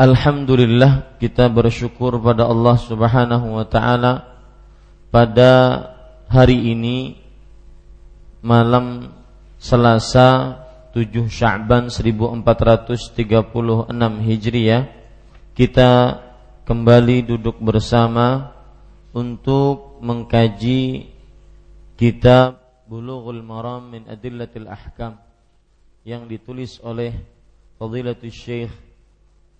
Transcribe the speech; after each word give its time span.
Alhamdulillah 0.00 1.20
kita 1.20 1.52
bersyukur 1.52 2.16
pada 2.24 2.48
Allah 2.48 2.72
Subhanahu 2.80 3.60
wa 3.60 3.68
taala 3.68 4.32
pada 5.12 5.52
hari 6.24 6.72
ini 6.72 7.20
malam 8.40 9.12
Selasa 9.60 10.56
7 10.96 11.28
Sya'ban 11.28 11.92
1436 11.92 13.12
Hijriah 14.24 14.88
kita 15.52 15.90
kembali 16.64 17.36
duduk 17.36 17.60
bersama 17.60 18.56
untuk 19.12 20.00
mengkaji 20.00 21.12
kitab 22.00 22.56
Bulughul 22.88 23.44
Maram 23.44 23.92
min 23.92 24.08
Adillatil 24.08 24.64
Ahkam 24.64 25.20
yang 26.08 26.24
ditulis 26.24 26.80
oleh 26.80 27.12
Fadilatul 27.76 28.32
Syekh 28.32 28.89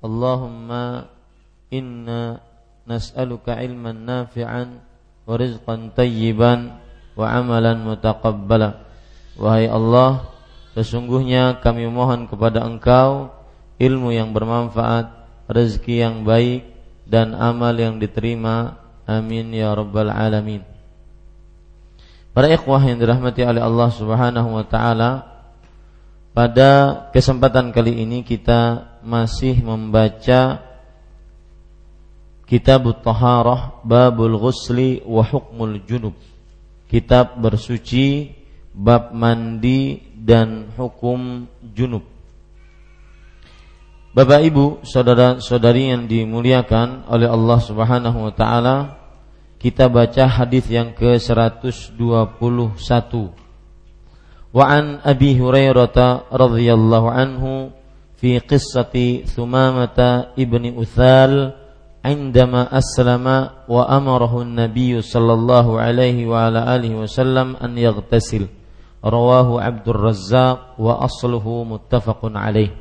Allahumma 0.00 1.08
inna 1.72 2.40
nas'aluka 2.86 3.58
ilman 3.60 4.06
nafi'an 4.06 4.78
wa 5.26 5.34
rizqan 5.34 5.90
tayyiban 5.92 6.78
wa 7.18 7.26
amalan 7.26 7.82
mutaqabbala. 7.82 8.86
Wahai 9.36 9.68
Allah 9.68 10.32
sesungguhnya 10.76 11.60
kami 11.60 11.88
mohon 11.88 12.28
kepada 12.28 12.64
Engkau 12.64 13.32
ilmu 13.76 14.12
yang 14.12 14.32
bermanfaat 14.32 15.12
rezeki 15.48 16.04
yang 16.04 16.16
baik 16.24 16.64
dan 17.04 17.36
amal 17.36 17.72
yang 17.76 18.00
diterima. 18.00 18.80
Amin 19.06 19.54
ya 19.54 19.70
rabbal 19.70 20.10
alamin. 20.10 20.66
Para 22.34 22.50
ikhwah 22.52 22.82
yang 22.84 22.98
dirahmati 23.00 23.46
oleh 23.46 23.62
Allah 23.62 23.88
Subhanahu 23.94 24.60
wa 24.60 24.64
taala 24.66 25.10
pada 26.36 27.00
kesempatan 27.14 27.72
kali 27.72 28.04
ini 28.04 28.20
kita 28.20 28.92
masih 29.06 29.62
membaca 29.62 30.66
Kitab 32.46 32.90
Taharah 33.02 33.78
Babul 33.86 34.34
Ghusli 34.34 35.02
wa 35.06 35.22
Hukmul 35.22 35.82
Junub. 35.86 36.18
Kitab 36.86 37.38
bersuci 37.38 38.34
bab 38.70 39.10
mandi 39.10 39.98
dan 40.14 40.70
hukum 40.76 41.50
junub. 41.74 42.04
Bapak 44.16 44.40
Ibu, 44.48 44.86
saudara-saudari 44.86 45.92
yang 45.92 46.08
dimuliakan 46.08 47.08
oleh 47.10 47.28
Allah 47.28 47.58
Subhanahu 47.60 48.30
wa 48.30 48.32
taala, 48.32 48.76
kita 49.60 49.90
baca 49.90 50.24
hadis 50.28 50.68
yang 50.70 50.94
ke-121. 50.96 52.00
Wa 54.56 54.64
an 54.72 55.04
Abi 55.04 55.36
Hurairah 55.36 56.32
radhiyallahu 56.32 57.08
anhu 57.12 57.52
في 58.16 58.38
قصة 58.38 59.20
ثمامة 59.24 59.98
ابن 60.38 60.62
أثال 60.80 61.32
عندما 62.04 62.78
أسلم 62.78 63.26
وأمره 63.68 64.42
النبي 64.42 65.02
صلى 65.02 65.32
الله 65.32 65.66
عليه 65.80 66.26
وعلى 66.26 66.60
آله 66.76 66.92
وسلم 66.96 67.56
أن 67.56 67.78
يغتسل 67.78 68.46
رواه 69.04 69.48
عبد 69.60 69.86
الرزاق 69.88 70.58
وأصله 70.78 71.46
متفق 71.64 72.20
عليه 72.24 72.72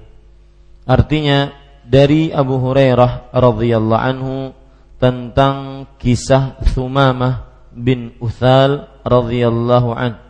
Artinya 0.86 1.50
dari 1.82 2.30
Abu 2.30 2.62
Hurairah 2.62 3.34
radhiyallahu 3.34 4.06
anhu 4.06 4.54
tentang 5.02 5.90
kisah 5.98 6.62
Thumamah 6.62 7.42
bin 7.74 8.14
Uthal 8.22 8.86
radhiyallahu 9.02 9.90
anhu 9.98 10.22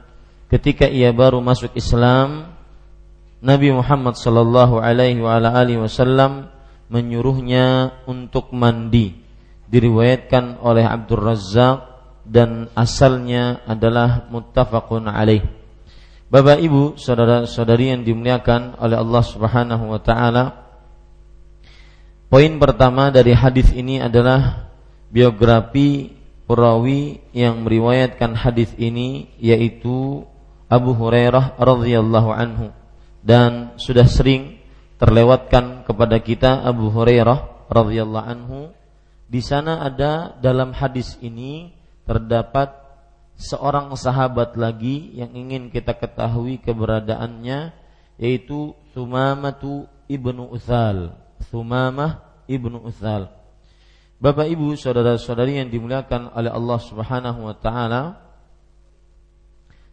ketika 0.47 0.87
ia 0.87 1.11
baru 1.11 1.43
masuk 1.43 1.75
Islam 1.75 2.54
Nabi 3.45 3.69
Muhammad 3.69 4.17
sallallahu 4.17 4.81
alaihi 4.81 5.21
wasallam 5.77 6.49
menyuruhnya 6.89 7.93
untuk 8.09 8.49
mandi 8.49 9.13
diriwayatkan 9.69 10.65
oleh 10.65 10.81
Abdul 10.81 11.21
Razzaq 11.21 11.77
dan 12.25 12.73
asalnya 12.73 13.61
adalah 13.69 14.25
muttafaqun 14.33 15.05
alaih 15.05 15.45
Bapak 16.25 16.57
Ibu, 16.57 16.97
saudara-saudari 16.97 17.93
yang 17.93 18.01
dimuliakan 18.01 18.81
oleh 18.81 18.97
Allah 18.97 19.21
Subhanahu 19.21 19.93
wa 19.93 20.01
taala. 20.01 20.65
Poin 22.33 22.49
pertama 22.57 23.13
dari 23.13 23.37
hadis 23.37 23.69
ini 23.69 24.01
adalah 24.01 24.73
biografi 25.13 26.17
perawi 26.49 27.21
yang 27.29 27.61
meriwayatkan 27.61 28.33
hadis 28.33 28.73
ini 28.81 29.29
yaitu 29.37 30.25
Abu 30.65 30.97
Hurairah 30.97 31.61
radhiyallahu 31.61 32.29
anhu 32.33 32.73
dan 33.25 33.73
sudah 33.81 34.05
sering 34.05 34.61
terlewatkan 35.01 35.81
kepada 35.83 36.21
kita 36.21 36.61
Abu 36.61 36.93
Hurairah 36.93 37.67
radhiyallahu 37.73 38.29
anhu 38.29 38.69
di 39.25 39.41
sana 39.41 39.81
ada 39.81 40.37
dalam 40.37 40.69
hadis 40.77 41.17
ini 41.25 41.73
terdapat 42.05 42.85
seorang 43.35 43.89
sahabat 43.97 44.53
lagi 44.55 45.11
yang 45.17 45.33
ingin 45.33 45.73
kita 45.73 45.97
ketahui 45.97 46.61
keberadaannya 46.61 47.73
yaitu 48.21 48.77
Sumamatu 48.95 49.89
ibnu 50.07 50.47
Uthal. 50.47 51.17
Sumamah 51.51 52.23
ibnu 52.47 52.79
Uthal. 52.79 53.27
Bapak 54.15 54.47
Ibu, 54.47 54.79
saudara-saudari 54.79 55.59
yang 55.59 55.67
dimuliakan 55.67 56.31
oleh 56.31 56.47
Allah 56.47 56.79
Subhanahu 56.79 57.51
wa 57.51 57.55
taala, 57.59 58.23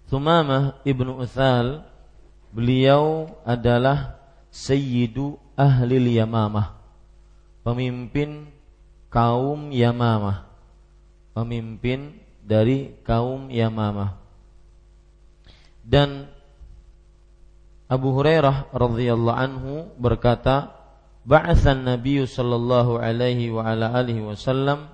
Sumamah 0.06 0.78
ibnu 0.86 1.18
Uthal 1.18 1.82
beliau 2.52 3.32
adalah 3.42 4.20
Sayyidu 4.52 5.40
Ahli 5.56 6.20
Yamamah, 6.20 6.76
pemimpin 7.64 8.52
kaum 9.08 9.72
Yamamah, 9.72 10.44
pemimpin 11.32 12.20
dari 12.44 12.92
kaum 13.04 13.48
Yamamah. 13.48 14.20
Dan 15.82 16.28
Abu 17.88 18.12
Hurairah 18.16 18.72
radhiyallahu 18.72 19.40
anhu 19.40 19.74
berkata, 20.00 20.72
"Ba'athan 21.24 21.84
Nabi 21.84 22.24
sallallahu 22.24 23.00
alaihi 23.00 23.52
wa 23.52 23.68
ala 23.68 23.92
alihi 23.92 24.24
wasallam 24.24 24.88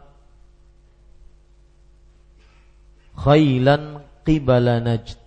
khailan 3.19 4.03
qibala 4.23 4.79
Najd 4.83 5.19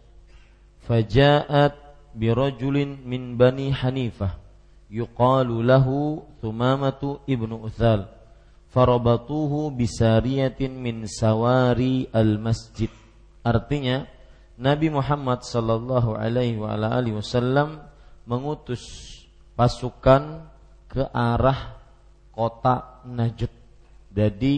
faja'at 0.87 1.80
birajulin 2.15 3.01
min 3.03 3.35
Bani 3.39 3.71
Hanifah 3.71 4.37
yuqalu 4.91 5.63
lahu 5.63 6.27
Thumamatu 6.43 7.23
ibnu 7.29 7.63
Uthal. 7.63 8.09
Farabatuhu 8.71 9.75
bisariyatin 9.75 10.71
min 10.71 11.03
sawari 11.03 12.07
al-masjid. 12.15 12.87
Artinya 13.43 14.07
Nabi 14.55 14.87
Muhammad 14.87 15.43
sallallahu 15.43 16.15
alaihi 16.15 16.55
wa 16.55 16.77
alihi 16.77 17.19
wasallam 17.19 17.83
mengutus 18.23 18.83
pasukan 19.59 20.47
ke 20.87 21.03
arah 21.11 21.75
kota 22.31 23.03
Najd. 23.07 23.51
Jadi 24.11 24.53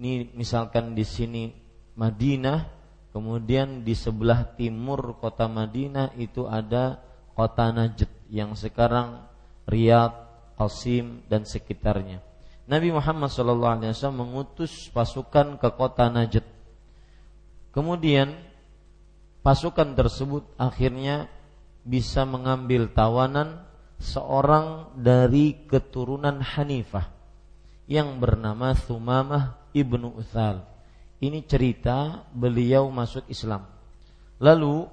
ini 0.00 0.32
misalkan 0.32 0.96
di 0.96 1.04
sini 1.04 1.52
Madinah, 1.96 2.81
kemudian 3.12 3.84
di 3.86 3.92
sebelah 3.92 4.56
timur 4.56 5.20
kota 5.20 5.46
Madinah 5.46 6.16
itu 6.16 6.48
ada 6.48 6.98
kota 7.36 7.68
Najd 7.72 8.08
yang 8.32 8.56
sekarang 8.56 9.24
Riyadh, 9.68 10.16
Qasim 10.56 11.24
dan 11.28 11.44
sekitarnya. 11.44 12.24
Nabi 12.66 12.88
Muhammad 12.94 13.28
SAW 13.28 14.10
mengutus 14.14 14.88
pasukan 14.90 15.60
ke 15.60 15.68
kota 15.76 16.08
Najd. 16.08 16.44
Kemudian 17.72 18.32
pasukan 19.44 19.92
tersebut 19.96 20.44
akhirnya 20.56 21.28
bisa 21.82 22.22
mengambil 22.22 22.88
tawanan 22.92 23.66
seorang 23.98 24.94
dari 24.98 25.66
keturunan 25.66 26.42
Hanifah 26.42 27.10
yang 27.90 28.16
bernama 28.22 28.72
Thumamah 28.72 29.58
ibnu 29.74 30.14
Uthal. 30.14 30.71
Ini 31.22 31.46
cerita 31.46 32.26
beliau 32.34 32.90
masuk 32.90 33.22
Islam. 33.30 33.62
Lalu 34.42 34.90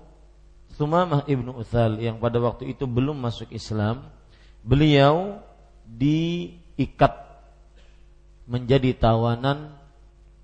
Thumamah 0.78 1.26
ibnu 1.26 1.58
Uthal 1.58 1.98
yang 1.98 2.22
pada 2.22 2.38
waktu 2.40 2.72
itu 2.72 2.86
belum 2.86 3.18
masuk 3.18 3.50
Islam, 3.52 4.06
beliau 4.64 5.42
diikat 5.90 7.18
menjadi 8.46 8.94
tawanan 8.94 9.74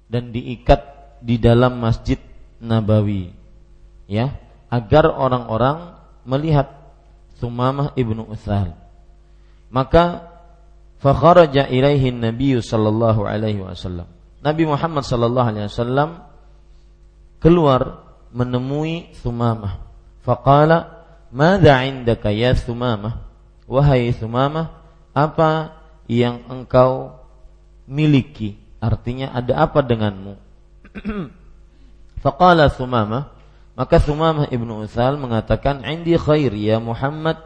dan 0.09 0.33
diikat 0.33 0.81
di 1.21 1.37
dalam 1.41 1.81
Masjid 1.81 2.21
Nabawi 2.61 3.33
ya 4.05 4.37
agar 4.69 5.09
orang-orang 5.09 5.97
melihat 6.25 6.69
Sumamah 7.35 7.91
ibnu 7.99 8.23
Uthal 8.25 8.77
maka 9.67 10.29
fakharaja 11.03 11.67
ilaihi 11.67 12.13
Nabi 12.15 12.55
sallallahu 12.61 13.27
alaihi 13.27 13.59
wasallam 13.59 14.07
Nabi 14.45 14.69
Muhammad 14.69 15.01
sallallahu 15.01 15.49
alaihi 15.49 15.65
wasallam 15.65 16.21
keluar 17.41 18.05
menemui 18.29 19.09
Sumamah 19.17 19.81
faqala 20.21 21.01
madza 21.33 21.81
indaka 21.81 22.29
ya 22.29 22.53
Sumamah 22.53 23.25
wahai 23.65 24.13
Sumamah 24.13 24.85
apa 25.17 25.81
yang 26.05 26.45
engkau 26.51 27.17
miliki. 27.89 28.59
Artinya 28.77 29.33
ada 29.33 29.65
apa 29.65 29.81
denganmu? 29.81 30.37
Faqala 32.23 32.69
Sumamah 32.69 33.33
maka 33.73 33.97
Sumamah 33.97 34.47
ibnu 34.53 34.85
Uthal 34.85 35.17
mengatakan 35.17 35.83
Indi 35.83 36.15
khair 36.15 36.53
ya 36.55 36.79
Muhammad 36.79 37.43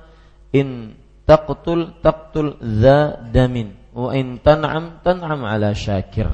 In 0.54 0.94
taqtul 1.26 1.98
taqtul 2.06 2.60
za 2.62 3.18
damin 3.34 3.74
Wa 3.98 4.14
in 4.14 4.38
tan'am 4.38 5.02
tan'am 5.02 5.42
ala 5.42 5.74
syakir 5.74 6.30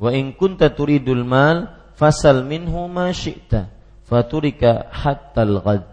Wa 0.00 0.10
in 0.16 0.32
kunta 0.32 0.72
turidul 0.72 1.22
mal 1.22 1.76
Fasal 1.94 2.48
minhu 2.48 2.88
ma 2.88 3.12
syi'ta 3.12 3.68
Faturika 4.08 4.88
hatta 4.88 5.44
al-ghad 5.44 5.84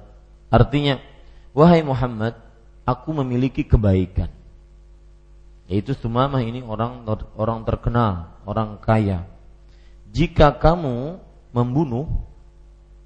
Artinya 0.47 0.97
Wahai 1.51 1.83
Muhammad 1.83 2.39
Aku 2.87 3.11
memiliki 3.11 3.67
kebaikan 3.67 4.31
yaitu 5.67 5.91
Sumamah 5.93 6.39
ini 6.41 6.63
orang 6.63 7.03
orang 7.35 7.67
terkenal, 7.67 8.39
orang 8.47 8.79
kaya. 8.79 9.27
Jika 10.15 10.55
kamu 10.55 11.19
membunuh 11.51 12.07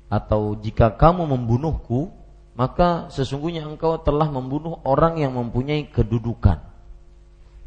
atau 0.07 0.53
jika 0.61 0.93
kamu 0.93 1.25
membunuhku, 1.25 2.13
maka 2.53 3.09
sesungguhnya 3.09 3.65
engkau 3.65 3.97
telah 3.97 4.29
membunuh 4.29 4.77
orang 4.85 5.17
yang 5.17 5.33
mempunyai 5.33 5.89
kedudukan. 5.89 6.61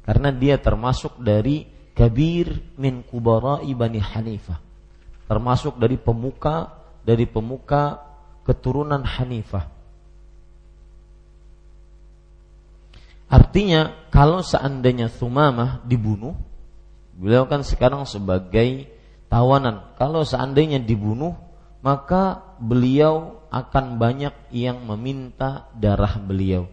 Karena 0.07 0.31
dia 0.31 0.63
termasuk 0.63 1.19
dari 1.19 1.67
kabir 1.95 2.75
min 2.77 3.01
kubara 3.07 3.63
Bani 3.63 4.03
Hanifah. 4.03 4.59
Termasuk 5.25 5.81
dari 5.81 5.97
pemuka 5.97 6.85
dari 7.07 7.25
pemuka 7.25 8.03
keturunan 8.45 9.01
Hanifah. 9.05 9.73
Artinya 13.29 14.09
kalau 14.13 14.45
seandainya 14.45 15.09
Sumamah 15.09 15.81
dibunuh, 15.83 16.37
beliau 17.17 17.49
kan 17.49 17.65
sekarang 17.65 18.05
sebagai 18.05 18.87
tawanan. 19.33 19.97
Kalau 19.97 20.23
seandainya 20.23 20.79
dibunuh, 20.79 21.35
maka 21.81 22.41
beliau 22.61 23.43
akan 23.49 23.99
banyak 23.99 24.35
yang 24.51 24.83
meminta 24.83 25.71
darah 25.75 26.19
beliau, 26.21 26.67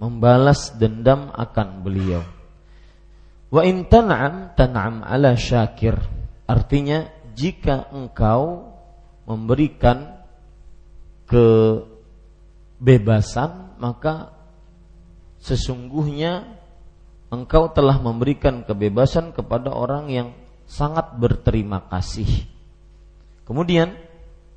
membalas 0.00 0.74
dendam 0.74 1.30
akan 1.34 1.82
beliau. 1.82 2.22
Wa 3.48 3.64
in 3.64 3.88
tan'am 3.88 4.52
tan'am 4.52 5.00
ala 5.04 5.36
syakir. 5.36 5.96
Artinya 6.48 7.04
jika 7.32 7.88
engkau 7.92 8.72
memberikan 9.28 10.16
kebebasan 11.28 13.76
maka 13.78 14.32
sesungguhnya 15.38 16.58
engkau 17.30 17.68
telah 17.72 17.98
memberikan 18.00 18.64
kebebasan 18.64 19.32
kepada 19.36 19.70
orang 19.72 20.10
yang 20.10 20.32
sangat 20.68 21.16
berterima 21.16 21.80
kasih. 21.88 22.44
Kemudian, 23.48 23.96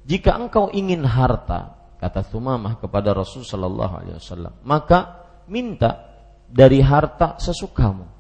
jika 0.04 0.36
engkau 0.36 0.68
ingin 0.76 1.08
harta, 1.08 1.80
kata 2.04 2.28
Sumamah 2.28 2.76
kepada 2.76 3.16
Rasul 3.16 3.48
Shallallahu 3.48 3.94
Alaihi 4.04 4.20
Wasallam, 4.20 4.60
maka 4.68 5.24
minta 5.48 6.12
dari 6.52 6.84
harta 6.84 7.40
sesukamu. 7.40 8.11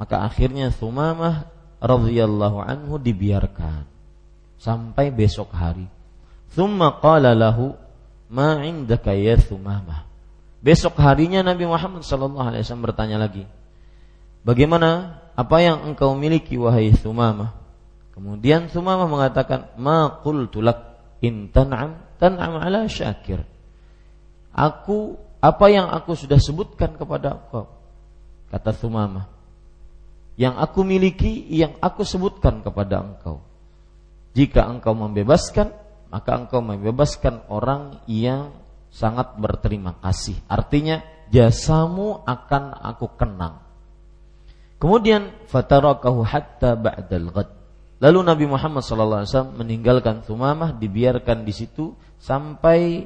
Maka 0.00 0.24
akhirnya 0.24 0.72
Sumamah 0.72 1.44
radhiyallahu 1.76 2.64
anhu 2.64 2.96
dibiarkan 2.96 3.84
sampai 4.56 5.12
besok 5.12 5.52
hari. 5.52 5.84
Thumma 6.56 6.96
qala 7.04 7.36
lahu 7.36 7.76
ma 8.32 8.64
indaka 8.64 9.12
ya 9.12 9.36
Sumamah 9.36 10.10
Besok 10.60 11.00
harinya 11.00 11.40
Nabi 11.40 11.64
Muhammad 11.64 12.04
SAW 12.04 12.84
bertanya 12.84 13.16
lagi, 13.16 13.48
bagaimana 14.44 15.16
apa 15.32 15.56
yang 15.64 15.88
engkau 15.88 16.12
miliki 16.12 16.60
wahai 16.60 16.92
Sumamah? 16.92 17.56
Kemudian 18.12 18.68
Sumamah 18.68 19.08
mengatakan, 19.08 19.72
ma 19.80 20.20
qultu 20.20 20.60
lak 20.60 21.00
in 21.24 21.48
tan'am 21.48 22.04
tan'am 22.20 22.60
ala 22.60 22.84
syakir. 22.92 23.40
Aku 24.52 25.16
apa 25.40 25.72
yang 25.72 25.88
aku 25.88 26.12
sudah 26.12 26.36
sebutkan 26.36 26.92
kepada 26.92 27.40
engkau? 27.40 27.64
Kata 28.52 28.76
Sumamah. 28.76 29.39
Yang 30.38 30.54
aku 30.60 30.80
miliki, 30.86 31.46
yang 31.50 31.78
aku 31.82 32.06
sebutkan 32.06 32.62
kepada 32.62 33.02
engkau. 33.02 33.42
Jika 34.34 34.66
engkau 34.70 34.94
membebaskan, 34.94 35.74
maka 36.10 36.30
engkau 36.38 36.62
membebaskan 36.62 37.46
orang 37.50 38.02
yang 38.06 38.54
sangat 38.90 39.38
berterima 39.38 39.98
kasih. 40.02 40.38
Artinya 40.50 41.02
jasamu 41.30 42.22
akan 42.26 42.74
aku 42.74 43.06
kenang. 43.14 43.62
Kemudian 44.80 45.46
fatarakahu 45.46 46.24
hatta 46.24 46.74
ba'dal 46.74 47.28
ghad. 47.30 47.48
Lalu 48.00 48.18
Nabi 48.24 48.44
Muhammad 48.48 48.80
SAW 48.80 49.52
meninggalkan 49.52 50.24
Thumamah, 50.24 50.72
dibiarkan 50.72 51.44
di 51.44 51.52
situ 51.52 51.92
sampai 52.16 53.04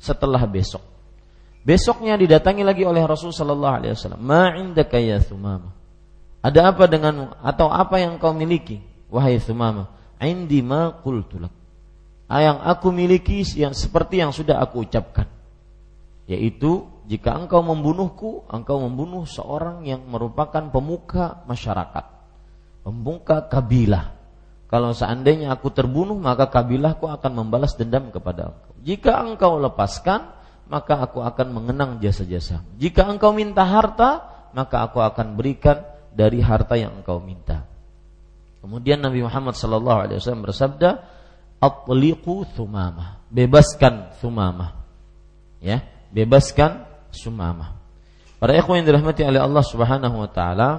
setelah 0.00 0.40
besok. 0.48 0.80
Besoknya 1.60 2.16
didatangi 2.16 2.64
lagi 2.64 2.88
oleh 2.88 3.04
Rasul 3.04 3.36
Sallallahu 3.36 3.74
Alaihi 3.84 3.92
Wasallam. 3.92 4.24
Ma'indaka 4.24 4.96
ya 4.96 5.20
Thumamah. 5.20 5.76
Ada 6.40 6.72
apa 6.72 6.88
denganmu 6.88 7.44
atau 7.44 7.68
apa 7.68 8.00
yang 8.00 8.16
kau 8.16 8.32
miliki 8.32 8.80
wahai 9.12 9.36
Thumamah? 9.36 9.92
Indi 10.20 10.60
ma 10.60 10.92
qultulak. 11.00 11.52
Yang 12.30 12.58
aku 12.62 12.88
miliki 12.94 13.42
yang 13.58 13.74
seperti 13.74 14.22
yang 14.22 14.30
sudah 14.30 14.62
aku 14.62 14.86
ucapkan. 14.86 15.26
Yaitu 16.30 16.86
jika 17.10 17.34
engkau 17.34 17.58
membunuhku, 17.66 18.46
engkau 18.46 18.78
membunuh 18.78 19.26
seorang 19.26 19.82
yang 19.82 20.06
merupakan 20.06 20.62
pemuka 20.70 21.42
masyarakat. 21.50 22.06
Pemuka 22.86 23.50
kabilah. 23.50 24.14
Kalau 24.70 24.94
seandainya 24.94 25.50
aku 25.50 25.74
terbunuh, 25.74 26.14
maka 26.14 26.46
kabilahku 26.46 27.10
akan 27.10 27.32
membalas 27.34 27.74
dendam 27.74 28.14
kepada 28.14 28.54
engkau. 28.54 28.72
Jika 28.86 29.26
engkau 29.26 29.58
lepaskan, 29.58 30.30
maka 30.70 31.02
aku 31.02 31.18
akan 31.26 31.50
mengenang 31.50 31.98
jasa-jasa. 31.98 32.62
Jika 32.78 33.10
engkau 33.10 33.34
minta 33.34 33.66
harta, 33.66 34.22
maka 34.54 34.86
aku 34.86 35.02
akan 35.02 35.34
berikan 35.34 35.82
dari 36.14 36.42
harta 36.42 36.74
yang 36.76 37.00
engkau 37.00 37.22
minta. 37.22 37.66
Kemudian 38.60 39.00
Nabi 39.00 39.24
Muhammad 39.24 39.56
sallallahu 39.56 39.98
alaihi 40.04 40.18
wasallam 40.20 40.44
bersabda, 40.44 40.90
"Atliqu 41.62 42.44
Thumamah." 42.54 43.24
Bebaskan 43.32 44.12
Thumamah. 44.20 44.76
Ya, 45.62 45.86
bebaskan 46.12 46.88
Sumamah. 47.10 47.80
Para 48.40 48.56
ikhwan 48.56 48.80
yang 48.80 48.88
dirahmati 48.94 49.20
oleh 49.26 49.40
Allah 49.42 49.64
Subhanahu 49.66 50.16
wa 50.24 50.30
taala, 50.30 50.70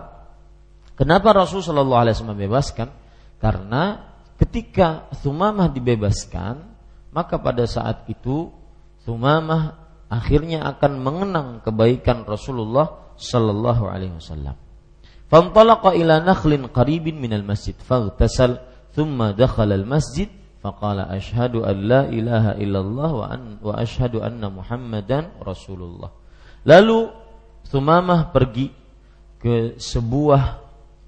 kenapa 0.97 1.35
Rasul 1.35 1.61
sallallahu 1.61 2.01
alaihi 2.01 2.15
wasallam 2.17 2.39
bebaskan? 2.39 2.89
Karena 3.38 4.13
ketika 4.41 5.11
Thumamah 5.21 5.69
dibebaskan, 5.69 6.55
maka 7.13 7.38
pada 7.38 7.67
saat 7.69 8.07
itu 8.09 8.50
Thumamah 9.05 9.77
akhirnya 10.09 10.65
akan 10.75 10.91
mengenang 11.01 11.50
kebaikan 11.61 12.25
Rasulullah 12.25 13.13
sallallahu 13.17 13.83
alaihi 13.85 14.17
wasallam. 14.17 14.57
Ila 15.31 16.15
nakhlin 16.19 16.67
qaribin 16.67 17.15
minal 17.15 17.47
masjid 17.47 17.75
faghtasal 17.79 18.59
thumma 18.91 19.31
dakhala 19.31 19.79
al 19.79 19.88
masjid 19.88 20.27
faqala 20.59 21.07
ashhadu 21.07 21.63
an 21.63 21.77
la 21.88 22.01
ilaha 22.11 22.59
illallah 22.59 23.09
wa 23.15 23.25
an 23.31 23.41
wa 23.63 23.73
ashhadu 23.79 24.19
anna 24.19 24.51
muhammadan 24.51 25.31
rasulullah. 25.39 26.11
Lalu 26.67 27.21
Thumamah 27.71 28.35
pergi 28.35 28.67
ke 29.39 29.79
sebuah 29.79 30.43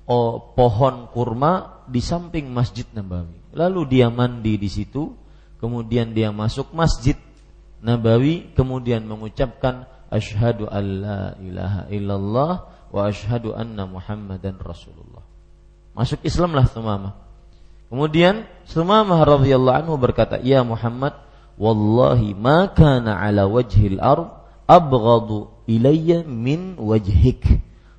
oh, 0.08 0.56
pohon 0.56 1.12
kurma 1.12 1.84
di 1.92 2.00
samping 2.00 2.48
Masjid 2.48 2.88
Nabawi. 2.96 3.52
Lalu 3.52 4.00
dia 4.00 4.08
mandi 4.08 4.56
di 4.56 4.72
situ, 4.72 5.12
kemudian 5.60 6.16
dia 6.16 6.32
masuk 6.32 6.72
masjid 6.72 7.20
Nabawi 7.84 8.56
kemudian 8.56 9.04
mengucapkan 9.04 9.84
asyhadu 10.08 10.72
alla 10.72 11.36
ilaha 11.44 11.84
illallah 11.92 12.52
wa 12.94 13.10
asyhadu 13.10 13.58
anna 13.58 13.90
Muhammadan 13.90 14.62
Rasulullah. 14.62 15.26
Masuk 15.98 16.22
Islamlah 16.22 16.70
Sumamah. 16.70 17.18
Kemudian 17.90 18.46
Sumamah 18.70 19.18
radhiyallahu 19.26 19.78
anhu 19.82 19.98
berkata, 19.98 20.38
"Ya 20.46 20.62
Muhammad, 20.62 21.18
wallahi 21.58 22.38
ma 22.38 22.70
kana 22.70 23.18
ala 23.18 23.50
wajhil 23.50 23.98
ard 23.98 24.30
abghadu 24.70 25.50
ilayya 25.66 26.22
min 26.22 26.78
wajhik." 26.78 27.42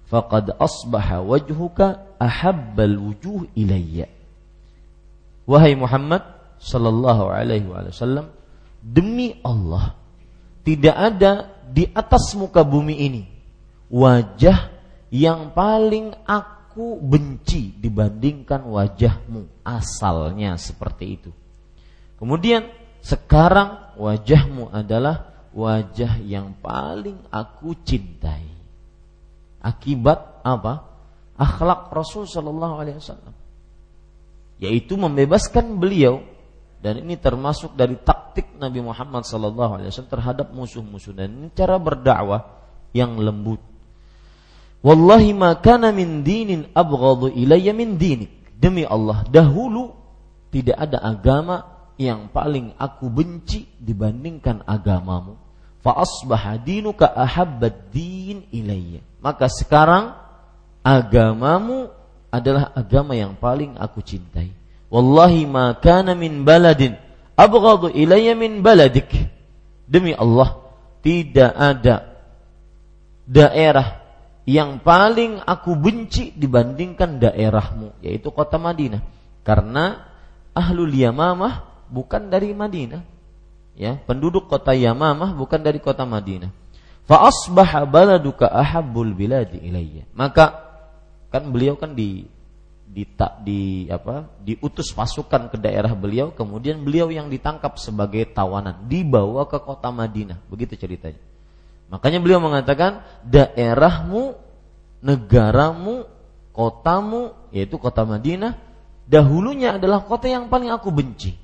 Faqad 0.06 0.54
asbaha 0.62 1.26
wajhuka 1.26 2.06
ahabbal 2.22 3.02
wujuh 3.02 3.50
ilayya. 3.58 4.06
Wahai 5.42 5.74
Muhammad 5.74 6.22
sallallahu 6.62 7.34
alaihi 7.34 7.66
wasallam, 7.66 8.30
demi 8.78 9.34
Allah 9.42 9.98
tidak 10.62 10.96
ada 10.96 11.32
di 11.66 11.90
atas 11.90 12.32
muka 12.38 12.62
bumi 12.62 12.94
ini 12.94 13.22
wajah 13.92 14.73
yang 15.14 15.54
paling 15.54 16.10
aku 16.26 16.98
benci 16.98 17.70
dibandingkan 17.78 18.66
wajahmu 18.66 19.62
asalnya 19.62 20.58
seperti 20.58 21.04
itu. 21.06 21.30
Kemudian 22.18 22.66
sekarang 22.98 23.94
wajahmu 23.94 24.74
adalah 24.74 25.46
wajah 25.54 26.18
yang 26.18 26.58
paling 26.58 27.14
aku 27.30 27.78
cintai. 27.86 28.42
Akibat 29.62 30.42
apa? 30.42 30.82
Akhlak 31.38 31.94
Rasul 31.94 32.26
Shallallahu 32.26 32.74
Alaihi 32.82 32.98
Wasallam, 32.98 33.34
yaitu 34.58 34.98
membebaskan 34.98 35.78
beliau 35.78 36.26
dan 36.82 37.00
ini 37.00 37.16
termasuk 37.18 37.74
dari 37.78 37.96
taktik 37.98 38.54
Nabi 38.60 38.84
Muhammad 38.84 39.24
SAW 39.24 39.82
terhadap 40.04 40.52
musuh-musuh 40.52 41.16
dan 41.16 41.32
ini 41.32 41.48
cara 41.56 41.80
berdakwah 41.80 42.44
yang 42.94 43.18
lembut. 43.18 43.73
Wallahi 44.84 45.32
ma 45.32 45.56
kana 45.56 45.96
min 45.96 46.20
dinin 46.20 46.68
abghadu 46.76 47.32
ilayya 47.32 47.72
min 47.72 47.96
dinik. 47.96 48.28
Demi 48.52 48.84
Allah, 48.84 49.24
dahulu 49.24 49.96
tidak 50.52 50.76
ada 50.76 51.00
agama 51.00 51.56
yang 51.96 52.28
paling 52.28 52.76
aku 52.76 53.08
benci 53.08 53.64
dibandingkan 53.80 54.60
agamamu. 54.68 55.40
Fa 55.80 55.96
asbaha 55.96 56.60
dinuka 56.60 57.08
ahabbad 57.08 57.88
din 57.88 58.44
ilayya. 58.52 59.00
Maka 59.24 59.48
sekarang 59.48 60.12
agamamu 60.84 61.88
adalah 62.28 62.68
agama 62.76 63.16
yang 63.16 63.40
paling 63.40 63.80
aku 63.80 64.04
cintai. 64.04 64.52
Wallahi 64.92 65.48
ma 65.48 65.72
kana 65.80 66.12
min 66.12 66.44
baladin 66.44 67.00
abghadu 67.40 67.88
ilayya 67.88 68.36
min 68.36 68.60
baladik. 68.60 69.08
Demi 69.88 70.12
Allah, 70.12 70.60
tidak 71.00 71.52
ada 71.56 71.96
daerah 73.24 74.03
yang 74.44 74.80
paling 74.80 75.40
aku 75.40 75.72
benci 75.72 76.32
dibandingkan 76.36 77.16
daerahmu, 77.16 77.96
yaitu 78.04 78.28
kota 78.28 78.60
Madinah. 78.60 79.00
Karena 79.40 80.04
ahlul 80.52 80.92
Yamamah 80.92 81.88
bukan 81.88 82.28
dari 82.28 82.52
Madinah. 82.52 83.00
Ya, 83.74 83.98
penduduk 84.04 84.46
kota 84.46 84.76
Yamamah 84.76 85.32
bukan 85.32 85.60
dari 85.64 85.80
kota 85.80 86.04
Madinah. 86.04 86.52
Fa 87.04 87.28
asbaha 87.28 87.84
baladuka 87.88 88.48
ahabbul 88.48 89.12
biladi 89.12 89.60
ilayya. 89.60 90.08
Maka 90.12 90.60
kan 91.32 91.48
beliau 91.50 91.76
kan 91.76 91.92
di 91.92 92.28
di, 92.94 93.02
di 93.42 93.60
apa 93.90 94.30
diutus 94.38 94.94
pasukan 94.94 95.50
ke 95.50 95.58
daerah 95.58 95.90
beliau 95.98 96.30
kemudian 96.30 96.78
beliau 96.78 97.10
yang 97.10 97.26
ditangkap 97.26 97.74
sebagai 97.74 98.22
tawanan 98.30 98.86
dibawa 98.86 99.50
ke 99.50 99.58
kota 99.58 99.90
Madinah 99.90 100.38
begitu 100.46 100.78
ceritanya 100.78 101.18
makanya 101.94 102.18
beliau 102.18 102.42
mengatakan 102.42 103.06
daerahmu 103.22 104.34
negaramu 104.98 106.10
kotamu 106.50 107.30
yaitu 107.54 107.78
kota 107.78 108.02
Madinah 108.02 108.58
dahulunya 109.06 109.78
adalah 109.78 110.02
kota 110.02 110.26
yang 110.26 110.50
paling 110.50 110.74
aku 110.74 110.90
benci. 110.90 111.36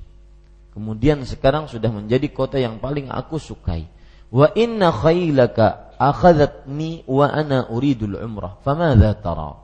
Kemudian 0.71 1.23
sekarang 1.27 1.67
sudah 1.67 1.91
menjadi 1.91 2.27
kota 2.31 2.59
yang 2.59 2.79
paling 2.79 3.11
aku 3.11 3.37
sukai. 3.37 3.87
Wa 4.31 4.51
inna 4.55 4.91
khailaka 4.91 5.93
akhadhatni 5.99 7.03
wa 7.05 7.27
ana 7.27 7.67
uridul 7.67 8.15
umrah. 8.15 8.55
Famadza 8.63 9.11
tara. 9.19 9.59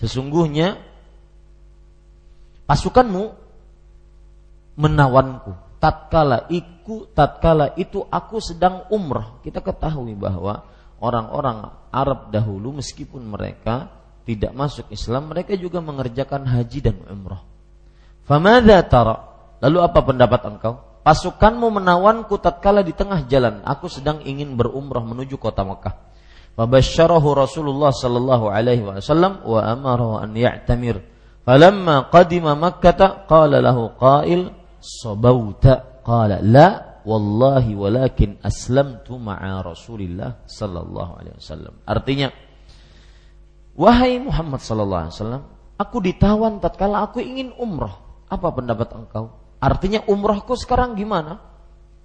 Sesungguhnya 0.00 0.80
pasukanmu 2.64 3.36
menawanku 4.80 5.69
tatkala 5.80 6.46
iku 6.52 7.08
tatkala 7.10 7.74
itu 7.74 8.04
aku 8.06 8.38
sedang 8.38 8.86
umrah. 8.92 9.40
Kita 9.40 9.64
ketahui 9.64 10.14
bahwa 10.14 10.68
orang-orang 11.00 11.88
Arab 11.90 12.28
dahulu 12.30 12.78
meskipun 12.78 13.24
mereka 13.24 13.88
tidak 14.28 14.52
masuk 14.52 14.86
Islam 14.92 15.32
mereka 15.32 15.56
juga 15.56 15.80
mengerjakan 15.80 16.46
haji 16.46 16.78
dan 16.84 16.96
umrah. 17.08 17.42
Famadza 18.28 18.78
tara? 18.86 19.16
Lalu 19.58 19.78
apa 19.82 20.00
pendapat 20.04 20.40
engkau? 20.46 20.74
Pasukanmu 21.00 21.80
menawanku 21.80 22.36
tatkala 22.36 22.84
di 22.84 22.92
tengah 22.92 23.24
jalan. 23.26 23.64
Aku 23.64 23.88
sedang 23.88 24.20
ingin 24.20 24.54
berumrah 24.54 25.00
menuju 25.00 25.40
kota 25.40 25.64
Mekah. 25.64 25.96
Fabasyarahu 26.60 27.28
Rasulullah 27.32 27.88
sallallahu 27.88 28.52
alaihi 28.52 28.84
wasallam 28.84 29.40
wa 29.48 29.64
amara 29.64 30.28
an 30.28 30.36
ya'tamir. 30.36 31.00
Falamma 31.40 32.12
qadima 32.12 32.52
Makkah 32.52 33.24
qala 33.24 33.64
lahu 33.64 33.96
qail 33.96 34.59
sabauta 34.80 36.02
qala 36.02 36.40
la 36.40 37.00
wallahi 37.04 37.72
walakin 37.76 38.40
aslamtu 38.44 39.16
ma'a 39.16 39.64
Rasulillah 39.64 40.44
sallallahu 40.44 41.12
alaihi 41.20 41.36
wasallam. 41.36 41.74
Artinya 41.88 42.28
wahai 43.76 44.20
Muhammad 44.20 44.60
sallallahu 44.60 45.02
alaihi 45.08 45.16
wasallam, 45.16 45.44
aku 45.80 45.96
ditawan 46.04 46.60
tatkala 46.60 47.08
aku 47.08 47.24
ingin 47.24 47.52
umrah. 47.56 47.96
Apa 48.30 48.52
pendapat 48.54 48.94
engkau? 48.94 49.32
Artinya 49.60 50.06
umrahku 50.08 50.54
sekarang 50.56 50.96
gimana? 50.96 51.40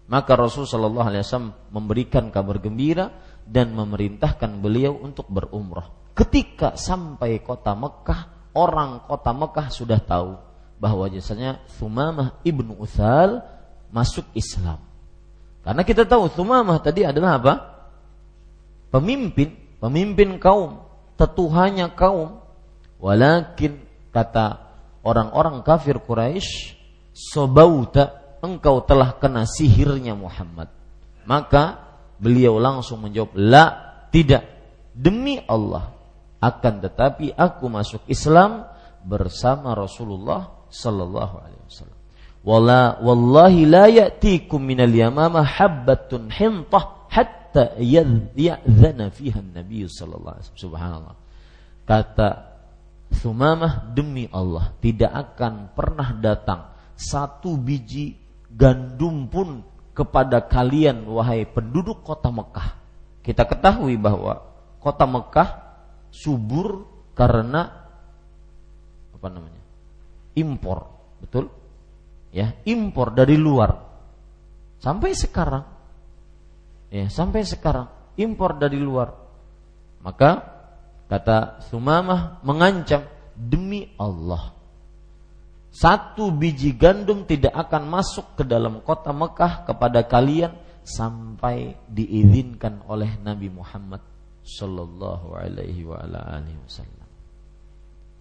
Maka 0.05 0.37
Rasul 0.37 0.69
sallallahu 0.69 1.07
alaihi 1.09 1.23
wasallam 1.25 1.53
memberikan 1.73 2.29
kabar 2.29 2.61
gembira 2.61 3.09
dan 3.45 3.73
memerintahkan 3.73 4.61
beliau 4.61 4.93
untuk 5.01 5.25
berumrah. 5.29 6.13
Ketika 6.13 6.77
sampai 6.77 7.41
kota 7.41 7.73
Mekah, 7.73 8.53
orang 8.53 9.05
kota 9.05 9.31
Mekah 9.33 9.67
sudah 9.69 9.99
tahu 10.01 10.54
bahwa 10.79 11.07
jasanya 11.07 11.63
Sumamah 11.79 12.39
ibnu 12.43 12.75
Uthal 12.75 13.43
masuk 13.91 14.27
Islam. 14.35 14.79
Karena 15.63 15.81
kita 15.81 16.05
tahu 16.05 16.29
Sumamah 16.29 16.77
tadi 16.83 17.07
adalah 17.07 17.41
apa? 17.41 17.53
Pemimpin, 18.91 19.55
pemimpin 19.81 20.37
kaum, 20.37 20.83
tetuhanya 21.17 21.91
kaum. 21.91 22.43
Walakin 23.01 23.81
kata 24.13 24.61
orang-orang 25.03 25.59
kafir 25.65 25.99
Quraisy, 25.99 26.77
sobauta 27.11 28.37
engkau 28.39 28.83
telah 28.85 29.17
kena 29.19 29.43
sihirnya 29.43 30.15
Muhammad. 30.15 30.71
Maka 31.25 31.81
beliau 32.21 32.61
langsung 32.61 33.03
menjawab, 33.03 33.33
la, 33.35 33.65
tidak. 34.13 34.47
Demi 34.95 35.43
Allah, 35.43 35.91
akan 36.39 36.73
tetapi 36.79 37.35
aku 37.35 37.67
masuk 37.67 38.05
Islam 38.07 38.63
bersama 39.03 39.75
Rasulullah 39.75 40.54
sallallahu 40.75 41.35
alaihi 41.39 41.63
wasallam. 41.63 41.99
Wala 42.45 42.99
wallahi 43.01 43.65
la 43.65 43.85
ya'tikum 43.89 44.59
minal 44.61 44.91
yamama 44.91 45.41
habbatun 45.41 46.29
hintah 46.29 47.09
hatta 47.09 47.79
ya'zana 47.79 49.09
fiha 49.09 49.39
Nabi 49.39 49.87
sallallahu 49.87 50.35
alaihi 50.35 50.45
wasallam. 50.51 50.65
Subhanallah. 50.67 51.15
Kata 51.85 52.29
Sumamah 53.15 53.93
demi 53.93 54.25
Allah 54.33 54.73
tidak 54.81 55.13
akan 55.13 55.71
pernah 55.77 56.09
datang 56.17 56.73
satu 56.97 57.53
biji 57.55 58.17
gandum 58.49 59.29
pun 59.29 59.61
kepada 59.95 60.43
kalian 60.43 61.07
wahai 61.07 61.47
penduduk 61.47 62.03
kota 62.03 62.33
Mekah. 62.33 62.75
Kita 63.23 63.47
ketahui 63.47 63.95
bahwa 63.95 64.43
kota 64.83 65.05
Mekah 65.07 65.49
subur 66.11 66.85
karena 67.15 67.87
apa 69.15 69.27
namanya? 69.31 69.64
Impor, 70.35 70.91
betul? 71.23 71.49
Ya, 72.35 72.53
impor 72.67 73.15
dari 73.15 73.39
luar. 73.39 73.79
Sampai 74.83 75.15
sekarang. 75.15 75.63
Ya, 76.91 77.07
sampai 77.07 77.47
sekarang 77.47 77.89
impor 78.19 78.59
dari 78.59 78.77
luar. 78.77 79.15
Maka 80.03 80.43
kata 81.09 81.65
Sumamah 81.71 82.43
mengancam 82.45 83.07
demi 83.33 83.89
Allah 83.97 84.55
satu 85.75 86.31
biji 86.31 86.71
gandum 86.79 87.27
tidak 87.27 87.51
akan 87.51 87.91
masuk 87.91 88.39
ke 88.39 88.43
dalam 88.47 88.79
kota 88.79 89.11
Mekah 89.11 89.67
kepada 89.67 90.07
kalian 90.07 90.55
sampai 90.87 91.75
diizinkan 91.91 92.87
oleh 92.87 93.19
Nabi 93.19 93.51
Muhammad 93.51 93.99
sallallahu 94.39 95.35
alaihi 95.35 95.83
wasallam. 95.83 97.09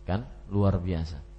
Kan 0.02 0.26
luar 0.50 0.82
biasa. 0.82 1.33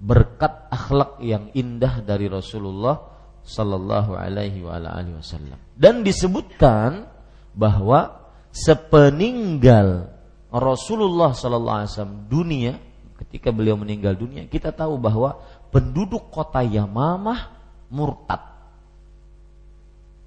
Berkat 0.00 0.72
akhlak 0.72 1.20
yang 1.20 1.52
indah 1.52 2.00
dari 2.00 2.26
Rasulullah 2.26 2.96
sallallahu 3.44 4.16
alaihi 4.16 4.64
wasallam. 4.64 5.60
Dan 5.76 6.00
disebutkan 6.00 7.04
bahwa 7.52 8.32
sepeninggal 8.52 10.08
Rasulullah 10.50 11.36
sallallahu 11.36 11.78
alaihi 11.84 11.92
wasallam 11.94 12.18
dunia 12.26 12.72
ketika 13.20 13.52
beliau 13.52 13.76
meninggal 13.76 14.16
dunia, 14.16 14.48
kita 14.48 14.72
tahu 14.72 14.96
bahwa 14.96 15.36
penduduk 15.68 16.32
kota 16.32 16.64
Yamamah 16.64 17.52
murtad. 17.92 18.40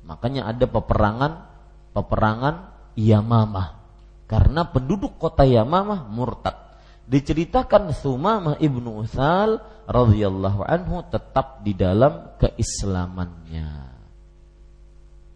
Makanya 0.06 0.54
ada 0.54 0.70
peperangan 0.70 1.32
peperangan 1.92 2.70
Yamamah 2.94 3.82
karena 4.30 4.62
penduduk 4.70 5.18
kota 5.18 5.44
Yamamah 5.44 6.06
murtad. 6.08 6.63
Diceritakan 7.04 7.92
Sumamah 7.92 8.56
ibnu 8.64 9.04
Uthal 9.04 9.60
radhiyallahu 9.84 10.64
anhu 10.64 11.04
tetap 11.12 11.60
di 11.60 11.76
dalam 11.76 12.40
keislamannya. 12.40 13.92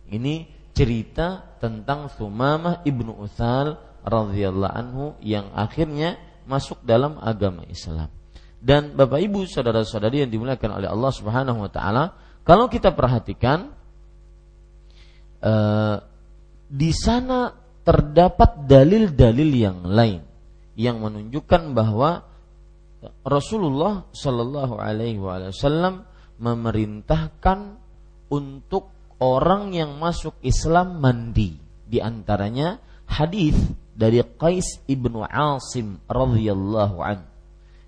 Ini 0.07 0.35
cerita 0.71 1.59
tentang 1.59 2.07
Sumamah 2.07 2.87
ibnu 2.87 3.11
Uthal 3.19 3.75
radhiyallahu 4.07 4.71
anhu 4.71 5.05
yang 5.19 5.51
akhirnya 5.51 6.15
masuk 6.47 6.79
dalam 6.87 7.19
agama 7.19 7.67
Islam. 7.67 8.07
Dan 8.57 8.95
Bapak 8.95 9.19
Ibu 9.19 9.43
saudara-saudari 9.45 10.23
yang 10.23 10.31
dimuliakan 10.31 10.79
oleh 10.79 10.87
Allah 10.87 11.11
Subhanahu 11.11 11.67
wa 11.67 11.69
taala, 11.69 12.15
kalau 12.47 12.71
kita 12.71 12.95
perhatikan 12.95 13.75
eh, 15.43 15.97
di 16.71 16.91
sana 16.95 17.51
terdapat 17.83 18.63
dalil-dalil 18.67 19.51
yang 19.51 19.83
lain 19.83 20.26
yang 20.77 21.01
menunjukkan 21.01 21.73
bahwa 21.73 22.21
Rasulullah 23.25 24.05
Shallallahu 24.13 24.77
Alaihi 24.77 25.17
Wasallam 25.17 26.05
memerintahkan 26.37 27.81
untuk 28.29 28.93
orang 29.17 29.73
yang 29.73 29.97
masuk 29.97 30.37
Islam 30.45 31.01
mandi. 31.01 31.57
Di 31.87 31.97
antaranya 31.97 32.77
hadis 33.09 33.57
dari 33.97 34.21
Qais 34.21 34.85
ibnu 34.85 35.25
Asim 35.25 35.97
radhiyallahu 36.05 36.97
an 37.01 37.25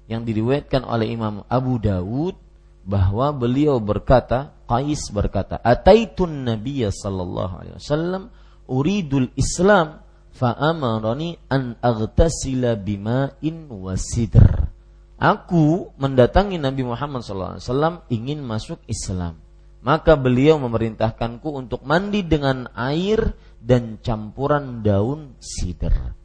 yang 0.10 0.26
diriwayatkan 0.26 0.82
oleh 0.82 1.14
Imam 1.14 1.46
Abu 1.46 1.78
Dawud 1.78 2.34
bahwa 2.82 3.30
beliau 3.30 3.78
berkata 3.78 4.58
Qais 4.66 5.14
berkata 5.14 5.62
ataitun 5.62 6.50
nabiyya 6.50 6.90
sallallahu 6.90 7.54
alaihi 7.62 7.78
wasallam 7.78 8.24
uridul 8.66 9.30
islam 9.38 10.02
fa 10.40 10.56
amarani 10.56 11.36
an 11.52 11.76
aghtasila 11.84 12.80
bima'in 12.80 13.68
wasidr 13.68 14.72
aku 15.20 15.92
mendatangi 16.00 16.56
Nabi 16.56 16.88
Muhammad 16.88 17.28
wasallam 17.28 18.08
ingin 18.08 18.40
masuk 18.40 18.80
Islam. 18.88 19.38
Maka 19.80 20.20
beliau 20.20 20.60
memerintahkanku 20.60 21.56
untuk 21.56 21.88
mandi 21.88 22.24
dengan 22.24 22.68
air 22.76 23.36
dan 23.64 24.00
campuran 24.00 24.84
daun 24.84 25.40
sidr. 25.40 26.16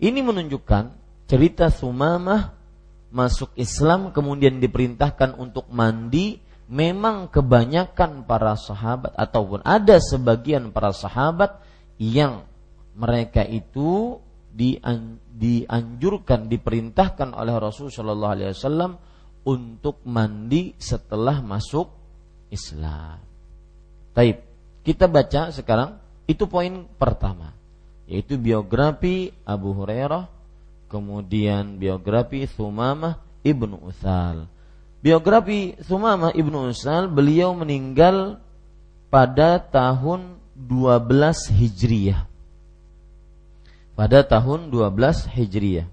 Ini 0.00 0.20
menunjukkan 0.24 0.84
cerita 1.28 1.68
Sumamah 1.68 2.56
masuk 3.12 3.52
Islam 3.60 4.12
kemudian 4.12 4.60
diperintahkan 4.60 5.36
untuk 5.36 5.68
mandi. 5.72 6.40
Memang 6.64 7.28
kebanyakan 7.28 8.24
para 8.24 8.56
sahabat 8.56 9.12
ataupun 9.20 9.60
ada 9.68 10.00
sebagian 10.00 10.72
para 10.72 10.96
sahabat 10.96 11.60
yang 12.00 12.48
mereka 12.94 13.42
itu 13.42 14.22
dianjurkan 15.30 16.46
diperintahkan 16.46 17.34
oleh 17.34 17.54
Rasulullah 17.58 17.98
Shallallahu 17.98 18.34
Alaihi 18.38 18.54
Wasallam 18.54 18.92
untuk 19.44 19.98
mandi 20.06 20.72
setelah 20.78 21.42
masuk 21.42 21.90
Islam. 22.54 23.18
Taib. 24.14 24.38
Kita 24.84 25.08
baca 25.10 25.50
sekarang 25.50 25.96
itu 26.28 26.44
poin 26.44 26.84
pertama, 27.00 27.56
yaitu 28.04 28.36
biografi 28.36 29.32
Abu 29.48 29.72
Hurairah, 29.72 30.28
kemudian 30.92 31.80
biografi 31.80 32.44
Sumamah 32.44 33.16
ibnu 33.40 33.80
Utsal. 33.80 34.44
Biografi 35.00 35.74
Sumamah 35.80 36.36
ibnu 36.36 36.68
Utsal, 36.68 37.08
beliau 37.08 37.56
meninggal 37.56 38.38
pada 39.08 39.56
tahun 39.56 40.36
12 40.52 41.48
Hijriyah. 41.48 42.33
Pada 43.94 44.26
tahun 44.26 44.74
12 44.74 45.30
Hijriyah. 45.30 45.88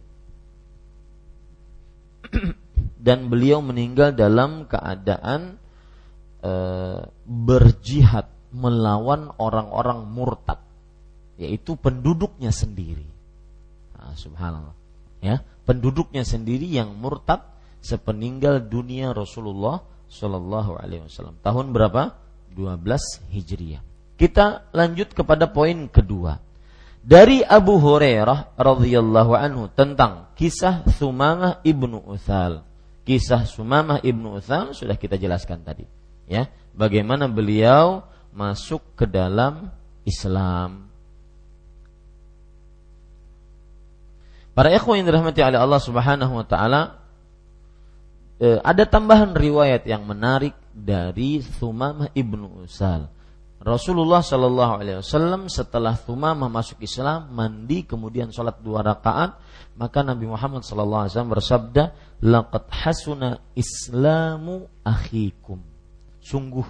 Dan 3.05 3.29
beliau 3.29 3.61
meninggal 3.65 4.13
dalam 4.13 4.69
keadaan 4.69 5.57
e, 6.41 6.53
berjihad 7.25 8.29
melawan 8.51 9.31
orang-orang 9.41 10.05
murtad 10.05 10.61
yaitu 11.41 11.73
penduduknya 11.73 12.53
sendiri. 12.53 13.07
Nah, 13.97 14.13
subhanallah. 14.13 14.77
Ya, 15.21 15.41
penduduknya 15.65 16.21
sendiri 16.21 16.69
yang 16.69 16.93
murtad 16.93 17.41
sepeninggal 17.81 18.69
dunia 18.69 19.09
Rasulullah 19.13 19.81
Shallallahu 20.11 20.77
alaihi 20.77 21.09
wasallam. 21.09 21.41
Tahun 21.41 21.73
berapa? 21.73 22.13
12 22.53 22.77
Hijriah. 23.33 23.81
Kita 24.19 24.69
lanjut 24.75 25.17
kepada 25.17 25.49
poin 25.49 25.89
kedua. 25.89 26.37
Dari 27.01 27.41
Abu 27.41 27.81
Hurairah 27.81 28.53
radhiyallahu 28.61 29.33
anhu 29.33 29.65
tentang 29.73 30.29
kisah 30.37 30.85
Sumamah 30.85 31.57
ibnu 31.65 31.97
Uthal. 31.97 32.61
Kisah 33.01 33.49
Sumamah 33.49 34.05
ibnu 34.05 34.37
Uthal 34.37 34.77
sudah 34.77 34.93
kita 34.93 35.17
jelaskan 35.17 35.65
tadi. 35.65 35.89
Ya, 36.29 36.53
bagaimana 36.77 37.25
beliau 37.25 38.05
masuk 38.29 38.85
ke 38.93 39.09
dalam 39.09 39.73
Islam. 40.05 40.93
Para 44.53 44.69
ikhwan 44.69 45.01
yang 45.01 45.09
dirahmati 45.09 45.41
oleh 45.41 45.57
Allah 45.57 45.81
Subhanahu 45.81 46.33
wa 46.37 46.45
taala 46.45 47.01
eh, 48.37 48.61
ada 48.61 48.85
tambahan 48.85 49.33
riwayat 49.33 49.89
yang 49.89 50.05
menarik 50.05 50.53
dari 50.69 51.41
Sumamah 51.41 52.13
ibnu 52.13 52.61
Usal. 52.61 53.09
Rasulullah 53.61 54.25
Shallallahu 54.25 54.73
Alaihi 54.81 54.97
Wasallam 55.05 55.45
setelah 55.45 55.93
Thumamah 55.93 56.49
masuk 56.49 56.81
Islam 56.81 57.29
mandi 57.29 57.85
kemudian 57.85 58.33
sholat 58.33 58.57
dua 58.57 58.81
rakaat 58.81 59.37
maka 59.77 60.01
Nabi 60.01 60.25
Muhammad 60.25 60.65
Shallallahu 60.65 61.05
Alaihi 61.05 61.13
Wasallam 61.13 61.33
bersabda 61.37 61.83
laqad 62.25 62.65
hasuna 62.73 63.37
Islamu 63.53 64.65
akhikum. 64.81 65.61
Sungguh 66.25 66.65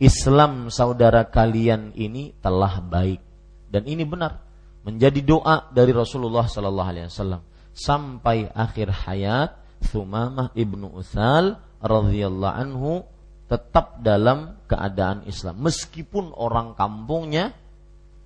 Islam 0.00 0.72
saudara 0.72 1.28
kalian 1.28 1.92
ini 2.00 2.32
telah 2.40 2.80
baik. 2.80 3.20
Dan 3.68 3.84
ini 3.84 4.08
benar 4.08 4.40
menjadi 4.88 5.20
doa 5.20 5.68
dari 5.68 5.92
Rasulullah 5.92 6.48
Shallallahu 6.48 6.90
Alaihi 6.96 7.12
Wasallam. 7.12 7.44
Sampai 7.76 8.48
akhir 8.52 8.88
hayat 9.04 9.56
Thumamah 9.84 10.56
ibnu 10.56 10.96
Uthal 10.96 11.60
radhiyallahu 11.82 12.56
anhu 12.56 13.04
tetap 13.52 14.00
dalam 14.00 14.56
keadaan 14.64 15.28
Islam. 15.28 15.60
Meskipun 15.60 16.32
orang 16.32 16.72
kampungnya 16.72 17.52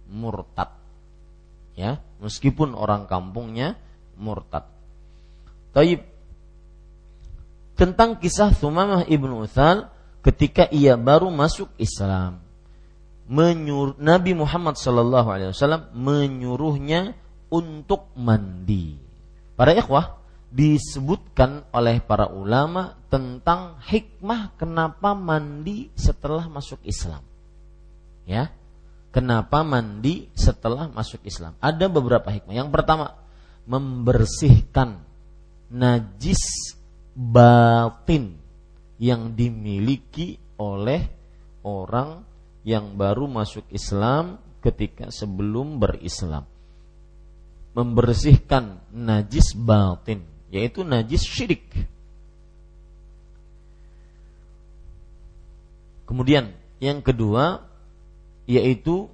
murtad. 0.07 0.71
Ya 1.75 1.99
meskipun 2.23 2.79
orang 2.79 3.11
kampungnya 3.11 3.75
murtad. 4.15 4.71
Taib. 5.75 6.07
Tentang 7.75 8.23
kisah 8.23 8.55
Thumamah 8.55 9.05
ibnu 9.11 9.43
Uthal 9.43 9.91
ketika 10.23 10.71
ia 10.71 10.95
baru 10.95 11.29
masuk 11.35 11.75
Islam. 11.75 12.39
Menyuruh 13.27 13.99
Nabi 13.99 14.39
Muhammad 14.39 14.79
Wasallam 14.79 15.91
menyuruhnya 15.91 17.19
untuk 17.51 18.15
mandi. 18.15 18.95
Para 19.59 19.75
ikhwah 19.75 20.23
disebutkan 20.55 21.67
oleh 21.75 21.99
para 21.99 22.31
ulama 22.31 22.95
tentang 23.17 23.81
hikmah 23.81 24.53
kenapa 24.61 25.17
mandi 25.17 25.89
setelah 25.97 26.53
masuk 26.53 26.85
Islam. 26.85 27.25
Ya. 28.29 28.53
Kenapa 29.09 29.65
mandi 29.65 30.29
setelah 30.37 30.93
masuk 30.93 31.25
Islam? 31.25 31.57
Ada 31.65 31.89
beberapa 31.89 32.29
hikmah. 32.29 32.53
Yang 32.53 32.69
pertama, 32.69 33.17
membersihkan 33.65 35.01
najis 35.73 36.77
batin 37.17 38.37
yang 39.01 39.33
dimiliki 39.33 40.37
oleh 40.61 41.09
orang 41.65 42.21
yang 42.69 43.01
baru 43.01 43.25
masuk 43.25 43.65
Islam 43.73 44.37
ketika 44.61 45.09
sebelum 45.09 45.81
berislam. 45.81 46.45
Membersihkan 47.73 48.93
najis 48.93 49.57
batin 49.57 50.21
yaitu 50.53 50.85
najis 50.85 51.25
syirik. 51.25 51.96
Kemudian 56.07 56.55
yang 56.79 57.03
kedua 57.03 57.67
yaitu 58.47 59.11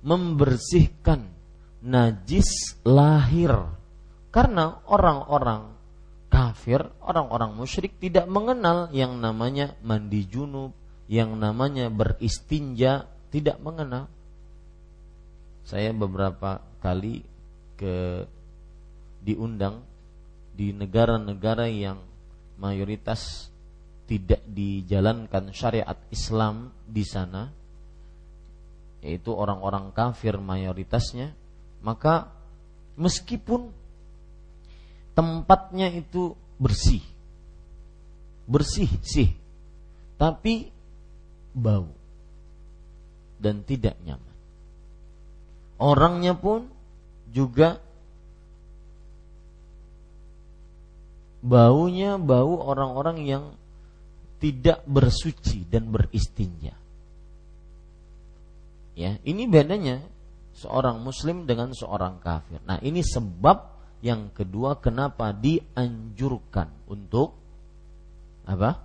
membersihkan 0.00 1.28
najis 1.84 2.80
lahir. 2.82 3.52
Karena 4.30 4.80
orang-orang 4.88 5.74
kafir, 6.30 6.86
orang-orang 7.02 7.52
musyrik 7.52 7.98
tidak 7.98 8.24
mengenal 8.30 8.88
yang 8.94 9.18
namanya 9.18 9.74
mandi 9.82 10.24
junub, 10.24 10.72
yang 11.10 11.34
namanya 11.36 11.90
beristinja, 11.90 13.10
tidak 13.34 13.58
mengenal. 13.58 14.06
Saya 15.66 15.90
beberapa 15.90 16.62
kali 16.78 17.26
ke 17.74 18.24
diundang 19.20 19.82
di 20.54 20.70
negara-negara 20.70 21.66
yang 21.66 21.98
mayoritas 22.56 23.49
tidak 24.10 24.42
dijalankan 24.50 25.54
syariat 25.54 25.94
Islam 26.10 26.74
di 26.82 27.06
sana 27.06 27.46
yaitu 29.06 29.30
orang-orang 29.30 29.94
kafir 29.94 30.34
mayoritasnya 30.42 31.30
maka 31.80 32.26
meskipun 32.98 33.70
tempatnya 35.14 35.94
itu 35.94 36.34
bersih 36.58 37.00
bersih 38.50 38.90
sih 39.06 39.30
tapi 40.18 40.68
bau 41.54 41.88
dan 43.40 43.64
tidak 43.64 43.96
nyaman. 44.04 44.36
Orangnya 45.80 46.36
pun 46.36 46.68
juga 47.32 47.80
baunya 51.40 52.20
bau 52.20 52.60
orang-orang 52.60 53.24
yang 53.24 53.44
tidak 54.40 54.82
bersuci 54.88 55.68
dan 55.68 55.92
beristinja. 55.92 56.72
Ya, 58.96 59.20
ini 59.22 59.44
bedanya 59.46 60.00
seorang 60.56 60.98
muslim 61.00 61.44
dengan 61.44 61.76
seorang 61.76 62.18
kafir. 62.18 62.58
Nah, 62.64 62.80
ini 62.80 63.04
sebab 63.04 63.70
yang 64.00 64.32
kedua 64.32 64.80
kenapa 64.80 65.30
dianjurkan 65.36 66.88
untuk 66.88 67.36
apa? 68.48 68.80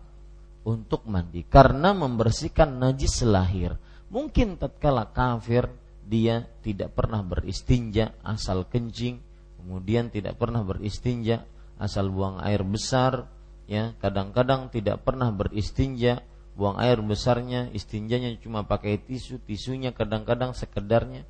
Untuk 0.67 1.07
mandi 1.07 1.47
karena 1.47 1.95
membersihkan 1.95 2.75
najis 2.75 3.23
lahir. 3.23 3.79
Mungkin 4.11 4.59
tatkala 4.59 5.09
kafir 5.09 5.71
dia 6.05 6.45
tidak 6.61 6.93
pernah 6.93 7.25
beristinja 7.25 8.13
asal 8.21 8.69
kencing, 8.69 9.17
kemudian 9.57 10.13
tidak 10.13 10.37
pernah 10.37 10.61
beristinja 10.61 11.41
asal 11.75 12.07
buang 12.07 12.39
air 12.39 12.63
besar 12.63 13.34
ya 13.65 13.97
kadang-kadang 14.01 14.69
tidak 14.69 15.01
pernah 15.01 15.29
beristinja 15.33 16.21
buang 16.55 16.79
air 16.79 17.03
besarnya 17.03 17.67
istinjanya 17.75 18.39
cuma 18.39 18.63
pakai 18.63 18.95
tisu 19.01 19.43
tisunya 19.43 19.91
kadang-kadang 19.91 20.55
sekedarnya. 20.55 21.27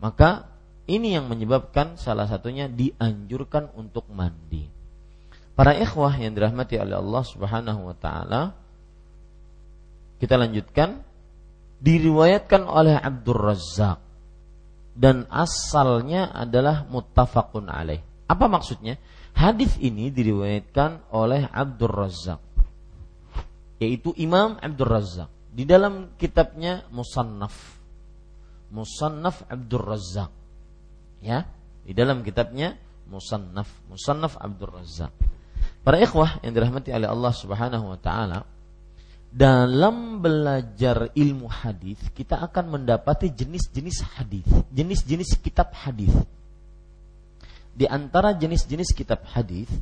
Maka 0.00 0.48
ini 0.84 1.16
yang 1.16 1.28
menyebabkan 1.28 1.96
salah 1.96 2.28
satunya 2.28 2.68
dianjurkan 2.68 3.72
untuk 3.76 4.08
mandi. 4.12 4.68
Para 5.56 5.76
ikhwah 5.76 6.16
yang 6.16 6.36
dirahmati 6.36 6.80
oleh 6.80 6.96
Allah 6.96 7.24
Subhanahu 7.24 7.80
wa 7.88 7.96
taala 7.96 8.42
kita 10.20 10.36
lanjutkan. 10.36 11.08
Diriwayatkan 11.80 12.68
oleh 12.68 12.92
Abdul 12.92 13.40
Razak 13.40 14.04
dan 14.92 15.24
asalnya 15.32 16.28
adalah 16.28 16.84
muttafaqun 16.84 17.72
alaih. 17.72 18.04
Apa 18.28 18.52
maksudnya 18.52 19.00
Hadis 19.34 19.76
ini 19.80 20.12
diriwayatkan 20.12 21.12
oleh 21.14 21.48
Abdul 21.48 21.92
Razak 21.92 22.40
yaitu 23.80 24.12
Imam 24.20 24.60
Abdul 24.60 24.90
Razak 24.92 25.30
di 25.50 25.64
dalam 25.64 26.14
kitabnya 26.20 26.84
Musannaf. 26.92 27.80
Musannaf 28.70 29.48
Abdul 29.48 29.82
Razak 29.82 30.30
ya 31.24 31.48
di 31.82 31.92
dalam 31.96 32.20
kitabnya 32.20 32.76
Musannaf. 33.08 33.88
Musannaf 33.88 34.36
Abdul 34.36 34.70
Razak 34.76 35.12
para 35.80 35.96
ikhwah 35.96 36.40
yang 36.44 36.52
dirahmati 36.52 36.92
oleh 36.92 37.08
Allah 37.08 37.32
Subhanahu 37.32 37.96
wa 37.96 37.98
taala 38.00 38.44
dalam 39.30 40.18
belajar 40.18 41.14
ilmu 41.14 41.46
hadis 41.46 42.02
kita 42.12 42.42
akan 42.50 42.78
mendapati 42.78 43.30
jenis-jenis 43.30 44.18
hadis 44.18 44.46
jenis-jenis 44.74 45.38
kitab 45.38 45.70
hadis 45.72 46.10
di 47.80 47.88
antara 47.88 48.36
jenis-jenis 48.36 48.92
kitab 48.92 49.24
hadis 49.32 49.72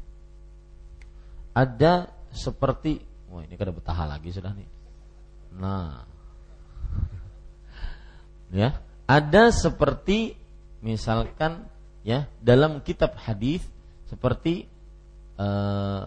ada 1.50 2.06
seperti 2.30 3.02
wah 3.26 3.42
ini 3.42 3.58
kada 3.58 3.74
betah 3.74 4.06
lagi 4.06 4.30
sudah 4.30 4.54
nih. 4.54 4.70
Nah. 5.58 6.06
ya, 8.62 8.78
ada 9.10 9.50
seperti 9.50 10.38
misalkan 10.78 11.66
ya 12.06 12.30
dalam 12.38 12.78
kitab 12.86 13.18
hadis 13.18 13.66
seperti 14.06 14.70
uh, 15.34 16.06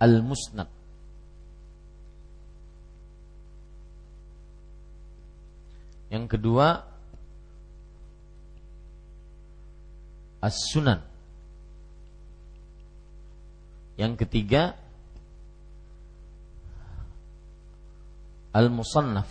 Al-Musnad 0.00 0.72
Yang 6.06 6.38
kedua 6.38 6.86
as-sunan. 10.46 11.02
Yang 13.98 14.12
ketiga 14.22 14.78
al-musannaf. 18.54 19.30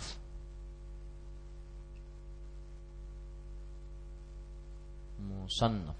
Musannaf. 5.24 5.98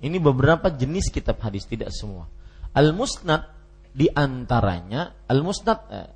Ini 0.00 0.16
beberapa 0.16 0.72
jenis 0.72 1.12
kitab 1.12 1.44
hadis, 1.44 1.68
tidak 1.68 1.92
semua. 1.92 2.24
Al-Musnad 2.72 3.52
di 3.90 4.06
antaranya 4.08 5.26
Al-Musnad 5.28 5.78
eh, 5.92 6.08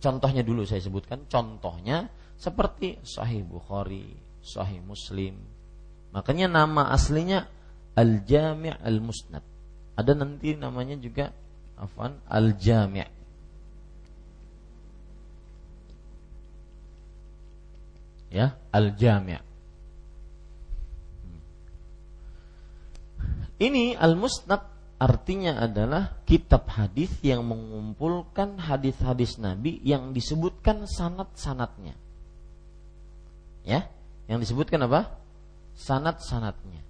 contohnya 0.00 0.40
dulu 0.40 0.64
saya 0.64 0.80
sebutkan, 0.80 1.28
contohnya 1.28 2.08
seperti 2.38 3.02
Sahih 3.02 3.42
Bukhari, 3.42 4.14
Sahih 4.38 4.78
Muslim. 4.86 5.34
Makanya 6.14 6.46
nama 6.46 6.88
aslinya 6.94 7.50
Al 7.98 8.22
Jami' 8.22 8.78
Al 8.78 9.02
Musnad. 9.02 9.42
Ada 9.98 10.14
nanti 10.14 10.54
namanya 10.54 10.94
juga 10.94 11.34
afan 11.74 12.22
Al 12.30 12.54
Jami'. 12.54 13.18
Ya, 18.30 18.54
Al 18.70 18.94
Jami'. 18.94 19.40
Hmm. 21.26 21.42
Ini 23.58 23.98
Al 23.98 24.14
Musnad 24.14 24.62
artinya 24.98 25.58
adalah 25.58 26.22
kitab 26.22 26.70
hadis 26.70 27.10
yang 27.22 27.42
mengumpulkan 27.46 28.62
hadis-hadis 28.62 29.42
Nabi 29.42 29.82
yang 29.82 30.10
disebutkan 30.14 30.86
sanat-sanatnya 30.86 32.07
Ya, 33.68 33.84
yang 34.32 34.40
disebutkan 34.40 34.80
apa? 34.88 35.12
Sanat-sanatnya. 35.76 36.80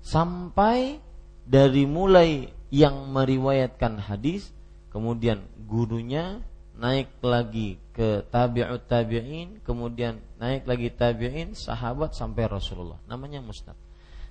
Sampai 0.00 0.96
dari 1.44 1.84
mulai 1.84 2.48
yang 2.72 3.12
meriwayatkan 3.12 4.00
hadis, 4.00 4.48
kemudian 4.88 5.44
gurunya 5.68 6.40
naik 6.80 7.12
lagi 7.20 7.76
ke 7.92 8.24
tabi'ut 8.32 8.88
tabi'in, 8.88 9.60
kemudian 9.60 10.18
naik 10.40 10.64
lagi 10.64 10.88
tabi'in, 10.88 11.52
sahabat 11.52 12.16
sampai 12.16 12.48
Rasulullah. 12.48 12.96
Namanya 13.04 13.44
musnad. 13.44 13.76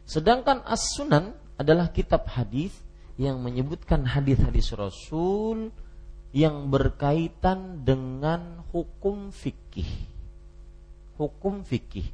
Sedangkan 0.03 0.65
As-Sunan 0.65 1.37
adalah 1.61 1.93
kitab 1.93 2.25
hadis 2.25 2.73
yang 3.21 3.37
menyebutkan 3.39 4.01
hadis-hadis 4.03 4.73
Rasul 4.73 5.69
yang 6.33 6.73
berkaitan 6.73 7.85
dengan 7.85 8.65
hukum 8.73 9.29
fikih. 9.29 10.10
Hukum 11.21 11.61
fikih. 11.61 12.09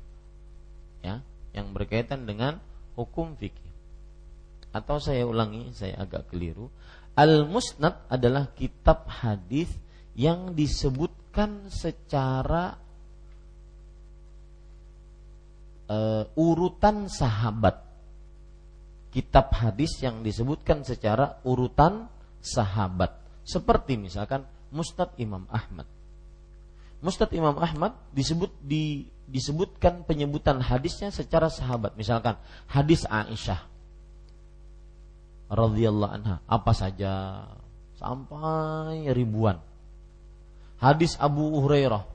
Ya, 1.00 1.24
yang 1.56 1.72
berkaitan 1.72 2.28
dengan 2.28 2.60
hukum 3.00 3.40
fikih. 3.40 3.72
Atau 4.76 5.00
saya 5.00 5.24
ulangi, 5.24 5.72
saya 5.72 6.04
agak 6.04 6.28
keliru. 6.28 6.68
Al-Musnad 7.16 8.12
adalah 8.12 8.52
kitab 8.52 9.08
hadis 9.08 9.72
yang 10.12 10.52
disebutkan 10.52 11.72
secara 11.72 12.76
uh, 15.88 16.28
urutan 16.36 17.08
sahabat. 17.08 17.88
Kitab 19.10 19.56
hadis 19.56 19.98
yang 20.04 20.22
disebutkan 20.22 20.84
secara 20.84 21.40
urutan 21.48 22.12
sahabat. 22.44 23.18
Seperti 23.48 23.96
misalkan 23.96 24.44
Mustad 24.70 25.16
Imam 25.16 25.48
Ahmad. 25.48 25.97
Mustad 26.98 27.30
Imam 27.38 27.54
Ahmad 27.62 27.94
disebut 28.10 28.50
di, 28.58 29.06
disebutkan 29.30 30.02
penyebutan 30.08 30.58
hadisnya 30.58 31.14
secara 31.14 31.52
sahabat. 31.52 31.94
Misalkan 31.94 32.42
hadis 32.66 33.06
Aisyah 33.06 33.62
radhiyallahu 35.48 36.12
anha 36.12 36.36
apa 36.50 36.72
saja 36.74 37.46
sampai 38.02 39.14
ribuan. 39.14 39.62
Hadis 40.78 41.18
Abu 41.18 41.62
Hurairah 41.62 42.06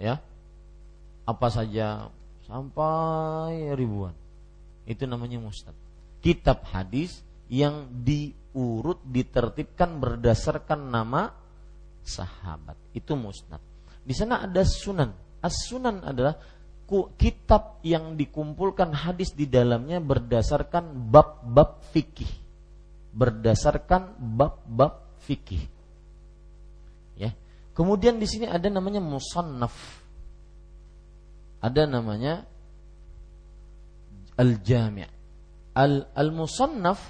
ya 0.00 0.20
apa 1.24 1.48
saja 1.48 2.12
sampai 2.44 3.72
ribuan. 3.72 4.12
Itu 4.84 5.08
namanya 5.08 5.40
mustad. 5.40 5.74
Kitab 6.20 6.62
hadis 6.70 7.24
yang 7.48 7.88
diurut 8.04 9.02
ditertibkan 9.06 9.98
berdasarkan 9.98 10.92
nama 10.92 11.45
sahabat. 12.06 12.78
Itu 12.94 13.18
musnad. 13.18 13.58
Di 14.06 14.14
sana 14.14 14.46
ada 14.46 14.62
sunan. 14.62 15.10
As-sunan 15.42 16.06
adalah 16.06 16.38
kitab 17.18 17.82
yang 17.82 18.14
dikumpulkan 18.14 18.94
hadis 18.94 19.34
di 19.34 19.50
dalamnya 19.50 19.98
berdasarkan 19.98 21.10
bab-bab 21.10 21.82
fikih. 21.90 22.30
Berdasarkan 23.10 24.14
bab-bab 24.16 25.18
fikih. 25.26 25.66
Ya. 27.18 27.34
Kemudian 27.74 28.22
di 28.22 28.30
sini 28.30 28.46
ada 28.46 28.70
namanya 28.70 29.02
musannaf 29.02 30.06
ada 31.66 31.82
namanya 31.88 32.46
al-jami' 34.36 35.08
al 35.74 36.06
al-musannaf 36.14 37.00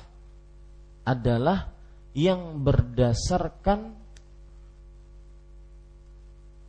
adalah 1.07 1.71
yang 2.17 2.65
berdasarkan 2.65 3.95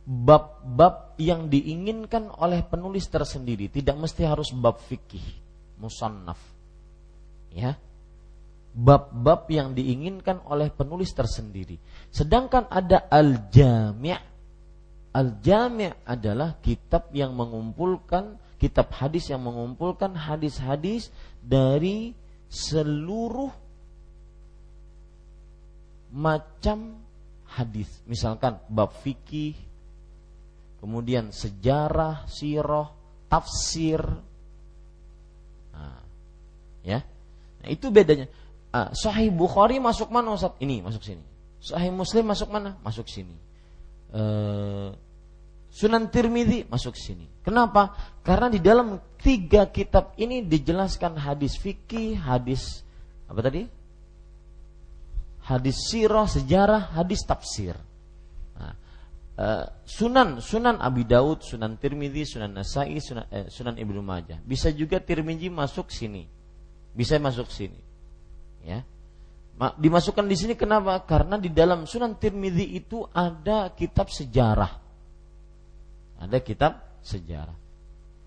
bab-bab 0.08 1.20
yang 1.20 1.52
diinginkan 1.52 2.32
oleh 2.40 2.64
penulis 2.64 3.04
tersendiri, 3.12 3.68
tidak 3.68 4.00
mesti 4.00 4.24
harus 4.24 4.56
bab 4.56 4.80
fikih, 4.80 5.24
musannaf. 5.76 6.40
Ya. 7.52 7.76
Bab-bab 8.72 9.44
yang 9.52 9.76
diinginkan 9.76 10.40
oleh 10.48 10.72
penulis 10.72 11.12
tersendiri. 11.12 11.76
Sedangkan 12.08 12.64
ada 12.72 13.04
al-jami' 13.10 14.38
Al-Jami' 15.08 16.04
adalah 16.04 16.60
kitab 16.60 17.08
yang 17.16 17.32
mengumpulkan 17.32 18.38
kitab 18.60 18.92
hadis 18.94 19.32
yang 19.32 19.42
mengumpulkan 19.42 20.12
hadis-hadis 20.12 21.08
dari 21.40 22.12
seluruh 22.46 23.50
macam 26.14 27.02
hadis. 27.50 27.88
Misalkan 28.04 28.60
bab 28.68 28.92
fikih, 29.00 29.58
kemudian 30.78 31.30
sejarah, 31.34 32.26
sirah, 32.30 32.90
tafsir. 33.28 34.00
Nah, 35.74 36.00
ya. 36.82 37.04
Nah, 37.62 37.68
itu 37.68 37.90
bedanya. 37.90 38.26
Ah, 38.68 38.92
Sahih 38.92 39.32
Bukhari 39.32 39.80
masuk 39.80 40.12
mana 40.12 40.36
Ustaz? 40.36 40.54
Ini 40.60 40.84
masuk 40.84 41.02
sini. 41.02 41.24
Sahih 41.58 41.90
Muslim 41.90 42.24
masuk 42.28 42.48
mana? 42.52 42.78
Masuk 42.84 43.08
sini. 43.10 43.34
Eh, 44.14 44.90
Sunan 45.68 46.08
Tirmidzi 46.08 46.64
masuk 46.68 46.96
sini. 46.96 47.28
Kenapa? 47.44 47.92
Karena 48.24 48.48
di 48.48 48.60
dalam 48.60 48.98
tiga 49.20 49.68
kitab 49.68 50.16
ini 50.16 50.44
dijelaskan 50.44 51.16
hadis 51.16 51.60
fikih, 51.60 52.16
hadis 52.16 52.82
apa 53.28 53.40
tadi? 53.44 53.62
Hadis 55.44 55.76
sirah, 55.88 56.28
sejarah, 56.28 56.92
hadis 56.96 57.24
tafsir. 57.24 57.76
Uh, 59.38 59.70
sunan, 59.86 60.42
Sunan 60.42 60.82
Abi 60.82 61.06
Daud, 61.06 61.46
Sunan 61.46 61.78
Tirmidzi, 61.78 62.26
Sunan 62.26 62.58
Nasai, 62.58 62.98
Sunan, 62.98 63.30
eh, 63.30 63.46
Sunan 63.46 63.78
Ibnu 63.78 64.02
Majah. 64.02 64.42
Bisa 64.42 64.74
juga 64.74 64.98
Tirmidzi 64.98 65.46
masuk 65.46 65.94
sini. 65.94 66.26
Bisa 66.90 67.22
masuk 67.22 67.46
sini. 67.46 67.78
Ya. 68.66 68.82
Dimasukkan 69.78 70.26
di 70.26 70.34
sini 70.34 70.54
kenapa? 70.58 70.98
Karena 71.06 71.38
di 71.38 71.54
dalam 71.54 71.86
Sunan 71.86 72.18
Tirmidzi 72.18 72.66
itu 72.82 73.06
ada 73.14 73.70
kitab 73.70 74.10
sejarah 74.10 74.88
ada 76.18 76.38
kitab 76.42 76.82
sejarah. 77.00 77.54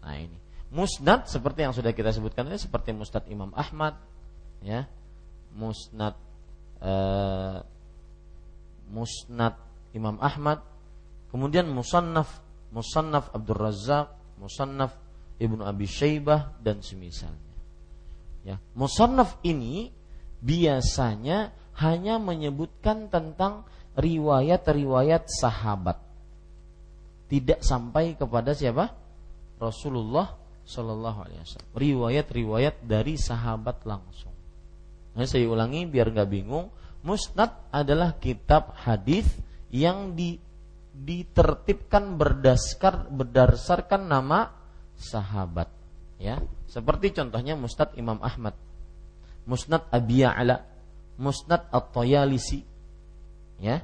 Nah 0.02 0.16
ini 0.18 0.40
musnad 0.72 1.28
seperti 1.28 1.68
yang 1.68 1.76
sudah 1.76 1.92
kita 1.92 2.16
sebutkan 2.16 2.48
ini 2.48 2.56
seperti 2.56 2.96
musnad 2.96 3.28
Imam 3.28 3.52
Ahmad, 3.52 4.00
ya, 4.64 4.88
musnad 5.52 6.16
uh, 6.80 7.60
musnad 8.88 9.60
Imam 9.92 10.16
Ahmad, 10.24 10.64
kemudian 11.32 11.72
musannaf 11.72 12.44
musannaf 12.72 13.32
Abdul 13.36 13.58
Razak, 13.58 14.38
musannaf 14.40 14.96
Ibnu 15.42 15.66
Abi 15.66 15.90
Syaibah 15.90 16.56
dan 16.62 16.80
semisalnya. 16.86 17.56
Ya, 18.46 18.58
musannaf 18.78 19.42
ini 19.42 19.92
biasanya 20.42 21.54
hanya 21.82 22.22
menyebutkan 22.22 23.10
tentang 23.10 23.66
riwayat-riwayat 23.98 25.28
sahabat 25.28 26.12
tidak 27.32 27.64
sampai 27.64 28.20
kepada 28.20 28.52
siapa? 28.52 28.92
Rasulullah 29.56 30.36
Shallallahu 30.68 31.20
Alaihi 31.24 31.40
Wasallam. 31.40 31.72
Riwayat-riwayat 31.80 32.76
dari 32.84 33.16
sahabat 33.16 33.88
langsung. 33.88 34.36
Nah, 35.16 35.24
saya 35.24 35.48
ulangi 35.48 35.88
biar 35.88 36.12
nggak 36.12 36.28
bingung. 36.28 36.68
Musnad 37.08 37.56
adalah 37.72 38.20
kitab 38.20 38.76
hadis 38.84 39.32
yang 39.72 40.12
di, 40.12 40.44
ditertibkan 40.92 42.20
berdasar 42.20 43.08
berdasarkan 43.08 44.12
nama 44.12 44.52
sahabat. 45.00 45.72
Ya, 46.22 46.38
seperti 46.70 47.18
contohnya 47.18 47.58
Musnad 47.58 47.98
Imam 47.98 48.22
Ahmad, 48.22 48.54
Musnad 49.50 49.90
Abi 49.90 50.22
Ya'la, 50.22 50.62
Musnad 51.18 51.66
At-Tayalisi. 51.74 52.62
Ya. 53.58 53.82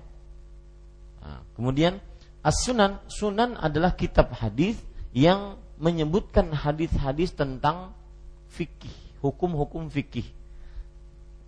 Nah, 1.18 1.42
kemudian 1.58 1.98
As-Sunan, 2.46 3.02
Sunan 3.10 3.58
adalah 3.58 3.98
kitab 3.98 4.32
hadis 4.38 4.78
yang 5.18 5.58
menyebutkan 5.82 6.54
hadis-hadis 6.54 7.34
tentang 7.34 7.98
fikih, 8.54 8.94
hukum-hukum 9.26 9.90
fikih. 9.90 10.26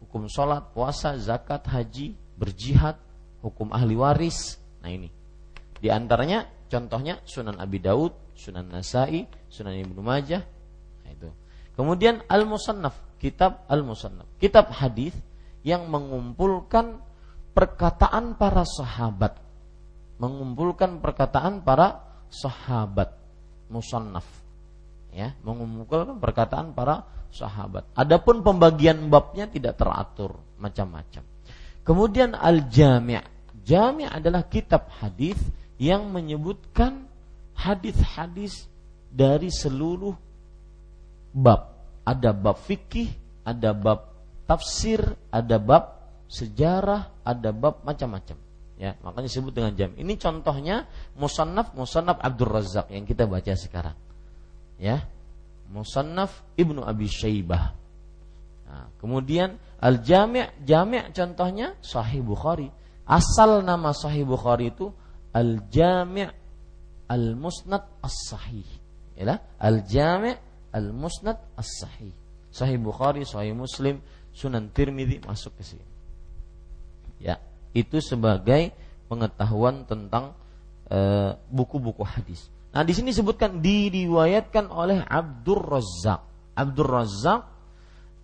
Hukum 0.01 0.25
sholat, 0.25 0.73
puasa, 0.73 1.13
zakat, 1.21 1.69
haji, 1.69 2.17
berjihad, 2.33 2.97
hukum 3.45 3.69
ahli 3.69 3.93
waris. 3.93 4.57
Nah 4.81 4.89
ini. 4.89 5.18
Di 5.79 5.87
antaranya 5.87 6.47
contohnya 6.67 7.23
Sunan 7.23 7.57
Abi 7.59 7.79
Daud, 7.79 8.35
Sunan 8.35 8.69
Nasai, 8.71 9.25
Sunan 9.47 9.75
Ibnu 9.75 9.99
Majah. 10.03 10.43
Nah, 11.03 11.11
itu. 11.11 11.29
Kemudian 11.75 12.23
Al-Musannaf, 12.27 13.19
kitab 13.19 13.63
Al-Musannaf, 13.71 14.27
kitab 14.39 14.71
hadis 14.75 15.15
yang 15.63 15.87
mengumpulkan 15.87 16.99
perkataan 17.55 18.35
para 18.35 18.63
sahabat 18.67 19.49
mengumpulkan 20.19 20.99
perkataan 20.99 21.63
para 21.63 22.03
sahabat 22.29 23.15
musannaf. 23.71 24.27
Ya, 25.09 25.33
mengumpulkan 25.41 26.21
perkataan 26.21 26.77
para 26.77 27.07
sahabat. 27.33 27.87
Adapun 27.97 28.45
pembagian 28.45 29.09
babnya 29.09 29.49
tidak 29.49 29.79
teratur 29.79 30.37
macam-macam. 30.61 31.25
Kemudian 31.81 32.37
al-jami'. 32.37 33.25
Jami' 33.65 34.05
adalah 34.05 34.45
kitab 34.45 34.89
hadis 35.01 35.39
yang 35.79 36.11
menyebutkan 36.11 37.07
hadis-hadis 37.55 38.67
dari 39.09 39.47
seluruh 39.49 40.13
bab. 41.33 41.73
Ada 42.03 42.35
bab 42.35 42.59
fikih, 42.59 43.09
ada 43.47 43.71
bab 43.71 44.11
tafsir, 44.43 45.01
ada 45.31 45.57
bab 45.57 45.97
sejarah, 46.29 47.23
ada 47.23 47.49
bab 47.55 47.81
macam-macam. 47.87 48.37
Ya, 48.79 48.95
makanya 49.03 49.27
disebut 49.27 49.51
dengan 49.51 49.75
jam. 49.75 49.91
Ini 49.91 50.15
contohnya 50.15 50.87
Musannaf 51.19 51.75
Musannaf 51.75 52.15
Abdul 52.23 52.47
Razak 52.47 52.87
yang 52.91 53.03
kita 53.03 53.27
baca 53.27 53.51
sekarang. 53.55 53.95
Ya. 54.79 55.03
Musannaf 55.69 56.31
Ibnu 56.55 56.81
Abi 56.81 57.05
Syaibah. 57.05 57.75
Nah, 58.65 58.87
kemudian 59.03 59.59
Al-Jami' 59.83 60.63
Jami' 60.63 61.11
contohnya 61.13 61.75
Sahih 61.83 62.23
Bukhari. 62.23 62.71
Asal 63.05 63.61
nama 63.61 63.91
Sahih 63.93 64.25
Bukhari 64.25 64.71
itu 64.73 64.95
Al-Jami' 65.33 66.27
Al-Musnad 67.09 68.01
As-Sahih. 68.01 68.65
Ya, 69.17 69.37
Al-Jami' 69.59 70.35
Al-Musnad 70.73 71.37
As-Sahih. 71.57 72.13
Sahih 72.49 72.77
Bukhari, 72.81 73.25
Sahih 73.25 73.53
Muslim, 73.53 74.01
Sunan 74.33 74.73
Tirmidzi 74.73 75.21
masuk 75.25 75.53
ke 75.57 75.63
sini. 75.65 75.85
Ya, 77.21 77.37
itu 77.73 78.01
sebagai 78.01 78.73
pengetahuan 79.09 79.85
tentang 79.85 80.33
eh, 80.89 81.33
buku-buku 81.49 82.01
hadis. 82.05 82.49
Nah, 82.69 82.85
di 82.85 82.93
sini 82.93 83.09
disebutkan 83.09 83.61
diriwayatkan 83.61 84.69
oleh 84.69 85.01
Abdur 85.01 85.61
Razak. 85.65 86.21
Abdur 86.53 86.89
Razak 86.89 87.41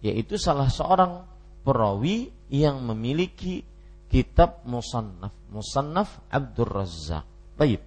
yaitu 0.06 0.38
salah 0.38 0.70
seorang 0.70 1.26
perawi 1.66 2.30
yang 2.54 2.86
memiliki 2.86 3.66
kitab 4.10 4.64
Musannaf. 4.68 5.34
Musannaf 5.52 6.26
Abdur 6.30 6.70
Razak. 6.70 7.26
Baik. 7.56 7.82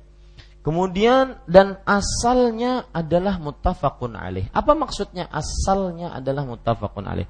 Kemudian 0.68 1.40
dan 1.48 1.80
asalnya 1.88 2.92
adalah 2.92 3.40
muttafaqun 3.40 4.18
alaih. 4.18 4.52
Apa 4.52 4.76
maksudnya 4.76 5.30
asalnya 5.32 6.12
adalah 6.12 6.44
muttafaqun 6.44 7.08
alaih? 7.08 7.28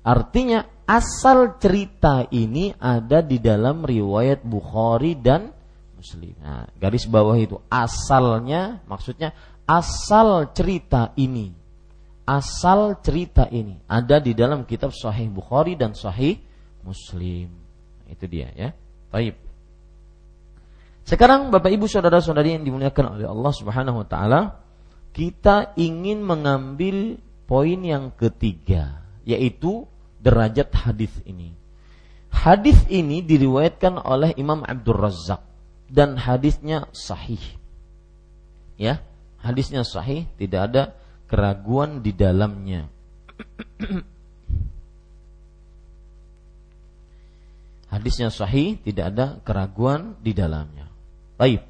Artinya 0.00 0.64
asal 0.88 1.60
cerita 1.60 2.24
ini 2.32 2.72
ada 2.80 3.20
di 3.20 3.42
dalam 3.42 3.84
riwayat 3.84 4.40
Bukhari 4.40 5.20
dan 5.20 5.52
Muslim. 5.98 6.32
Nah, 6.40 6.64
garis 6.80 7.04
bawah 7.04 7.36
itu 7.36 7.60
asalnya 7.68 8.80
maksudnya 8.88 9.36
asal 9.68 10.48
cerita 10.56 11.12
ini. 11.20 11.52
Asal 12.24 13.00
cerita 13.04 13.52
ini 13.52 13.84
ada 13.84 14.16
di 14.16 14.32
dalam 14.32 14.64
kitab 14.64 14.96
Sahih 14.96 15.28
Bukhari 15.28 15.76
dan 15.76 15.92
Sahih 15.92 16.40
Muslim. 16.80 17.67
Itu 18.08 18.24
dia 18.26 18.50
ya. 18.56 18.72
Baik. 19.12 19.36
Sekarang 21.08 21.48
Bapak 21.48 21.72
Ibu 21.72 21.88
saudara-saudari 21.88 22.60
yang 22.60 22.64
dimuliakan 22.68 23.16
oleh 23.16 23.24
Allah 23.24 23.52
Subhanahu 23.56 24.04
wa 24.04 24.06
taala, 24.08 24.40
kita 25.16 25.72
ingin 25.80 26.20
mengambil 26.20 27.16
poin 27.48 27.80
yang 27.80 28.12
ketiga, 28.12 29.00
yaitu 29.24 29.88
derajat 30.20 30.68
hadis 30.76 31.12
ini. 31.24 31.56
Hadis 32.28 32.76
ini 32.92 33.24
diriwayatkan 33.24 34.04
oleh 34.04 34.36
Imam 34.36 34.60
Abdul 34.68 35.00
Razak 35.00 35.40
dan 35.88 36.20
hadisnya 36.20 36.92
sahih. 36.92 37.40
Ya, 38.76 39.00
hadisnya 39.40 39.88
sahih, 39.88 40.28
tidak 40.36 40.60
ada 40.68 40.82
keraguan 41.24 42.04
di 42.04 42.12
dalamnya. 42.12 42.92
Hadisnya 47.88 48.28
sahih, 48.32 48.80
tidak 48.80 49.04
ada 49.16 49.26
keraguan 49.42 50.16
di 50.22 50.32
dalamnya. 50.32 50.88
Baik. 51.36 51.64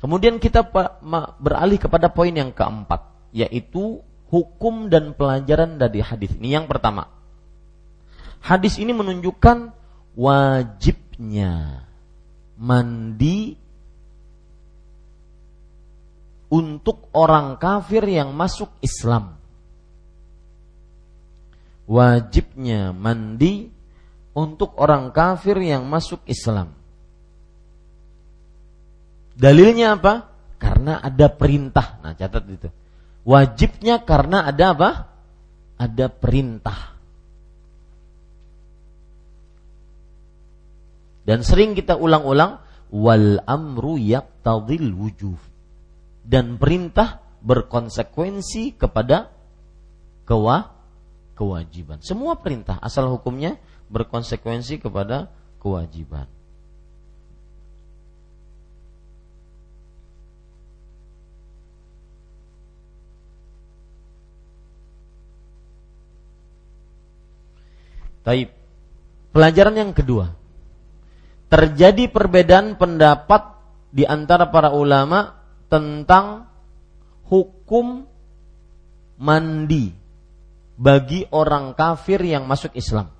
Kemudian 0.00 0.40
kita 0.40 0.64
beralih 1.38 1.76
kepada 1.76 2.08
poin 2.08 2.32
yang 2.32 2.52
keempat, 2.56 3.04
yaitu 3.36 4.00
hukum 4.32 4.88
dan 4.88 5.12
pelajaran 5.12 5.76
dari 5.76 6.00
hadis 6.00 6.32
ini. 6.40 6.56
Yang 6.56 6.72
pertama, 6.72 7.20
Hadis 8.40 8.80
ini 8.80 8.96
menunjukkan 8.96 9.76
wajibnya 10.16 11.84
mandi 12.56 13.60
untuk 16.48 17.12
orang 17.12 17.60
kafir 17.60 18.02
yang 18.08 18.32
masuk 18.32 18.72
Islam. 18.80 19.36
Wajibnya 21.84 22.96
mandi 22.96 23.68
untuk 24.34 24.78
orang 24.78 25.10
kafir 25.10 25.58
yang 25.58 25.86
masuk 25.90 26.22
Islam. 26.26 26.74
Dalilnya 29.34 29.96
apa? 29.96 30.28
Karena 30.60 31.00
ada 31.00 31.32
perintah. 31.32 31.98
Nah, 32.04 32.12
catat 32.12 32.44
itu. 32.46 32.68
Wajibnya 33.24 34.04
karena 34.04 34.44
ada 34.44 34.76
apa? 34.76 34.90
Ada 35.80 36.12
perintah. 36.12 36.92
Dan 41.24 41.40
sering 41.40 41.72
kita 41.72 41.96
ulang-ulang 41.96 42.60
wal 42.92 43.40
amru 43.48 43.96
yaqtadil 43.96 44.92
wujub. 44.92 45.40
Dan 46.20 46.60
perintah 46.60 47.24
berkonsekuensi 47.40 48.76
kepada 48.76 49.32
kewa 50.28 50.76
kewajiban. 51.32 52.04
Semua 52.04 52.36
perintah 52.36 52.76
asal 52.84 53.08
hukumnya 53.08 53.56
berkonsekuensi 53.90 54.78
kepada 54.78 55.28
kewajiban. 55.58 56.30
Taib. 68.20 68.52
Pelajaran 69.30 69.78
yang 69.78 69.92
kedua 69.94 70.34
terjadi 71.50 72.06
perbedaan 72.06 72.78
pendapat 72.78 73.58
di 73.90 74.06
antara 74.06 74.50
para 74.54 74.70
ulama 74.70 75.34
tentang 75.66 76.46
hukum 77.26 78.06
mandi 79.18 79.90
bagi 80.78 81.26
orang 81.34 81.74
kafir 81.74 82.22
yang 82.22 82.46
masuk 82.46 82.74
Islam. 82.78 83.19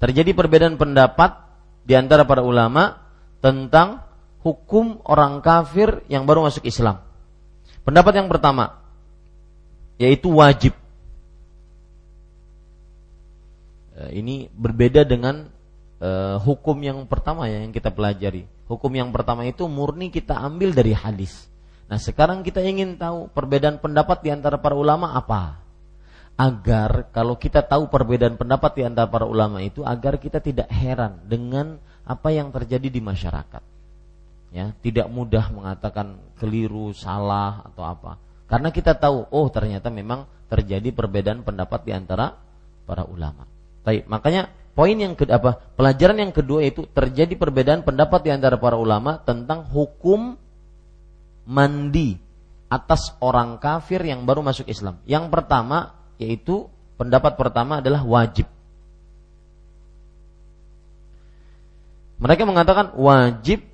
Terjadi 0.00 0.32
perbedaan 0.32 0.80
pendapat 0.80 1.36
di 1.84 1.92
antara 1.92 2.24
para 2.24 2.40
ulama 2.40 3.04
tentang 3.44 4.00
hukum 4.40 5.04
orang 5.04 5.44
kafir 5.44 6.00
yang 6.08 6.24
baru 6.24 6.48
masuk 6.48 6.64
Islam. 6.64 7.04
Pendapat 7.84 8.16
yang 8.16 8.28
pertama 8.32 8.80
yaitu 10.00 10.32
wajib. 10.32 10.72
Eh, 14.00 14.24
ini 14.24 14.48
berbeda 14.48 15.04
dengan 15.04 15.52
uh, 16.00 16.40
hukum 16.40 16.80
yang 16.80 17.04
pertama 17.04 17.44
ya 17.52 17.60
yang 17.60 17.72
kita 17.76 17.92
pelajari. 17.92 18.48
Hukum 18.64 18.88
yang 18.96 19.12
pertama 19.12 19.44
itu 19.44 19.68
murni 19.68 20.08
kita 20.08 20.40
ambil 20.40 20.72
dari 20.72 20.96
hadis. 20.96 21.52
Nah, 21.92 22.00
sekarang 22.00 22.40
kita 22.40 22.64
ingin 22.64 22.96
tahu 22.96 23.28
perbedaan 23.28 23.76
pendapat 23.76 24.24
di 24.24 24.32
antara 24.32 24.56
para 24.56 24.72
ulama 24.72 25.12
apa? 25.12 25.59
Agar 26.40 27.12
kalau 27.12 27.36
kita 27.36 27.60
tahu 27.60 27.92
perbedaan 27.92 28.40
pendapat 28.40 28.80
di 28.80 28.82
antara 28.88 29.04
para 29.12 29.28
ulama 29.28 29.60
itu 29.60 29.84
agar 29.84 30.16
kita 30.16 30.40
tidak 30.40 30.72
heran 30.72 31.20
dengan 31.28 31.76
apa 32.08 32.32
yang 32.32 32.48
terjadi 32.48 32.88
di 32.88 33.04
masyarakat. 33.04 33.60
Ya, 34.50 34.72
tidak 34.80 35.12
mudah 35.12 35.52
mengatakan 35.52 36.16
keliru, 36.40 36.96
salah 36.96 37.60
atau 37.68 37.84
apa. 37.84 38.16
Karena 38.48 38.72
kita 38.72 38.96
tahu, 38.96 39.28
oh 39.28 39.46
ternyata 39.52 39.92
memang 39.92 40.24
terjadi 40.48 40.90
perbedaan 40.96 41.44
pendapat 41.44 41.84
di 41.84 41.92
antara 41.92 42.34
para 42.88 43.04
ulama. 43.04 43.44
Baik, 43.84 44.08
makanya 44.08 44.48
Poin 44.70 44.96
yang 44.96 45.18
kedua 45.18 45.36
apa? 45.36 45.52
Pelajaran 45.76 46.16
yang 46.24 46.32
kedua 46.32 46.64
itu 46.64 46.86
terjadi 46.88 47.36
perbedaan 47.36 47.82
pendapat 47.82 48.22
di 48.22 48.30
antara 48.30 48.56
para 48.56 48.78
ulama 48.78 49.18
tentang 49.20 49.66
hukum 49.66 50.38
mandi 51.44 52.16
atas 52.70 53.12
orang 53.18 53.58
kafir 53.58 53.98
yang 54.00 54.22
baru 54.24 54.46
masuk 54.46 54.70
Islam. 54.70 55.02
Yang 55.04 55.26
pertama 55.28 55.99
yaitu 56.20 56.68
pendapat 57.00 57.40
pertama 57.40 57.80
adalah 57.80 58.04
wajib. 58.04 58.44
Mereka 62.20 62.44
mengatakan 62.44 62.92
wajib 63.00 63.64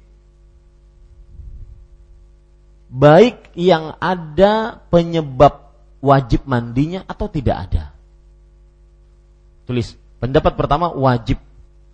baik 2.86 3.50
yang 3.58 3.98
ada 3.98 4.78
penyebab 4.94 5.74
wajib 5.98 6.46
mandinya 6.46 7.02
atau 7.10 7.26
tidak 7.26 7.66
ada. 7.66 7.84
Tulis 9.66 9.98
Pendapat 10.16 10.56
pertama 10.56 10.88
wajib 10.94 11.42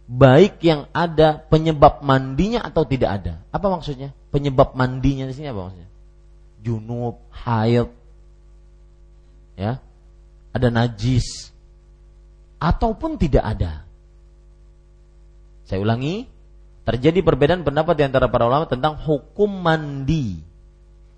baik 0.07 0.63
yang 0.63 0.87
ada 0.95 1.43
penyebab 1.43 2.05
mandinya 2.05 2.63
atau 2.63 2.87
tidak 2.87 3.11
ada. 3.19 3.43
Apa 3.51 3.67
maksudnya? 3.67 4.15
Penyebab 4.31 4.79
mandinya 4.79 5.27
di 5.27 5.35
sini 5.35 5.51
apa 5.51 5.67
maksudnya? 5.67 5.91
junub, 6.63 7.19
haid, 7.35 7.91
ya, 9.59 9.83
ada 10.53 10.69
najis, 10.69 11.53
ataupun 12.63 13.19
tidak 13.19 13.43
ada. 13.43 13.83
Saya 15.67 15.81
ulangi, 15.83 16.29
terjadi 16.85 17.25
perbedaan 17.25 17.65
pendapat 17.65 17.99
di 17.99 18.05
antara 18.07 18.29
para 18.29 18.47
ulama 18.47 18.69
tentang 18.69 19.01
hukum 19.01 19.49
mandi 19.49 20.39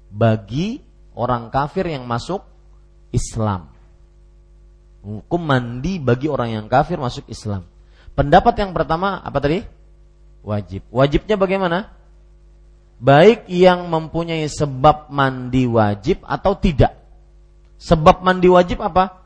bagi 0.09 0.79
orang 1.19 1.51
kafir 1.51 1.91
yang 1.91 2.07
masuk 2.07 2.41
Islam. 3.11 3.71
Hukum 5.05 5.43
mandi 5.43 6.01
bagi 6.01 6.31
orang 6.31 6.55
yang 6.55 6.67
kafir 6.71 6.97
masuk 6.97 7.29
Islam. 7.29 7.67
Pendapat 8.15 8.55
yang 8.57 8.71
pertama 8.71 9.21
apa 9.21 9.43
tadi? 9.43 9.67
Wajib. 10.47 10.87
Wajibnya 10.89 11.37
bagaimana? 11.37 11.91
Baik 13.03 13.51
yang 13.51 13.91
mempunyai 13.91 14.47
sebab 14.47 15.11
mandi 15.11 15.67
wajib 15.67 16.23
atau 16.25 16.55
tidak. 16.57 16.95
Sebab 17.83 18.23
mandi 18.23 18.49
wajib 18.49 18.81
apa? 18.81 19.24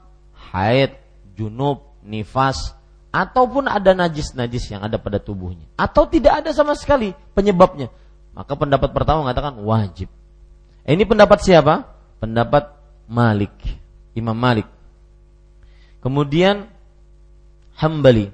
Haid, 0.51 0.97
junub, 1.37 1.85
nifas, 2.05 2.75
ataupun 3.13 3.69
ada 3.69 3.97
najis-najis 3.97 4.69
yang 4.73 4.85
ada 4.85 5.01
pada 5.01 5.21
tubuhnya. 5.21 5.65
Atau 5.77 6.09
tidak 6.09 6.45
ada 6.45 6.51
sama 6.53 6.77
sekali 6.77 7.17
penyebabnya. 7.33 7.89
Maka 8.37 8.55
pendapat 8.55 8.91
pertama 8.93 9.27
mengatakan 9.27 9.59
wajib. 9.65 10.09
Ini 10.89 11.05
pendapat 11.05 11.43
siapa? 11.43 11.85
Pendapat 12.23 12.73
Malik, 13.09 13.53
Imam 14.17 14.37
Malik. 14.37 14.69
Kemudian 15.99 16.71
Hambali. 17.79 18.31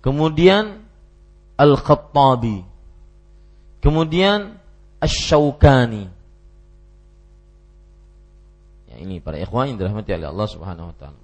Kemudian 0.00 0.84
Al-Khattabi. 1.60 2.64
Kemudian 3.84 4.56
Ash-Shawkani. 5.00 6.19
Ya, 8.90 8.96
ini 8.98 9.22
para 9.22 9.38
ikhwan 9.38 9.70
yang 9.70 9.78
dirahmati 9.78 10.10
oleh 10.18 10.28
Allah 10.28 10.48
Subhanahu 10.50 10.90
wa 10.90 10.96
taala. 10.98 11.20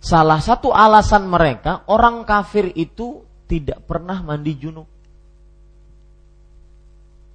Salah 0.00 0.40
satu 0.40 0.72
alasan 0.72 1.28
mereka 1.28 1.84
orang 1.88 2.24
kafir 2.24 2.72
itu 2.76 3.24
tidak 3.44 3.84
pernah 3.84 4.20
mandi 4.24 4.52
junub. 4.56 4.88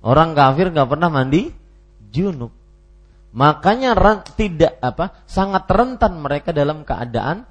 Orang 0.01 0.33
kafir 0.33 0.73
nggak 0.73 0.89
pernah 0.89 1.09
mandi 1.13 1.49
junub. 2.09 2.53
Makanya 3.29 3.93
tidak 4.33 4.81
apa 4.81 5.21
sangat 5.29 5.69
rentan 5.69 6.17
mereka 6.17 6.49
dalam 6.49 6.81
keadaan 6.81 7.45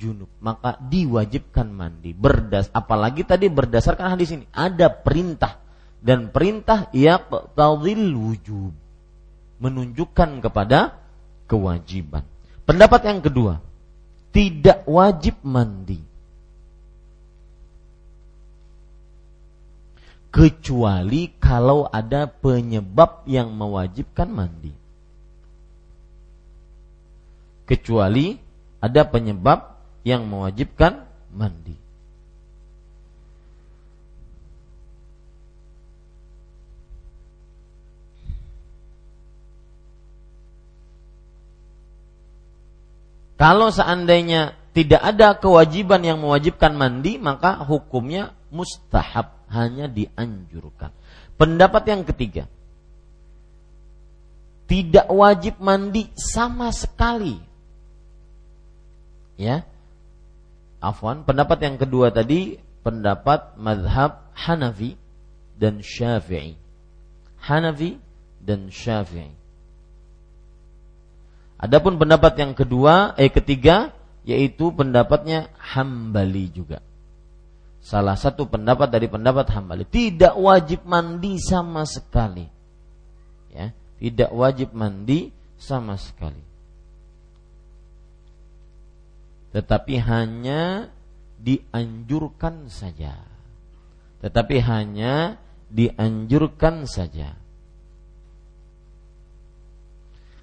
junub. 0.00 0.32
Maka 0.40 0.80
diwajibkan 0.80 1.68
mandi. 1.68 2.16
Berdas 2.16 2.72
apalagi 2.72 3.28
tadi 3.28 3.52
berdasarkan 3.52 4.16
hadis 4.16 4.32
ini 4.32 4.48
ada 4.52 4.88
perintah 4.88 5.60
dan 5.98 6.30
perintah 6.30 6.88
ya 6.94 7.18
tadil 7.56 8.14
wujub 8.14 8.72
menunjukkan 9.58 10.38
kepada 10.38 11.07
kewajiban. 11.48 12.22
Pendapat 12.68 13.00
yang 13.08 13.24
kedua, 13.24 13.64
tidak 14.30 14.84
wajib 14.84 15.40
mandi. 15.40 16.08
kecuali 20.28 21.32
kalau 21.40 21.88
ada 21.88 22.28
penyebab 22.28 23.24
yang 23.24 23.50
mewajibkan 23.50 24.28
mandi. 24.28 24.72
Kecuali 27.66 28.38
ada 28.80 29.02
penyebab 29.04 29.76
yang 30.04 30.24
mewajibkan 30.28 31.04
mandi. 31.34 31.76
Kalau 43.38 43.70
seandainya 43.70 44.58
tidak 44.74 44.98
ada 44.98 45.38
kewajiban 45.38 46.02
yang 46.02 46.18
mewajibkan 46.18 46.74
mandi, 46.74 47.22
maka 47.22 47.62
hukumnya 47.62 48.34
mustahab 48.50 49.38
hanya 49.46 49.86
dianjurkan. 49.86 50.90
Pendapat 51.38 51.82
yang 51.86 52.02
ketiga, 52.02 52.50
tidak 54.66 55.06
wajib 55.06 55.54
mandi 55.62 56.10
sama 56.18 56.74
sekali. 56.74 57.38
Ya. 59.38 59.62
Afwan, 60.82 61.22
pendapat 61.22 61.62
yang 61.62 61.78
kedua 61.78 62.10
tadi 62.10 62.58
pendapat 62.82 63.54
madhab 63.54 64.26
Hanafi 64.34 64.98
dan 65.54 65.78
Syafi'i. 65.78 66.58
Hanafi 67.38 68.02
dan 68.42 68.70
Syafi'i. 68.70 69.37
Adapun 71.58 71.98
pendapat 71.98 72.38
yang 72.38 72.54
kedua, 72.54 73.18
eh 73.18 73.30
ketiga, 73.34 73.90
yaitu 74.22 74.70
pendapatnya 74.70 75.50
Hambali 75.58 76.46
juga. 76.54 76.78
Salah 77.82 78.14
satu 78.14 78.46
pendapat 78.46 78.90
dari 78.90 79.10
pendapat 79.10 79.50
Hambali. 79.50 79.82
Tidak 79.82 80.38
wajib 80.38 80.86
mandi 80.86 81.42
sama 81.42 81.82
sekali. 81.82 82.46
Ya 83.50 83.74
tidak 83.98 84.30
wajib 84.30 84.70
mandi 84.72 85.34
sama 85.58 85.98
sekali. 85.98 86.42
Tetapi 89.50 89.94
hanya 89.98 90.86
dianjurkan 91.42 92.70
saja. 92.70 93.18
Tetapi 94.22 94.56
hanya 94.62 95.38
dianjurkan 95.70 96.86
saja 96.86 97.34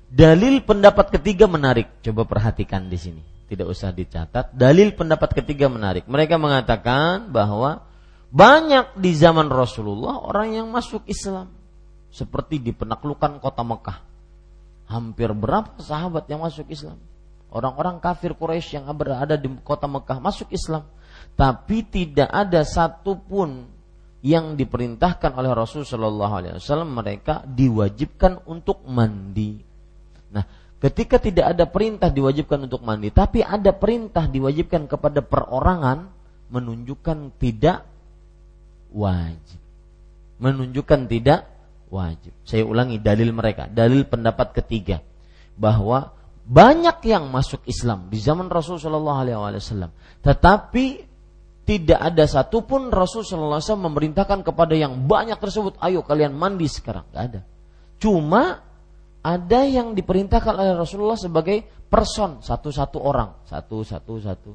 dalil 0.09 0.61
pendapat 0.61 1.15
ketiga 1.19 1.45
menarik 1.49 1.89
coba 2.01 2.25
perhatikan 2.25 2.87
di 2.87 2.97
sini 2.97 3.23
tidak 3.45 3.67
usah 3.69 3.93
dicatat. 3.93 4.57
Dalil 4.57 4.97
pendapat 4.97 5.37
ketiga 5.37 5.69
menarik. 5.69 6.09
Mereka 6.09 6.41
mengatakan 6.41 7.29
bahwa 7.29 7.85
banyak 8.33 8.97
di 8.97 9.13
zaman 9.13 9.53
Rasulullah 9.53 10.17
orang 10.25 10.57
yang 10.57 10.67
masuk 10.73 11.05
Islam. 11.05 11.53
Seperti 12.09 12.57
di 12.57 12.71
penaklukan 12.73 13.37
kota 13.37 13.61
Mekah. 13.61 13.99
Hampir 14.89 15.29
berapa 15.33 15.77
sahabat 15.81 16.29
yang 16.29 16.41
masuk 16.41 16.69
Islam? 16.69 16.97
Orang-orang 17.53 18.01
kafir 18.01 18.33
Quraisy 18.33 18.81
yang 18.81 18.89
berada 18.97 19.37
di 19.37 19.47
kota 19.61 19.85
Mekah 19.85 20.17
masuk 20.17 20.49
Islam. 20.49 20.89
Tapi 21.37 21.85
tidak 21.85 22.29
ada 22.31 22.65
satupun 22.65 23.69
yang 24.25 24.57
diperintahkan 24.57 25.37
oleh 25.37 25.53
Rasulullah 25.53 26.57
SAW 26.57 26.81
mereka 26.89 27.45
diwajibkan 27.45 28.41
untuk 28.49 28.81
mandi. 28.89 29.61
Nah, 30.35 30.45
Ketika 30.75 31.17
tidak 31.17 31.55
ada 31.57 31.65
perintah 31.65 32.11
diwajibkan 32.11 32.67
untuk 32.67 32.85
mandi, 32.85 33.09
tapi 33.09 33.39
ada 33.41 33.73
perintah 33.73 34.29
diwajibkan 34.29 34.85
kepada 34.85 35.25
perorangan, 35.25 36.11
menunjukkan 36.53 37.39
tidak 37.41 37.87
wajib. 38.93 39.59
Menunjukkan 40.37 41.09
tidak 41.09 41.47
wajib. 41.89 42.35
Saya 42.43 42.67
ulangi 42.67 42.99
dalil 43.01 43.33
mereka, 43.33 43.65
dalil 43.65 44.03
pendapat 44.05 44.51
ketiga 44.61 44.99
bahwa 45.57 46.11
banyak 46.45 47.01
yang 47.07 47.31
masuk 47.33 47.63
Islam 47.65 48.11
di 48.11 48.19
zaman 48.19 48.51
Rasulullah 48.51 49.25
SAW, 49.25 49.89
tetapi 50.21 50.85
tidak 51.65 51.97
ada 51.97 52.29
satupun 52.29 52.93
Rasulullah 52.93 53.57
SAW 53.57 53.89
memerintahkan 53.89 54.45
kepada 54.45 54.77
yang 54.77 55.07
banyak 55.07 55.39
tersebut, 55.39 55.81
ayo 55.81 56.05
kalian 56.05 56.35
mandi 56.35 56.69
sekarang, 56.69 57.09
Tidak 57.09 57.23
ada. 57.25 57.41
Cuma 57.97 58.61
ada 59.25 59.65
yang 59.65 59.97
diperintahkan 59.97 60.53
oleh 60.53 60.77
Rasulullah 60.77 61.17
sebagai 61.17 61.65
person 61.89 62.45
satu-satu 62.45 63.01
orang. 63.01 63.33
Satu-satu 63.49 64.13
satu 64.21 64.53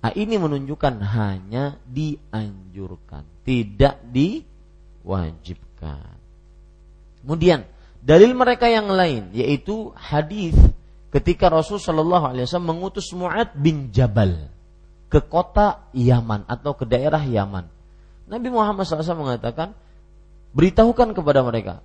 nah, 0.00 0.08
ini 0.16 0.40
menunjukkan 0.40 1.04
hanya 1.04 1.76
dianjurkan 1.84 3.44
tidak 3.44 4.00
diwajibkan. 4.08 6.16
Kemudian 7.20 7.68
dalil 8.00 8.32
mereka 8.32 8.72
yang 8.72 8.88
lain 8.88 9.36
yaitu 9.36 9.92
hadis 9.92 10.56
ketika 11.12 11.52
Rasul 11.52 11.76
Shallallahu 11.76 12.32
Alaihi 12.32 12.48
Wasallam 12.48 12.72
mengutus 12.72 13.12
Muad 13.12 13.52
bin 13.52 13.92
Jabal 13.92 14.48
ke 15.12 15.20
kota 15.20 15.92
Yaman 15.92 16.48
atau 16.48 16.72
ke 16.72 16.88
daerah 16.88 17.20
Yaman. 17.20 17.68
Nabi 18.26 18.50
Muhammad 18.50 18.90
SAW 18.90 19.22
mengatakan 19.22 19.70
beritahukan 20.50 21.14
kepada 21.14 21.46
mereka 21.46 21.78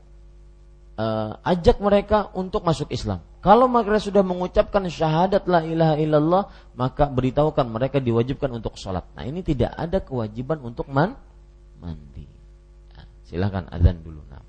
uh, 1.01 1.41
ajak 1.41 1.81
mereka 1.81 2.29
untuk 2.37 2.61
masuk 2.61 2.93
Islam. 2.93 3.25
Kalau 3.41 3.65
mereka 3.65 3.97
sudah 3.97 4.21
mengucapkan 4.21 4.85
syahadat 4.85 5.49
la 5.49 5.65
ilaha 5.65 5.95
illallah, 5.97 6.43
maka 6.77 7.09
beritahukan 7.09 7.65
mereka 7.65 7.97
diwajibkan 7.97 8.53
untuk 8.53 8.77
sholat. 8.77 9.09
Nah 9.17 9.25
ini 9.25 9.41
tidak 9.41 9.73
ada 9.73 9.97
kewajiban 9.97 10.61
untuk 10.61 10.85
man 10.85 11.17
mandi. 11.81 12.29
Nah, 12.93 13.05
silahkan 13.25 13.65
azan 13.73 13.97
dulu. 14.05 14.21
Nah. 14.29 14.45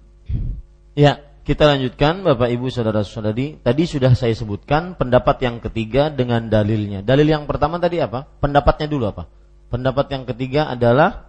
ya, 1.07 1.23
kita 1.41 1.65
lanjutkan 1.65 2.21
Bapak 2.21 2.53
Ibu 2.53 2.69
Saudara-saudari. 2.69 3.57
Tadi 3.65 3.83
sudah 3.89 4.13
saya 4.13 4.33
sebutkan 4.37 4.93
pendapat 4.93 5.41
yang 5.41 5.57
ketiga 5.57 6.13
dengan 6.13 6.45
dalilnya. 6.45 7.01
Dalil 7.01 7.25
yang 7.25 7.49
pertama 7.49 7.81
tadi 7.81 7.97
apa? 7.97 8.29
Pendapatnya 8.37 8.85
dulu 8.85 9.09
apa? 9.09 9.25
Pendapat 9.73 10.05
yang 10.13 10.23
ketiga 10.29 10.69
adalah 10.69 11.25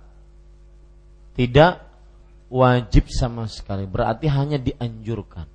tidak 1.32 1.80
wajib 2.52 3.08
sama 3.08 3.48
sekali. 3.48 3.88
Berarti 3.88 4.28
hanya 4.28 4.60
dianjurkan. 4.60 5.48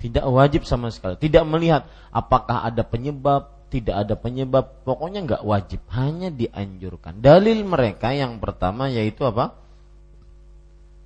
Tidak 0.00 0.24
wajib 0.24 0.64
sama 0.64 0.88
sekali. 0.88 1.20
Tidak 1.20 1.44
melihat 1.44 1.84
apakah 2.08 2.64
ada 2.64 2.80
penyebab, 2.88 3.68
tidak 3.68 4.08
ada 4.08 4.14
penyebab. 4.16 4.88
Pokoknya 4.88 5.20
nggak 5.20 5.42
wajib. 5.44 5.84
Hanya 5.92 6.32
dianjurkan. 6.32 7.20
Dalil 7.20 7.60
mereka 7.68 8.16
yang 8.16 8.40
pertama 8.40 8.88
yaitu 8.88 9.28
apa? 9.28 9.60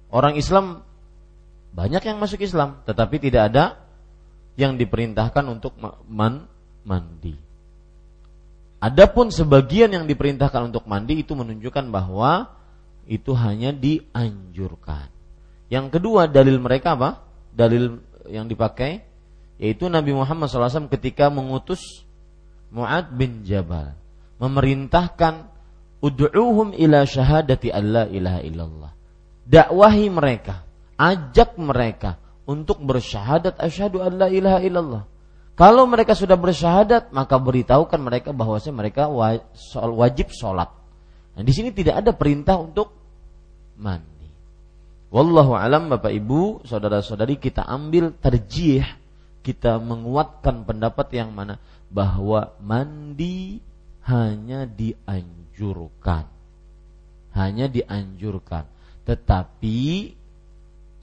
Orang 0.07 0.39
Islam 0.39 0.87
banyak 1.77 2.01
yang 2.09 2.17
masuk 2.17 2.41
Islam, 2.41 2.81
tetapi 2.89 3.21
tidak 3.21 3.53
ada 3.53 3.65
yang 4.57 4.81
diperintahkan 4.81 5.45
untuk 5.45 5.77
man 6.09 6.49
mandi. 6.89 7.37
Adapun 8.81 9.29
sebagian 9.29 9.93
yang 9.93 10.09
diperintahkan 10.09 10.73
untuk 10.73 10.89
mandi 10.89 11.21
itu 11.21 11.37
menunjukkan 11.37 11.93
bahwa 11.93 12.49
itu 13.05 13.37
hanya 13.37 13.77
dianjurkan. 13.77 15.13
Yang 15.69 16.01
kedua 16.01 16.33
dalil 16.33 16.57
mereka 16.57 16.97
apa? 16.97 17.21
Dalil 17.53 18.01
yang 18.25 18.49
dipakai 18.49 19.05
yaitu 19.61 19.89
Nabi 19.89 20.17
Muhammad 20.17 20.49
SAW 20.49 20.89
ketika 20.93 21.29
mengutus 21.29 22.05
Mu'ad 22.73 23.13
bin 23.13 23.45
Jabal 23.45 23.97
memerintahkan 24.41 25.49
ud'uhum 26.05 26.77
ila 26.77 27.05
syahadati 27.05 27.73
alla 27.73 28.09
ilaha 28.09 28.41
illallah. 28.45 28.93
Dakwahi 29.47 30.13
mereka 30.13 30.66
ajak 30.97 31.61
mereka 31.61 32.21
untuk 32.49 32.81
bersyahadat 32.83 33.61
asyhadu 33.61 34.01
an 34.01 34.13
la 34.17 34.29
ilaha 34.33 34.61
illallah. 34.65 35.05
Kalau 35.57 35.89
mereka 35.89 36.13
sudah 36.13 36.37
bersyahadat, 36.37 37.17
maka 37.17 37.41
beritahukan 37.41 37.97
mereka 37.97 38.37
bahwa 38.37 38.61
mereka 38.61 39.09
wajib 39.73 40.29
sholat. 40.29 40.69
Nah, 41.33 41.43
di 41.45 41.53
sini 41.53 41.73
tidak 41.73 42.05
ada 42.05 42.13
perintah 42.13 42.61
untuk 42.61 42.93
mandi. 43.81 44.29
Wallahu 45.09 45.57
alam 45.57 45.89
Bapak 45.89 46.13
Ibu, 46.13 46.61
saudara-saudari 46.69 47.41
kita 47.41 47.65
ambil 47.65 48.13
terjih, 48.21 48.85
kita 49.41 49.81
menguatkan 49.81 50.69
pendapat 50.69 51.09
yang 51.17 51.33
mana 51.33 51.57
bahwa 51.89 52.53
mandi 52.61 53.65
hanya 54.05 54.69
dianjurkan. 54.69 56.29
Hanya 57.33 57.65
dianjurkan. 57.73 58.69
Tetapi 59.09 59.79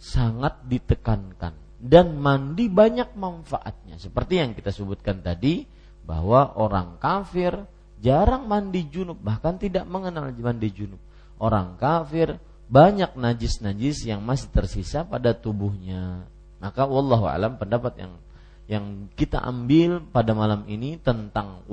sangat 0.04 0.60
ditekankan 0.68 1.56
dan 1.80 2.20
mandi 2.20 2.68
banyak 2.68 3.16
manfaatnya. 3.16 3.96
Seperti 3.96 4.44
yang 4.44 4.52
kita 4.52 4.76
sebutkan 4.76 5.24
tadi 5.24 5.64
bahwa 6.04 6.60
orang 6.60 7.00
kafir 7.00 7.64
jarang 8.04 8.52
mandi 8.52 8.84
junub 8.92 9.16
bahkan 9.24 9.56
tidak 9.56 9.88
mengenal 9.88 10.28
mandi 10.36 10.68
junub. 10.76 11.00
Orang 11.40 11.80
kafir 11.80 12.36
banyak 12.68 13.16
najis-najis 13.16 14.04
yang 14.04 14.20
masih 14.20 14.52
tersisa 14.52 15.08
pada 15.08 15.32
tubuhnya. 15.32 16.28
Maka 16.60 16.84
wallahu 16.84 17.24
alam 17.28 17.56
pendapat 17.56 17.96
yang 18.00 18.20
yang 18.68 19.12
kita 19.16 19.40
ambil 19.44 20.04
pada 20.12 20.36
malam 20.36 20.68
ini 20.68 21.00
tentang 21.00 21.64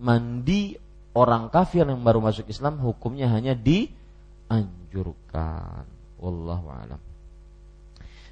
mandi 0.00 0.76
orang 1.12 1.48
kafir 1.52 1.84
yang 1.84 2.00
baru 2.00 2.20
masuk 2.24 2.48
Islam 2.48 2.80
hukumnya 2.80 3.28
hanya 3.28 3.52
dianjurkan. 3.56 4.64
Wallahu 6.20 6.68
alam 6.68 7.13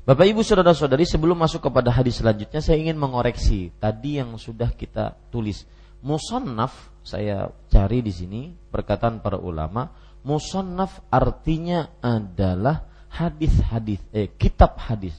Bapak 0.03 0.27
Ibu 0.27 0.43
saudara-saudari 0.43 1.07
sebelum 1.07 1.39
masuk 1.39 1.71
kepada 1.71 1.95
hadis 1.95 2.19
selanjutnya 2.19 2.59
saya 2.59 2.75
ingin 2.75 2.99
mengoreksi 2.99 3.71
tadi 3.79 4.19
yang 4.19 4.35
sudah 4.35 4.75
kita 4.75 5.15
tulis. 5.31 5.63
Musannaf 6.03 6.91
saya 7.07 7.55
cari 7.71 8.03
di 8.03 8.11
sini 8.11 8.51
perkataan 8.51 9.23
para 9.23 9.39
ulama, 9.39 9.95
musannaf 10.27 11.07
artinya 11.07 12.03
adalah 12.03 12.83
hadis-hadis 13.15 14.03
eh 14.11 14.27
kitab 14.35 14.75
hadis. 14.75 15.15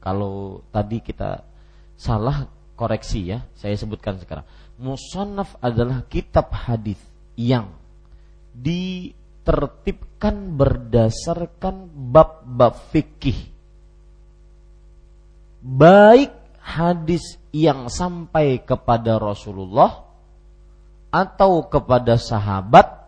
Kalau 0.00 0.64
tadi 0.72 1.04
kita 1.04 1.44
salah 1.92 2.48
koreksi 2.72 3.28
ya, 3.28 3.44
saya 3.52 3.76
sebutkan 3.76 4.16
sekarang. 4.16 4.48
Musannaf 4.80 5.60
adalah 5.60 6.00
kitab 6.08 6.48
hadis 6.48 6.96
yang 7.36 7.68
ditertibkan 8.56 10.56
berdasarkan 10.56 11.92
bab-bab 11.92 12.72
fikih 12.88 13.51
baik 15.62 16.34
hadis 16.58 17.38
yang 17.54 17.86
sampai 17.86 18.66
kepada 18.66 19.16
Rasulullah 19.22 20.02
atau 21.14 21.70
kepada 21.70 22.18
sahabat 22.18 23.02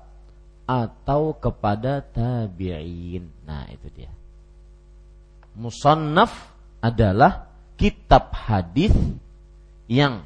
atau 0.64 1.34
kepada 1.36 2.00
tabi'in. 2.00 3.28
Nah, 3.44 3.68
itu 3.68 3.88
dia. 3.92 4.12
Musannaf 5.58 6.32
adalah 6.80 7.50
kitab 7.74 8.32
hadis 8.32 8.94
yang 9.90 10.24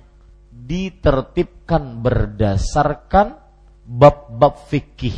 ditertibkan 0.52 2.02
berdasarkan 2.02 3.38
bab-bab 3.86 4.68
fikih. 4.68 5.16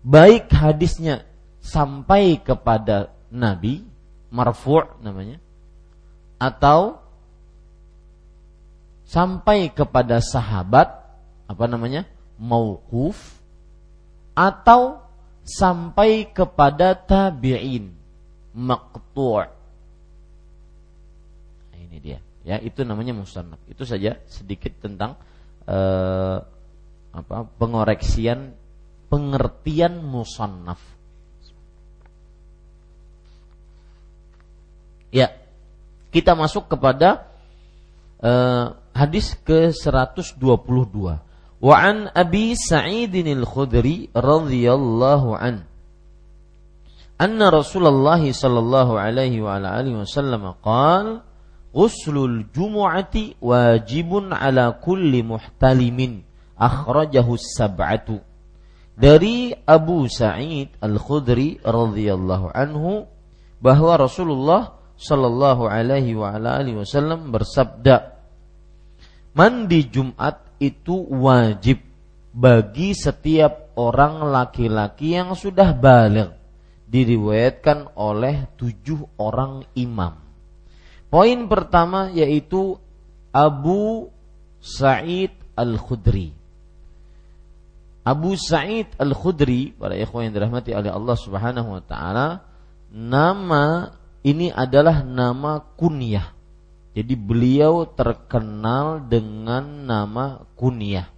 Baik 0.00 0.48
hadisnya 0.48 1.28
sampai 1.60 2.40
kepada 2.40 3.12
Nabi 3.28 3.89
marfu' 4.30 5.02
namanya 5.02 5.42
atau 6.40 7.02
sampai 9.04 9.74
kepada 9.74 10.22
sahabat 10.22 10.88
apa 11.50 11.64
namanya 11.66 12.06
mauquf 12.38 13.42
atau 14.38 15.02
sampai 15.42 16.30
kepada 16.30 16.94
tabi'in 16.94 17.90
maqtu' 18.54 19.50
nah, 21.70 21.78
ini 21.78 21.98
dia. 21.98 22.18
Ya 22.40 22.56
itu 22.56 22.86
namanya 22.88 23.12
musannaf. 23.12 23.60
Itu 23.68 23.84
saja 23.84 24.16
sedikit 24.24 24.80
tentang 24.80 25.20
uh, 25.68 26.38
apa 27.10 27.36
pengoreksian 27.58 28.54
pengertian 29.10 30.00
musannaf 30.06 30.78
Ya, 35.10 35.34
kita 36.14 36.38
masuk 36.38 36.70
kepada 36.70 37.26
uh, 38.22 38.78
hadis 38.94 39.34
ke-122. 39.42 40.94
Wa 41.60 41.74
an 41.76 42.08
Abi 42.14 42.56
Sa'id 42.56 43.12
al-Khudri 43.12 44.08
radhiyallahu 44.16 45.36
an. 45.36 45.66
Anna 47.20 47.52
Rasulullah 47.52 48.16
sallallahu 48.16 48.96
alaihi 48.96 49.44
wa 49.44 49.60
ala 49.60 49.76
alihi 49.76 50.00
wasallam 50.00 50.56
qala 50.64 51.20
ghuslul 51.68 52.48
jumu'ati 52.48 53.36
wajibun 53.44 54.32
ala 54.32 54.80
kulli 54.80 55.20
muhtalimin. 55.20 56.24
Akhrajahu 56.56 57.36
sab'atu 57.36 58.24
dari 59.00 59.56
Abu 59.64 60.04
Sa'id 60.12 60.76
Al-Khudri 60.84 61.56
radhiyallahu 61.64 62.52
anhu 62.52 63.08
bahwa 63.64 63.96
Rasulullah 63.96 64.76
Shallallahu 65.00 65.64
Alaihi 65.64 66.12
Wasallam 66.12 67.32
bersabda, 67.32 68.20
mandi 69.32 69.88
Jumat 69.88 70.60
itu 70.60 71.08
wajib 71.08 71.80
bagi 72.36 72.92
setiap 72.92 73.72
orang 73.80 74.28
laki-laki 74.28 75.16
yang 75.16 75.32
sudah 75.32 75.72
balik 75.72 76.36
diriwayatkan 76.84 77.96
oleh 77.96 78.52
tujuh 78.60 79.16
orang 79.16 79.64
imam. 79.72 80.20
Poin 81.08 81.38
pertama 81.48 82.12
yaitu 82.12 82.76
Abu 83.32 84.12
Sa'id 84.60 85.32
Al-Khudri. 85.56 86.36
Abu 88.04 88.36
Sa'id 88.36 88.92
Al-Khudri, 89.00 89.72
para 89.72 89.96
ikhwan 89.96 90.28
yang 90.28 90.34
dirahmati 90.36 90.76
oleh 90.76 90.92
Allah 90.92 91.16
Subhanahu 91.16 91.78
wa 91.78 91.82
taala, 91.82 92.44
nama 92.90 93.96
ini 94.20 94.52
adalah 94.52 95.00
nama 95.00 95.64
kunyah. 95.76 96.36
Jadi 96.90 97.14
beliau 97.14 97.86
terkenal 97.86 99.06
dengan 99.06 99.64
nama 99.86 100.44
kunyah. 100.58 101.08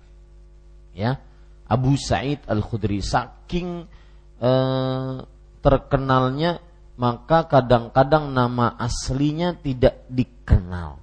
Ya. 0.92 1.18
Abu 1.66 1.96
Sa'id 1.96 2.44
Al-Khudri 2.44 3.00
saking 3.00 3.88
eh, 4.36 5.12
terkenalnya 5.64 6.60
maka 7.00 7.48
kadang-kadang 7.48 8.30
nama 8.36 8.76
aslinya 8.76 9.56
tidak 9.56 10.04
dikenal. 10.12 11.00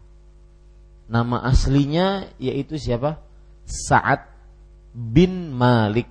Nama 1.10 1.38
aslinya 1.50 2.30
yaitu 2.38 2.78
siapa? 2.78 3.18
Sa'ad 3.66 4.30
bin 4.94 5.50
Malik 5.54 6.06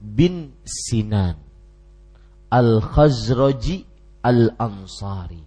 bin 0.00 0.52
Sinan 0.64 1.36
Al-Khazraji 2.52 3.93
Al-Ansari. 4.24 5.44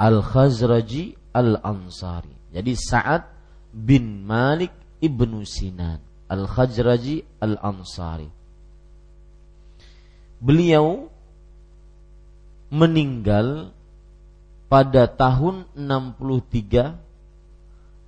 Al-Khazraji 0.00 1.36
Al-Ansari. 1.36 2.48
Jadi 2.48 2.72
Sa'ad 2.72 3.28
bin 3.68 4.24
Malik 4.24 4.72
ibnu 5.04 5.44
Sinan 5.44 6.00
Al-Khazraji 6.32 7.44
Al-Ansari. 7.44 8.28
Beliau 10.40 11.12
meninggal 12.72 13.72
pada 14.68 15.08
tahun 15.08 15.64
63 15.72 16.96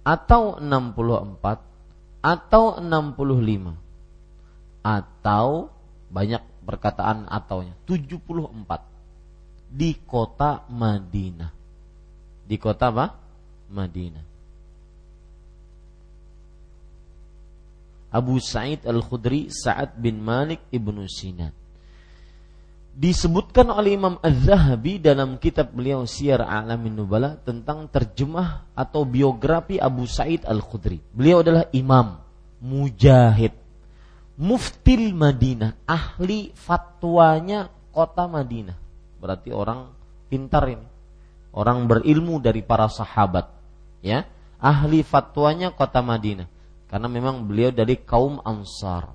atau 0.04 0.60
64 0.60 1.60
atau 2.20 2.64
65 2.76 3.72
atau 4.84 5.72
banyak 6.12 6.42
perkataan 6.64 7.24
ataunya 7.28 7.72
74 7.88 8.89
di 9.70 9.94
kota 10.02 10.66
Madinah. 10.66 11.52
Di 12.42 12.56
kota 12.58 12.90
apa? 12.90 13.06
Madinah. 13.70 14.26
Abu 18.10 18.42
Sa'id 18.42 18.82
Al-Khudri 18.82 19.46
Sa'ad 19.54 19.94
bin 19.94 20.18
Malik 20.18 20.66
Ibnu 20.74 21.06
Sinan 21.06 21.54
disebutkan 23.00 23.70
oleh 23.70 23.94
Imam 23.94 24.18
Az-Zahabi 24.18 24.98
dalam 24.98 25.38
kitab 25.38 25.70
beliau 25.70 26.02
Syiar 26.04 26.42
A'lamin 26.42 26.98
Nubala 26.98 27.38
tentang 27.40 27.86
terjemah 27.86 28.66
atau 28.74 29.06
biografi 29.06 29.78
Abu 29.78 30.04
Sa'id 30.04 30.42
Al-Khudri. 30.44 30.98
Beliau 31.14 31.40
adalah 31.40 31.64
imam, 31.70 32.18
mujahid, 32.58 33.54
muftil 34.34 35.14
Madinah, 35.14 35.78
ahli 35.86 36.50
fatwanya 36.52 37.70
kota 37.94 38.26
Madinah. 38.26 38.89
Berarti 39.20 39.52
orang 39.52 39.92
pintar 40.32 40.64
ini. 40.66 40.88
Orang 41.52 41.90
berilmu 41.90 42.38
dari 42.38 42.62
para 42.62 42.86
sahabat, 42.86 43.50
ya. 44.00 44.22
Ahli 44.62 45.02
fatwanya 45.02 45.74
kota 45.74 45.98
Madinah. 45.98 46.46
Karena 46.90 47.06
memang 47.06 47.46
beliau 47.46 47.70
dari 47.70 47.94
kaum 48.02 48.42
Ansar 48.42 49.14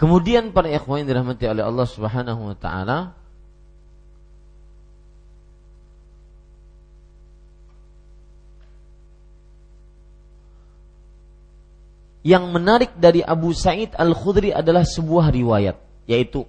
Kemudian 0.00 0.56
para 0.56 0.72
ikhwan 0.72 1.04
yang 1.04 1.08
dirahmati 1.12 1.44
oleh 1.44 1.60
Allah 1.60 1.84
Subhanahu 1.84 2.48
wa 2.48 2.56
taala 2.56 2.98
Yang 12.24 12.44
menarik 12.50 12.92
dari 12.98 13.22
Abu 13.22 13.54
Sa'id 13.54 13.94
Al-Khudri 13.94 14.50
adalah 14.50 14.82
sebuah 14.82 15.28
riwayat 15.28 15.76
yaitu 16.08 16.48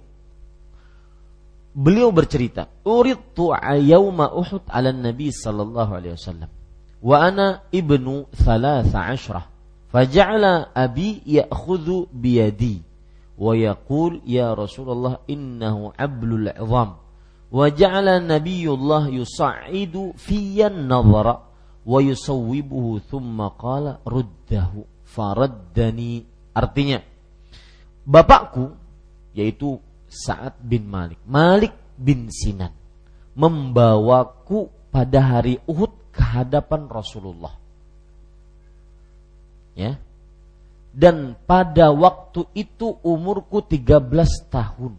beliau 1.77 2.13
bercerita, 2.13 2.69
"Uridtu 2.85 3.53
yauma 3.81 4.29
Uhud 4.33 4.65
'ala 4.69 4.93
Nabi 4.93 5.33
sallallahu 5.33 5.91
alaihi 5.97 6.15
wasallam 6.15 6.49
wa 7.03 7.15
ana 7.19 7.61
ibnu 7.73 8.29
13 8.31 9.91
faja'ala 9.91 10.71
abi 10.71 11.19
ya'khudhu 11.25 12.07
biyadi 12.13 12.93
ويقول 13.37 14.21
يا 14.29 14.53
رسول 14.53 14.89
الله 14.89 15.17
إنه 15.29 15.93
عبل 15.99 16.29
العظام 16.33 16.89
وجعل 17.51 18.27
نبي 18.27 18.65
الله 18.69 19.03
يصعد 19.09 20.13
في 20.17 20.67
النظر 20.67 21.27
ويصوبه 21.85 22.99
ثم 23.11 23.37
قال 23.41 23.97
رده 24.07 24.71
فردني 25.05 26.13
artinya 26.53 27.01
bapakku 28.05 28.77
yaitu 29.33 29.81
Sa'ad 30.08 30.60
bin 30.64 30.88
Malik 30.88 31.20
Malik 31.28 31.72
bin 31.96 32.32
Sinan 32.32 32.72
membawaku 33.38 34.72
pada 34.88 35.20
hari 35.20 35.60
Uhud 35.68 36.10
ke 36.10 36.20
hadapan 36.24 36.90
Rasulullah 36.90 37.54
ya 39.78 39.94
dan 40.98 41.38
pada 41.46 41.94
waktu 41.94 42.48
itu 42.58 42.98
umurku 43.06 43.62
13 43.62 44.02
tahun. 44.50 44.98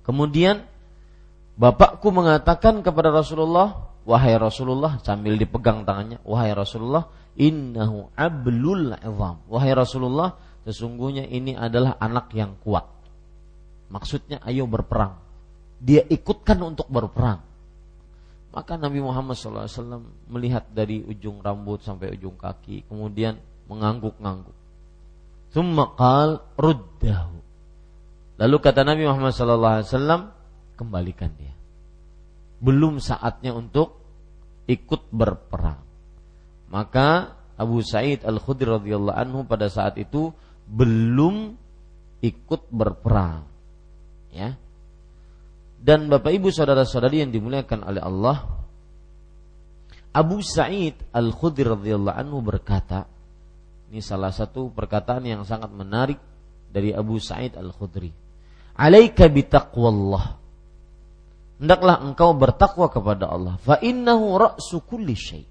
Kemudian 0.00 0.64
bapakku 1.60 2.08
mengatakan 2.08 2.80
kepada 2.80 3.12
Rasulullah, 3.12 3.92
"Wahai 4.08 4.40
Rasulullah," 4.40 4.96
sambil 5.04 5.36
dipegang 5.36 5.84
tangannya, 5.84 6.24
"Wahai 6.24 6.56
Rasulullah, 6.56 7.12
innahu 7.36 8.08
ablul 8.16 8.96
izam." 8.96 9.44
Wahai 9.44 9.76
Rasulullah, 9.76 10.40
sesungguhnya 10.64 11.28
ini 11.28 11.52
adalah 11.52 12.00
anak 12.00 12.32
yang 12.32 12.56
kuat. 12.64 12.88
Maksudnya 13.90 14.38
ayo 14.46 14.70
berperang. 14.70 15.18
Dia 15.82 16.06
ikutkan 16.06 16.56
untuk 16.62 16.86
berperang. 16.86 17.42
Maka 18.50 18.74
Nabi 18.74 18.98
Muhammad 18.98 19.38
SAW 19.38 20.02
melihat 20.26 20.66
dari 20.70 21.02
ujung 21.06 21.38
rambut 21.38 21.82
sampai 21.86 22.14
ujung 22.18 22.34
kaki, 22.34 22.86
kemudian 22.90 23.38
mengangguk-ngangguk. 23.70 24.54
Thumma 25.54 25.94
qal 25.94 26.42
ruddahu. 26.58 27.38
Lalu 28.40 28.56
kata 28.58 28.82
Nabi 28.82 29.06
Muhammad 29.06 29.34
wasallam, 29.36 30.34
kembalikan 30.74 31.30
dia. 31.38 31.54
Belum 32.58 32.98
saatnya 32.98 33.54
untuk 33.54 34.00
ikut 34.66 35.10
berperang. 35.10 35.82
Maka 36.70 37.34
Abu 37.58 37.82
Sa'id 37.82 38.22
Al-Khudri 38.22 38.70
radhiyallahu 38.70 39.18
anhu 39.18 39.38
pada 39.44 39.66
saat 39.68 39.98
itu 39.98 40.30
belum 40.70 41.58
ikut 42.22 42.62
berperang. 42.70 43.49
Ya. 44.30 44.56
Dan 45.80 46.12
Bapak 46.12 46.30
Ibu 46.30 46.52
saudara-saudari 46.52 47.24
yang 47.24 47.32
dimuliakan 47.32 47.80
oleh 47.88 48.02
Allah, 48.04 48.36
Abu 50.12 50.44
Sa'id 50.44 50.98
Al-Khudri 51.14 51.64
radhiyallahu 51.64 52.18
anhu 52.18 52.38
berkata, 52.44 53.06
ini 53.90 53.98
salah 54.04 54.30
satu 54.30 54.70
perkataan 54.70 55.24
yang 55.26 55.42
sangat 55.42 55.72
menarik 55.72 56.18
dari 56.70 56.94
Abu 56.94 57.18
Sa'id 57.18 57.56
Al-Khudri. 57.56 58.12
Alaika 58.76 59.26
bitaqwallah. 59.26 60.38
Hendaklah 61.60 61.96
engkau 62.00 62.32
bertakwa 62.36 62.86
kepada 62.88 63.28
Allah. 63.28 63.54
Fa 63.60 63.80
innahu 63.82 64.38
ra'su 64.38 64.80
kulli 64.84 65.16
syai. 65.16 65.44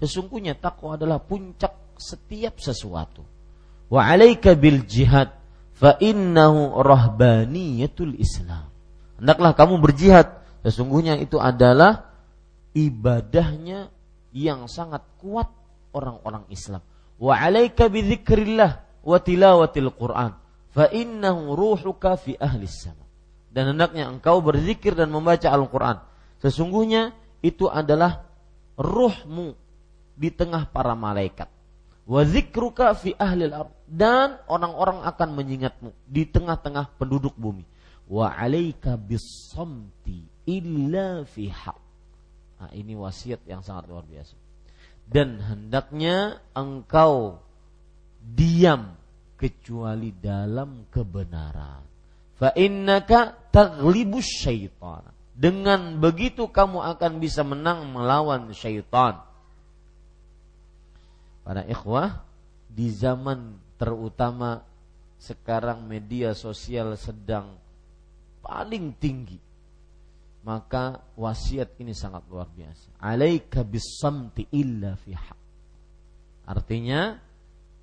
Sesungguhnya 0.00 0.56
takwa 0.56 0.96
adalah 0.96 1.20
puncak 1.20 1.96
setiap 2.00 2.56
sesuatu. 2.56 3.20
Wa 3.92 4.06
alaika 4.08 4.56
bil 4.56 4.86
jihad 4.88 5.39
fa 5.80 5.96
innahu 5.96 6.76
rahbaniyatul 6.84 8.20
Islam. 8.20 8.68
Hendaklah 9.16 9.56
kamu 9.56 9.80
berjihad. 9.80 10.28
Sesungguhnya 10.60 11.16
itu 11.16 11.40
adalah 11.40 12.12
ibadahnya 12.76 13.88
yang 14.36 14.68
sangat 14.68 15.00
kuat 15.16 15.48
orang-orang 15.96 16.44
Islam 16.52 16.84
wa 17.16 17.32
'alaika 17.32 17.88
bi 17.88 18.04
dzikrillah 18.04 19.02
wa 19.02 19.18
tilawatil 19.18 19.90
Qur'an 19.96 20.36
fa 20.68 20.84
innahu 20.92 21.56
ruhuka 21.56 22.20
fi 22.20 22.36
ahli 22.36 22.68
sama. 22.68 23.08
Dan 23.50 23.74
hendaknya 23.74 24.06
engkau 24.06 24.38
berzikir 24.38 24.94
dan 24.94 25.10
membaca 25.10 25.50
Al-Qur'an. 25.50 25.98
Sesungguhnya 26.38 27.10
itu 27.42 27.66
adalah 27.66 28.22
ruhmu 28.78 29.58
di 30.14 30.30
tengah 30.30 30.70
para 30.70 30.94
malaikat. 30.94 31.50
Wa 32.06 32.22
zikruka 32.22 32.94
fi 32.94 33.10
ahli 33.18 33.50
al 33.50 33.66
dan 33.90 34.38
orang-orang 34.46 35.02
akan 35.02 35.28
mengingatmu 35.34 35.90
di 36.06 36.22
tengah-tengah 36.30 36.94
penduduk 36.94 37.34
bumi. 37.34 37.66
Wa 38.06 38.30
'alaika 38.30 38.94
bis 38.94 39.50
illa 40.46 41.26
fi 41.26 41.50
haq. 41.50 41.78
Nah, 42.62 42.70
ini 42.74 42.94
wasiat 42.94 43.42
yang 43.50 43.66
sangat 43.66 43.90
luar 43.90 44.06
biasa 44.06 44.34
dan 45.10 45.42
hendaknya 45.42 46.38
engkau 46.54 47.42
diam 48.22 48.94
kecuali 49.34 50.14
dalam 50.14 50.86
kebenaran. 50.86 51.82
Fa 52.38 52.54
innaka 52.54 53.34
taglibus 53.50 54.30
syaitan. 54.46 55.02
Dengan 55.34 55.98
begitu 55.98 56.46
kamu 56.46 56.84
akan 56.94 57.12
bisa 57.18 57.42
menang 57.42 57.90
melawan 57.90 58.54
syaitan. 58.54 59.18
Para 61.42 61.66
ikhwah, 61.66 62.22
di 62.70 62.92
zaman 62.92 63.58
terutama 63.80 64.60
sekarang 65.16 65.88
media 65.88 66.36
sosial 66.36 67.00
sedang 67.00 67.56
paling 68.44 68.92
tinggi 69.00 69.40
maka 70.40 71.04
wasiat 71.16 71.76
ini 71.80 71.92
sangat 71.92 72.24
luar 72.28 72.48
biasa. 72.48 72.96
Alaika 73.00 73.60
bisamti 73.60 74.48
illa 74.56 74.96
fi 74.96 75.12
Artinya 76.48 77.12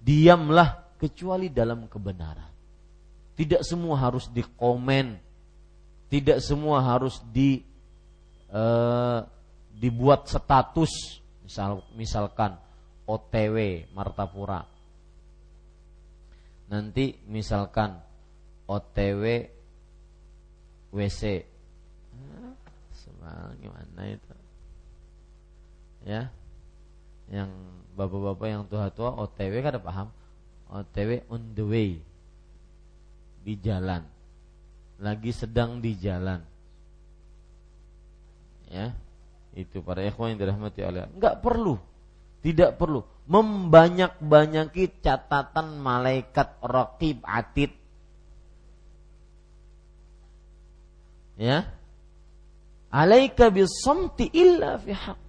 diamlah 0.02 0.98
kecuali 0.98 1.54
dalam 1.54 1.86
kebenaran. 1.86 2.52
Tidak 3.38 3.62
semua 3.62 4.02
harus 4.02 4.26
dikomen, 4.34 5.22
tidak 6.10 6.42
semua 6.42 6.82
harus 6.82 7.22
di 7.30 7.62
uh, 8.50 9.22
dibuat 9.78 10.26
status, 10.26 11.22
misal 11.46 11.86
misalkan 11.94 12.58
OTW 13.06 13.86
Martapura. 13.94 14.77
Nanti 16.68 17.16
misalkan 17.32 17.96
OTW 18.68 19.24
WC 20.92 21.48
Semal 22.92 23.56
gimana 23.62 24.02
itu? 24.10 24.34
Ya. 26.08 26.32
Yang 27.28 27.52
bapak-bapak 27.96 28.48
yang 28.48 28.64
tua-tua 28.68 29.16
OTW 29.16 29.54
kan 29.64 29.72
ada 29.76 29.84
paham? 29.84 30.08
OTW 30.68 31.24
on 31.32 31.42
the 31.56 31.64
way. 31.64 31.92
Di 33.44 33.54
jalan. 33.60 34.04
Lagi 35.00 35.32
sedang 35.32 35.80
di 35.80 35.96
jalan. 35.96 36.42
Ya. 38.68 38.92
Itu 39.56 39.80
para 39.86 40.04
ikhwan 40.04 40.36
yang 40.36 40.40
dirahmati 40.44 40.82
Allah. 40.84 41.08
Enggak 41.12 41.40
perlu. 41.40 41.80
Tidak 42.44 42.76
perlu 42.76 43.17
membanyak-banyaki 43.28 45.04
catatan 45.04 45.84
malaikat 45.84 46.56
raqib 46.64 47.20
atid. 47.28 47.72
Ya. 51.38 51.68
Alaika 52.88 53.52
bisamti 53.52 54.32
illa 54.32 54.80
fi 54.80 54.96
haq. 54.96 55.20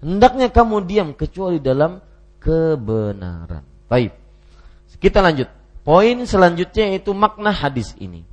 Hendaknya 0.00 0.48
kamu 0.54 0.86
diam 0.86 1.08
kecuali 1.18 1.58
dalam 1.58 1.98
kebenaran. 2.38 3.66
Baik. 3.90 4.14
Kita 5.02 5.20
lanjut. 5.20 5.50
Poin 5.84 6.16
selanjutnya 6.24 6.96
itu 6.96 7.12
makna 7.12 7.52
hadis 7.52 7.92
ini. 8.00 8.24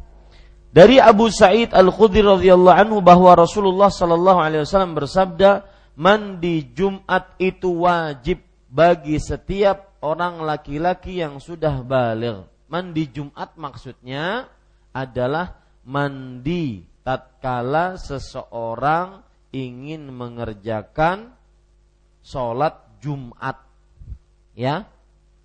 Dari 0.71 1.03
Abu 1.03 1.27
Sa'id 1.27 1.75
Al-Khudri 1.75 2.23
radhiyallahu 2.23 2.77
anhu 2.79 2.97
bahwa 3.03 3.35
Rasulullah 3.35 3.91
sallallahu 3.91 4.39
alaihi 4.39 4.63
wasallam 4.63 4.95
bersabda, 4.95 5.67
"Mandi 5.99 6.71
Jumat 6.71 7.35
itu 7.43 7.83
wajib 7.83 8.39
bagi 8.71 9.19
setiap 9.19 9.99
orang 9.99 10.39
laki-laki 10.47 11.19
yang 11.19 11.43
sudah 11.43 11.83
balik. 11.83 12.47
Mandi 12.71 13.03
Jumat 13.11 13.59
maksudnya 13.59 14.47
adalah 14.95 15.59
mandi 15.83 16.79
tatkala 17.03 17.99
seseorang 17.99 19.27
ingin 19.51 20.07
mengerjakan 20.07 21.35
sholat 22.23 22.79
Jumat. 23.03 23.59
Ya, 24.55 24.87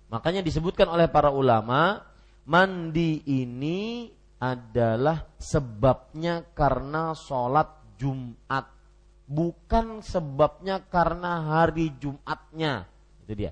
makanya 0.07 0.39
disebutkan 0.39 0.87
oleh 0.87 1.11
para 1.11 1.27
ulama 1.27 2.07
mandi 2.47 3.27
ini 3.27 4.07
adalah 4.39 5.27
sebabnya 5.35 6.47
karena 6.55 7.11
sholat 7.11 7.75
Jumat, 7.99 8.71
bukan 9.27 9.99
sebabnya 9.99 10.79
karena 10.87 11.43
hari 11.43 11.91
Jumatnya 11.99 12.87
itu 13.27 13.33
dia. 13.35 13.51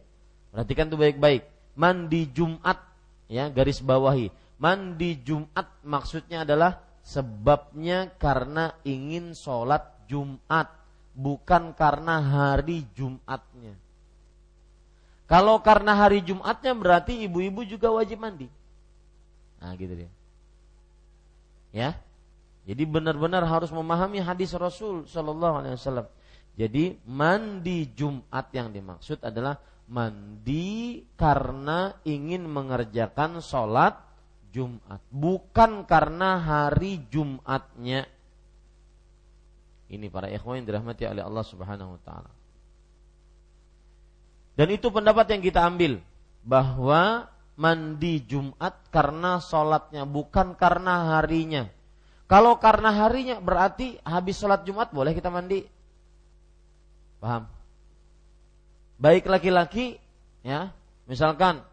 Perhatikan 0.55 0.88
tuh 0.88 0.95
baik-baik. 0.95 1.43
Mandi 1.76 2.32
Jumat 2.32 2.80
ya 3.28 3.51
garis 3.51 3.84
bawahi. 3.84 4.32
Mandi 4.55 5.19
Jumat 5.19 5.67
maksudnya 5.84 6.47
adalah 6.47 6.80
sebabnya 7.03 8.07
karena 8.15 8.71
ingin 8.88 9.36
sholat 9.36 9.84
Jumat, 10.07 10.71
bukan 11.11 11.76
karena 11.76 12.23
hari 12.23 12.88
Jumatnya. 12.95 13.76
Kalau 15.28 15.59
karena 15.59 15.91
hari 15.91 16.23
Jumatnya 16.23 16.71
berarti 16.71 17.28
ibu-ibu 17.28 17.67
juga 17.67 17.91
wajib 17.91 18.23
mandi. 18.23 18.47
Nah, 19.59 19.76
gitu 19.76 19.91
dia. 19.91 20.11
Ya. 21.76 21.89
Jadi 22.65 22.82
benar-benar 22.88 23.45
harus 23.45 23.69
memahami 23.69 24.23
hadis 24.23 24.55
Rasul 24.55 25.05
Shallallahu 25.05 25.55
Alaihi 25.61 25.76
Wasallam. 25.78 26.07
Jadi 26.56 26.95
mandi 27.03 27.91
Jumat 27.91 28.47
yang 28.56 28.72
dimaksud 28.72 29.20
adalah 29.28 29.60
mandi 29.91 31.03
karena 31.20 31.93
ingin 32.08 32.47
mengerjakan 32.47 33.43
sholat 33.43 33.99
Jumat, 34.56 35.03
bukan 35.12 35.84
karena 35.84 36.39
hari 36.39 37.03
Jumatnya. 37.12 38.08
Ini 39.91 40.08
para 40.08 40.32
ikhwan 40.32 40.64
yang 40.64 40.68
dirahmati 40.72 41.03
oleh 41.06 41.22
Allah 41.28 41.43
Subhanahu 41.43 41.99
wa 41.99 42.01
taala. 42.01 42.32
Dan 44.56 44.72
itu 44.72 44.88
pendapat 44.88 45.28
yang 45.36 45.43
kita 45.43 45.60
ambil 45.68 45.99
bahwa 46.39 47.28
mandi 47.60 48.24
Jumat 48.24 48.80
karena 48.95 49.43
sholatnya 49.43 50.08
bukan 50.08 50.56
karena 50.56 51.20
harinya. 51.20 51.68
Kalau 52.32 52.56
karena 52.64 52.95
harinya 52.95 53.43
berarti 53.43 53.99
habis 54.08 54.39
sholat 54.39 54.64
Jumat 54.64 54.95
boleh 54.95 55.12
kita 55.12 55.28
mandi 55.28 55.68
Paham? 57.26 57.49
Baik 59.01 59.26
laki-laki 59.26 59.97
ya, 60.45 60.69
misalkan 61.09 61.65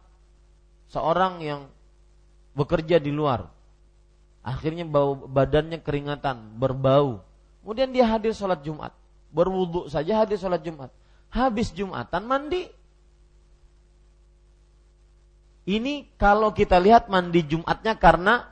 seorang 0.89 1.45
yang 1.45 1.69
bekerja 2.57 2.97
di 2.97 3.13
luar 3.13 3.53
akhirnya 4.43 4.83
bau 4.83 5.15
badannya 5.15 5.79
keringatan, 5.79 6.59
berbau. 6.59 7.23
Kemudian 7.63 7.95
dia 7.95 8.09
hadir 8.11 8.35
sholat 8.35 8.59
Jumat, 8.65 8.91
berwudhu 9.31 9.87
saja 9.87 10.19
hadir 10.19 10.35
sholat 10.35 10.59
Jumat. 10.61 10.91
Habis 11.31 11.71
Jumatan 11.71 12.27
mandi. 12.27 12.67
Ini 15.63 16.11
kalau 16.19 16.51
kita 16.51 16.81
lihat 16.81 17.07
mandi 17.07 17.45
Jumatnya 17.47 17.95
karena 17.95 18.51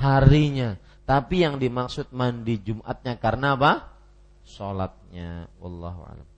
harinya. 0.00 0.80
Tapi 1.06 1.44
yang 1.44 1.60
dimaksud 1.60 2.10
mandi 2.10 2.56
Jumatnya 2.58 3.20
karena 3.20 3.54
apa? 3.54 3.95
Sholatnya. 4.46 5.50
Wallahu 5.58 6.00
alam. 6.06 6.28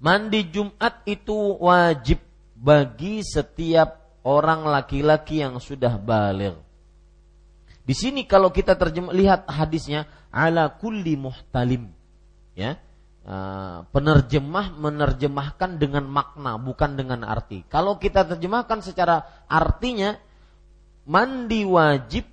Mandi 0.00 0.48
Jumat 0.50 1.06
itu 1.06 1.56
wajib 1.60 2.18
bagi 2.58 3.22
setiap 3.22 4.00
orang 4.26 4.66
laki-laki 4.68 5.40
yang 5.40 5.62
sudah 5.62 5.96
balik. 5.96 6.56
Di 7.84 7.94
sini 7.96 8.24
kalau 8.28 8.52
kita 8.52 8.76
terjemah 8.76 9.12
lihat 9.12 9.40
hadisnya 9.48 10.04
ala 10.28 10.68
kulli 10.72 11.16
muhtalim. 11.16 11.88
Ya. 12.52 12.76
Uh, 13.20 13.84
penerjemah 13.92 14.72
menerjemahkan 14.80 15.76
dengan 15.76 16.08
makna 16.08 16.56
bukan 16.56 16.96
dengan 16.96 17.20
arti. 17.28 17.62
Kalau 17.68 18.00
kita 18.00 18.24
terjemahkan 18.24 18.80
secara 18.80 19.44
artinya 19.44 20.16
mandi 21.04 21.68
wajib 21.68 22.24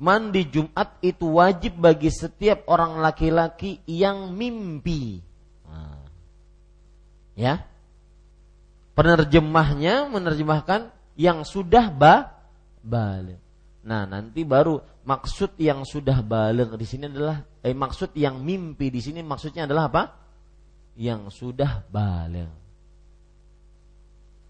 mandi 0.00 0.48
Jumat 0.48 1.00
itu 1.04 1.36
wajib 1.36 1.80
bagi 1.80 2.08
setiap 2.08 2.68
orang 2.68 3.02
laki-laki 3.02 3.82
yang 3.88 4.32
mimpi. 4.32 5.20
Nah. 5.68 6.04
Ya. 7.36 7.64
Penerjemahnya 8.92 10.08
menerjemahkan 10.12 10.92
yang 11.16 11.44
sudah 11.48 11.88
ba 11.88 12.44
balik. 12.84 13.40
Nah, 13.82 14.06
nanti 14.06 14.46
baru 14.46 14.78
maksud 15.02 15.58
yang 15.58 15.82
sudah 15.82 16.22
balik 16.22 16.76
di 16.78 16.86
sini 16.86 17.10
adalah 17.10 17.42
eh 17.64 17.74
maksud 17.74 18.14
yang 18.14 18.38
mimpi 18.38 18.94
di 18.94 19.00
sini 19.02 19.24
maksudnya 19.24 19.66
adalah 19.66 19.90
apa? 19.90 20.02
Yang 20.94 21.34
sudah 21.34 21.82
balik. 21.88 22.52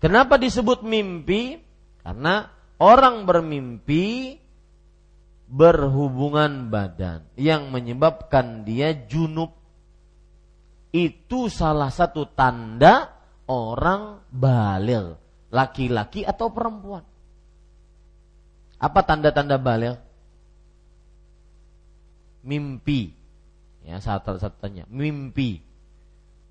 Kenapa 0.02 0.34
disebut 0.34 0.82
mimpi? 0.82 1.62
Karena 2.02 2.50
orang 2.82 3.22
bermimpi 3.22 4.34
berhubungan 5.52 6.72
badan 6.72 7.28
yang 7.36 7.68
menyebabkan 7.68 8.64
dia 8.64 8.96
junub. 8.96 9.52
Itu 10.92 11.52
salah 11.52 11.92
satu 11.92 12.24
tanda 12.32 13.12
orang 13.48 14.24
balil 14.32 15.16
laki-laki 15.52 16.24
atau 16.24 16.48
perempuan. 16.48 17.04
Apa 18.80 19.00
tanda-tanda 19.04 19.60
balil? 19.60 19.96
Mimpi. 22.44 23.12
Ya 23.84 24.00
satu 24.00 24.40
satunya 24.40 24.88
mimpi. 24.88 25.60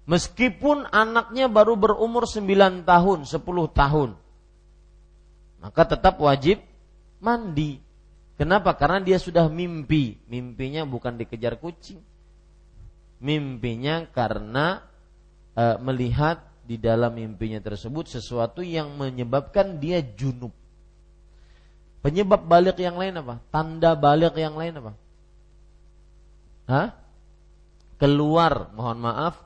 Meskipun 0.06 0.90
anaknya 0.90 1.50
baru 1.50 1.78
berumur 1.78 2.26
9 2.26 2.86
tahun 2.86 3.20
10 3.26 3.38
tahun 3.74 4.10
maka 5.62 5.82
tetap 5.86 6.18
wajib 6.18 6.58
mandi 7.22 7.78
Kenapa? 8.42 8.74
Karena 8.74 8.98
dia 8.98 9.22
sudah 9.22 9.46
mimpi. 9.54 10.18
Mimpinya 10.26 10.82
bukan 10.82 11.14
dikejar 11.14 11.62
kucing. 11.62 12.02
Mimpinya 13.22 14.10
karena 14.10 14.82
e, 15.54 15.78
melihat 15.78 16.42
di 16.66 16.82
dalam 16.82 17.14
mimpinya 17.14 17.62
tersebut 17.62 18.10
sesuatu 18.10 18.66
yang 18.66 18.98
menyebabkan 18.98 19.78
dia 19.78 20.02
junub. 20.02 20.50
Penyebab 22.02 22.42
balik 22.42 22.82
yang 22.82 22.98
lain 22.98 23.22
apa? 23.22 23.38
Tanda 23.54 23.94
balik 23.94 24.34
yang 24.34 24.58
lain 24.58 24.74
apa? 24.74 24.98
Hah? 26.66 26.98
Keluar, 28.02 28.74
mohon 28.74 29.06
maaf, 29.06 29.38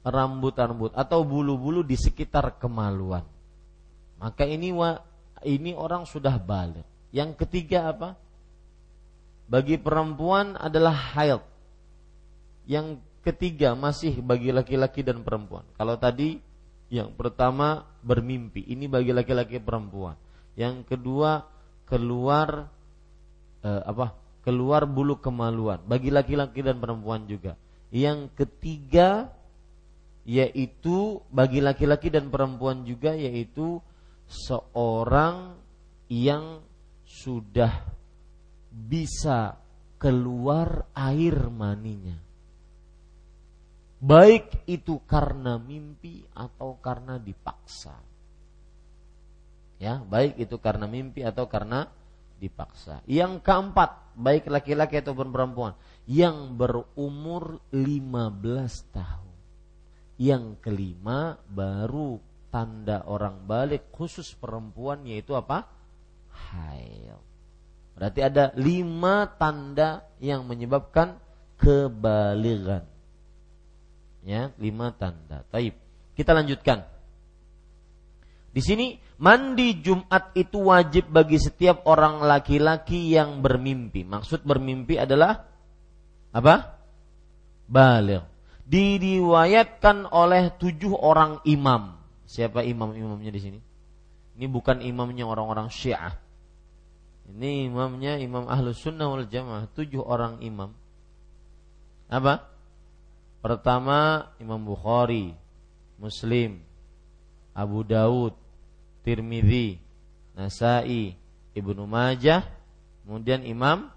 rambut-rambut 0.00 0.96
atau 0.96 1.20
bulu-bulu 1.20 1.84
di 1.84 2.00
sekitar 2.00 2.56
kemaluan. 2.56 3.28
Maka 4.16 4.48
ini 4.48 4.72
ini 5.44 5.76
orang 5.76 6.08
sudah 6.08 6.40
balik. 6.40 6.88
Yang 7.12 7.44
ketiga 7.44 7.92
apa? 7.92 8.16
Bagi 9.48 9.80
perempuan 9.80 10.54
adalah 10.60 10.92
haid. 11.16 11.40
Yang 12.68 13.00
ketiga 13.24 13.72
masih 13.72 14.20
bagi 14.20 14.52
laki-laki 14.52 15.00
dan 15.00 15.24
perempuan. 15.24 15.64
Kalau 15.74 15.96
tadi 15.96 16.36
yang 16.92 17.16
pertama 17.16 17.88
bermimpi, 18.04 18.64
ini 18.68 18.88
bagi 18.88 19.12
laki-laki 19.12 19.56
perempuan. 19.60 20.16
Yang 20.52 20.84
kedua 20.88 21.48
keluar 21.88 22.68
eh, 23.64 23.82
apa? 23.88 24.28
keluar 24.48 24.88
bulu 24.88 25.20
kemaluan 25.20 25.84
bagi 25.84 26.08
laki-laki 26.08 26.64
dan 26.64 26.80
perempuan 26.80 27.28
juga. 27.28 27.60
Yang 27.92 28.32
ketiga 28.32 29.28
yaitu 30.24 31.20
bagi 31.28 31.60
laki-laki 31.60 32.08
dan 32.08 32.32
perempuan 32.32 32.84
juga 32.88 33.12
yaitu 33.12 33.80
seorang 34.28 35.56
yang 36.08 36.64
sudah 37.04 37.97
bisa 38.78 39.58
keluar 39.98 40.86
air 40.94 41.50
maninya. 41.50 42.14
Baik 43.98 44.62
itu 44.70 45.02
karena 45.02 45.58
mimpi 45.58 46.22
atau 46.30 46.78
karena 46.78 47.18
dipaksa. 47.18 47.98
Ya, 49.82 49.98
baik 50.02 50.38
itu 50.38 50.58
karena 50.62 50.86
mimpi 50.86 51.26
atau 51.26 51.50
karena 51.50 51.90
dipaksa. 52.38 53.02
Yang 53.10 53.42
keempat, 53.42 54.14
baik 54.14 54.46
laki-laki 54.46 55.02
ataupun 55.02 55.34
perempuan 55.34 55.74
yang 56.06 56.54
berumur 56.54 57.58
15 57.74 58.94
tahun. 58.94 59.36
Yang 60.18 60.44
kelima 60.62 61.38
baru 61.46 62.18
tanda 62.50 63.06
orang 63.06 63.46
balik 63.46 63.90
khusus 63.94 64.34
perempuan 64.34 65.06
yaitu 65.06 65.34
apa? 65.34 65.66
Hail. 66.30 67.27
Berarti 67.98 68.22
ada 68.22 68.54
lima 68.54 69.26
tanda 69.26 70.06
yang 70.22 70.46
menyebabkan 70.46 71.18
kebaligan. 71.58 72.86
Ya, 74.22 74.54
lima 74.54 74.94
tanda. 74.94 75.42
Taib. 75.50 75.74
Kita 76.14 76.30
lanjutkan. 76.30 76.86
Di 78.54 78.62
sini 78.62 79.02
mandi 79.18 79.82
Jumat 79.82 80.30
itu 80.38 80.70
wajib 80.70 81.10
bagi 81.10 81.42
setiap 81.42 81.90
orang 81.90 82.22
laki-laki 82.22 83.18
yang 83.18 83.42
bermimpi. 83.42 84.06
Maksud 84.06 84.46
bermimpi 84.46 84.94
adalah 84.94 85.50
apa? 86.30 86.78
Balik. 87.66 88.22
Diriwayatkan 88.62 90.06
oleh 90.14 90.54
tujuh 90.54 90.94
orang 90.94 91.42
imam. 91.50 91.98
Siapa 92.30 92.62
imam-imamnya 92.62 93.34
di 93.34 93.40
sini? 93.42 93.58
Ini 94.38 94.46
bukan 94.46 94.86
imamnya 94.86 95.26
orang-orang 95.26 95.66
Syiah 95.66 96.27
ini 97.28 97.68
imamnya 97.68 98.16
imam 98.16 98.48
ahlus 98.48 98.80
sunnah 98.80 99.04
wal 99.12 99.28
jamaah 99.28 99.68
Tujuh 99.76 100.00
orang 100.00 100.40
imam. 100.40 100.72
Apa? 102.08 102.48
Pertama 103.44 104.32
Imam 104.40 104.58
Bukhari 104.58 105.36
Muslim 106.00 106.58
Abu 107.52 107.84
Daud 107.84 108.32
Tirmidzi 109.04 109.76
Nasai 110.32 111.14
Ibnu 111.52 111.84
Majah 111.84 112.48
Kemudian 113.04 113.44
Imam 113.44 113.92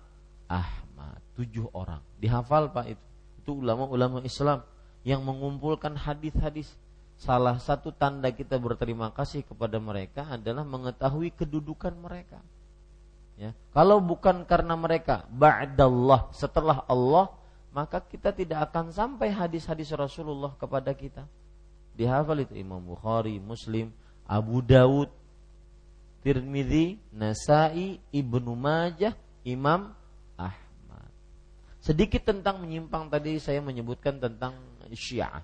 Ahmad. 0.52 1.20
Tujuh 1.40 1.72
orang. 1.72 2.04
Dihafal 2.20 2.68
pak 2.76 2.92
itu. 2.92 3.06
Itu 3.42 3.64
ulama-ulama 3.64 4.20
Islam 4.28 4.62
Yang 5.08 5.22
mengumpulkan 5.24 5.96
hadis-hadis. 5.96 6.68
Salah 7.16 7.58
satu 7.64 7.96
tanda 7.96 8.28
kita 8.34 8.60
berterima 8.60 9.14
kasih 9.14 9.46
kepada 9.46 9.80
mereka 9.80 10.28
adalah 10.28 10.66
mengetahui 10.68 11.32
kedudukan 11.32 11.94
mereka. 11.96 12.42
Ya. 13.42 13.58
Kalau 13.74 13.98
bukan 13.98 14.46
karena 14.46 14.78
mereka 14.78 15.26
ba'dallah 15.34 16.30
setelah 16.30 16.86
Allah 16.86 17.34
maka 17.74 17.98
kita 17.98 18.30
tidak 18.30 18.70
akan 18.70 18.94
sampai 18.94 19.34
hadis-hadis 19.34 19.90
Rasulullah 19.98 20.54
kepada 20.62 20.94
kita. 20.94 21.26
Dihafal 21.98 22.46
itu 22.46 22.54
Imam 22.54 22.78
Bukhari, 22.78 23.42
Muslim, 23.42 23.90
Abu 24.30 24.62
Dawud, 24.62 25.10
Tirmidzi, 26.22 27.02
Nasai, 27.10 27.98
Ibnu 28.14 28.54
Majah, 28.54 29.18
Imam 29.42 29.90
Ahmad. 30.38 31.10
Sedikit 31.82 32.22
tentang 32.22 32.62
menyimpang 32.62 33.10
tadi 33.10 33.42
saya 33.42 33.58
menyebutkan 33.58 34.22
tentang 34.22 34.54
Syiah. 34.94 35.42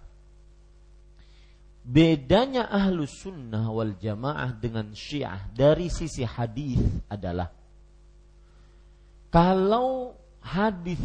Bedanya 1.88 2.68
ahlu 2.68 3.08
sunnah 3.08 3.72
wal 3.72 3.96
jamaah 3.96 4.52
dengan 4.52 4.92
syiah 4.92 5.48
dari 5.56 5.88
sisi 5.88 6.20
hadis 6.28 6.84
adalah 7.08 7.48
kalau 9.28 10.16
hadis 10.40 11.02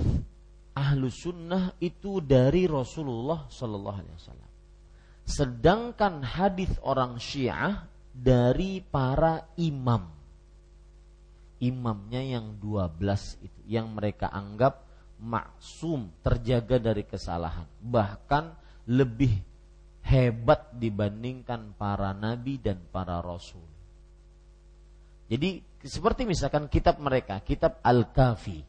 ahlu 0.73 1.13
sunnah 1.13 1.77
itu 1.83 2.23
dari 2.25 2.65
Rasulullah 2.65 3.47
Sallallahu 3.51 3.99
Alaihi 3.99 4.17
Wasallam, 4.17 4.53
sedangkan 5.27 6.15
hadis 6.25 6.73
orang 6.83 7.21
Syiah 7.21 7.87
dari 8.13 8.81
para 8.85 9.53
imam, 9.57 10.09
imamnya 11.61 12.23
yang 12.23 12.57
12 12.61 13.45
itu, 13.45 13.61
yang 13.69 13.93
mereka 13.93 14.29
anggap 14.33 14.85
maksum 15.23 16.11
terjaga 16.21 16.83
dari 16.83 17.07
kesalahan, 17.07 17.69
bahkan 17.79 18.53
lebih 18.89 19.31
hebat 20.03 20.75
dibandingkan 20.75 21.79
para 21.79 22.11
nabi 22.11 22.59
dan 22.59 22.83
para 22.91 23.23
rasul. 23.23 23.72
Jadi 25.33 25.65
seperti 25.81 26.29
misalkan 26.29 26.69
kitab 26.69 27.01
mereka, 27.01 27.41
kitab 27.41 27.81
Al-Kafi 27.81 28.61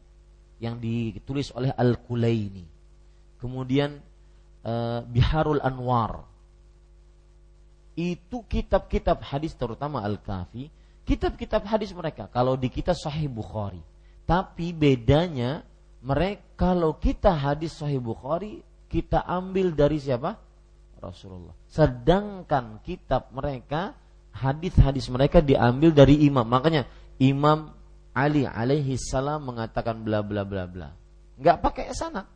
yang 0.64 0.80
ditulis 0.80 1.52
oleh 1.52 1.68
Al-Kulaini. 1.76 2.64
Kemudian 3.36 4.00
uh, 4.64 5.04
Biharul 5.04 5.60
Anwar. 5.60 6.24
Itu 7.92 8.48
kitab-kitab 8.48 9.20
hadis 9.20 9.52
terutama 9.52 10.00
Al-Kafi, 10.08 10.72
kitab-kitab 11.04 11.68
hadis 11.68 11.92
mereka 11.92 12.32
kalau 12.32 12.56
di 12.56 12.72
kita 12.72 12.96
Sahih 12.96 13.28
Bukhari. 13.28 13.84
Tapi 14.24 14.72
bedanya 14.72 15.60
mereka 16.00 16.72
kalau 16.72 16.96
kita 16.96 17.28
hadis 17.28 17.76
Sahih 17.76 18.00
Bukhari 18.00 18.64
kita 18.88 19.20
ambil 19.20 19.76
dari 19.76 20.00
siapa? 20.00 20.40
Rasulullah. 20.96 21.52
Sedangkan 21.68 22.80
kitab 22.80 23.28
mereka 23.36 23.92
hadis-hadis 24.34 25.06
mereka 25.08 25.38
diambil 25.38 25.94
dari 25.94 26.26
imam. 26.26 26.42
Makanya 26.42 26.90
Imam 27.22 27.70
Ali 28.14 28.46
alaihi 28.46 28.98
salam 28.98 29.46
mengatakan 29.46 30.02
bla 30.02 30.22
bla 30.22 30.42
bla 30.42 30.66
bla. 30.66 30.90
Enggak 31.38 31.62
pakai 31.62 31.94
sanad. 31.94 32.26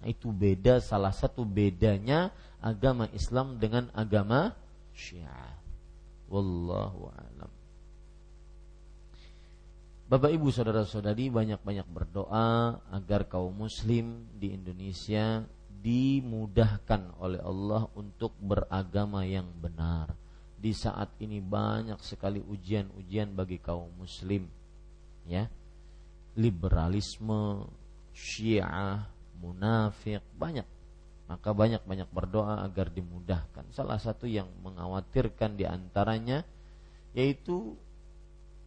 Nah, 0.00 0.08
itu 0.08 0.28
beda 0.32 0.80
salah 0.84 1.12
satu 1.12 1.44
bedanya 1.44 2.32
agama 2.60 3.08
Islam 3.12 3.56
dengan 3.56 3.88
agama 3.92 4.52
Syiah. 4.92 5.56
Wallahu 6.28 7.12
a'lam. 7.12 7.52
Bapak 10.04 10.30
Ibu 10.36 10.52
saudara-saudari 10.52 11.32
banyak-banyak 11.32 11.88
berdoa 11.88 12.80
agar 12.92 13.24
kaum 13.24 13.64
muslim 13.64 14.28
di 14.36 14.52
Indonesia 14.52 15.44
dimudahkan 15.84 17.20
oleh 17.20 17.40
Allah 17.40 17.88
untuk 17.96 18.32
beragama 18.40 19.24
yang 19.24 19.48
benar 19.60 20.23
di 20.64 20.72
saat 20.72 21.12
ini 21.20 21.44
banyak 21.44 22.00
sekali 22.00 22.40
ujian-ujian 22.40 23.36
bagi 23.36 23.60
kaum 23.60 23.92
muslim 24.00 24.48
ya. 25.28 25.44
Liberalisme 26.40 27.68
syiah 28.16 29.04
munafik 29.44 30.24
banyak. 30.32 30.64
Maka 31.28 31.52
banyak-banyak 31.52 32.08
berdoa 32.08 32.64
agar 32.64 32.88
dimudahkan. 32.88 33.68
Salah 33.76 34.00
satu 34.00 34.24
yang 34.24 34.48
mengkhawatirkan 34.64 35.60
di 35.60 35.68
antaranya 35.68 36.40
yaitu 37.12 37.76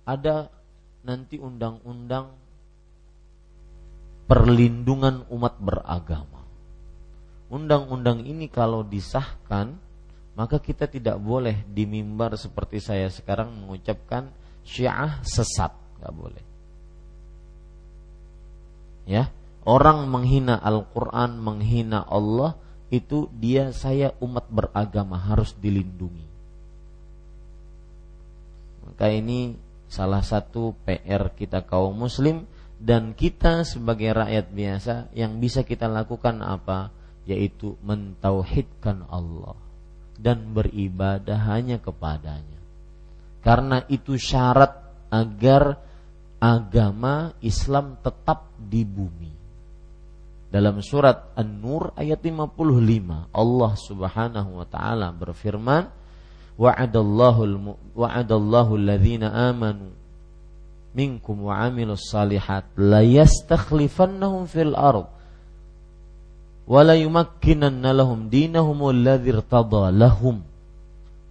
ada 0.05 0.53
nanti 1.01 1.41
undang-undang 1.41 2.37
perlindungan 4.29 5.25
umat 5.33 5.57
beragama. 5.57 6.45
Undang-undang 7.49 8.21
ini 8.21 8.45
kalau 8.53 8.85
disahkan 8.85 9.86
maka 10.37 10.61
kita 10.61 10.85
tidak 10.85 11.17
boleh 11.17 11.65
di 11.65 11.89
mimbar 11.89 12.37
seperti 12.37 12.77
saya 12.77 13.09
sekarang 13.09 13.49
mengucapkan 13.57 14.29
syiah 14.61 15.17
sesat, 15.25 15.73
nggak 15.97 16.13
boleh. 16.13 16.43
Ya, 19.09 19.33
orang 19.65 20.05
menghina 20.05 20.61
Al-Qur'an, 20.61 21.41
menghina 21.41 22.05
Allah 22.05 22.53
itu 22.93 23.25
dia 23.33 23.73
saya 23.73 24.13
umat 24.21 24.45
beragama 24.53 25.17
harus 25.17 25.57
dilindungi. 25.57 26.29
Maka 28.85 29.09
ini 29.09 29.57
salah 29.89 30.21
satu 30.21 30.77
PR 30.85 31.33
kita 31.33 31.65
kaum 31.65 31.97
muslim 31.97 32.45
dan 32.77 33.17
kita 33.17 33.65
sebagai 33.65 34.13
rakyat 34.13 34.53
biasa 34.53 34.93
yang 35.17 35.41
bisa 35.41 35.65
kita 35.65 35.89
lakukan 35.89 36.45
apa? 36.45 36.93
Yaitu 37.25 37.73
mentauhidkan 37.81 39.03
Allah 39.09 39.66
dan 40.17 40.51
beribadah 40.51 41.37
hanya 41.53 41.77
kepadanya. 41.77 42.59
Karena 43.45 43.85
itu 43.87 44.17
syarat 44.17 44.75
agar 45.13 45.79
agama 46.41 47.31
Islam 47.39 47.95
tetap 48.01 48.51
di 48.57 48.83
bumi. 48.83 49.33
Dalam 50.47 50.79
surat 50.79 51.35
An-Nur 51.35 51.91
ayat 51.93 52.23
55 52.23 53.35
Allah 53.35 53.71
Subhanahu 53.75 54.49
wa 54.63 54.67
taala 54.67 55.11
berfirman 55.11 55.91
wa'adallahu 56.55 57.93
wa'adallahu 57.93 58.71
alladhina 58.79 59.27
amanu 59.51 59.91
minkum 60.95 61.51
wa 61.51 61.61
amilus 61.67 62.09
salihat 62.09 62.65
la 62.79 63.03
yastakhlifannahum 63.03 64.49
fil 64.49 64.73
ard 64.73 65.11
wa 66.67 66.81
la 66.83 66.99
yumakkinanna 66.99 67.95
lahum 67.95 68.27
dinahum 68.27 68.91
alladzi 68.91 69.31
lahum 69.95 70.43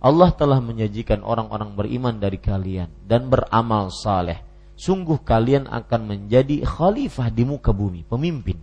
Allah 0.07 0.31
telah 0.37 0.61
menyajikan 0.61 1.25
orang-orang 1.25 1.73
beriman 1.75 2.15
dari 2.17 2.39
kalian 2.39 2.93
dan 3.09 3.27
beramal 3.27 3.91
saleh. 3.91 4.39
Sungguh 4.77 5.25
kalian 5.25 5.67
akan 5.67 6.01
menjadi 6.05 6.63
khalifah 6.63 7.33
di 7.33 7.43
muka 7.49 7.73
bumi, 7.73 8.05
pemimpin. 8.05 8.61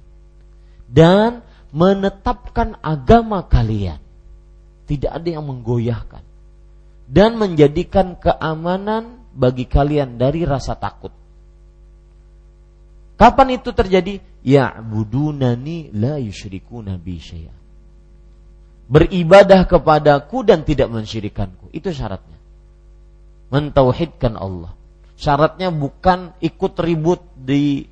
Dan 0.86 1.42
menetapkan 1.74 2.78
agama 2.86 3.44
kalian. 3.50 3.98
Tidak 4.86 5.10
ada 5.10 5.26
yang 5.26 5.44
menggoyahkan. 5.50 6.22
Dan 7.10 7.36
menjadikan 7.42 8.16
keamanan 8.22 9.26
bagi 9.34 9.66
kalian 9.66 10.22
dari 10.22 10.46
rasa 10.46 10.78
takut. 10.78 11.12
Kapan 13.24 13.56
itu 13.56 13.72
terjadi? 13.72 14.20
Ya'budunani 14.44 15.96
la 15.96 16.20
yusyrikuna 16.20 17.00
bi 17.00 17.16
syai'an 17.16 17.64
beribadah 18.88 19.66
kepadaku 19.66 20.44
dan 20.44 20.62
tidak 20.62 20.92
mensyirikanku. 20.92 21.72
Itu 21.72 21.90
syaratnya. 21.90 22.40
Mentauhidkan 23.50 24.36
Allah. 24.36 24.74
Syaratnya 25.18 25.74
bukan 25.74 26.36
ikut 26.42 26.74
ribut 26.82 27.22
di 27.34 27.90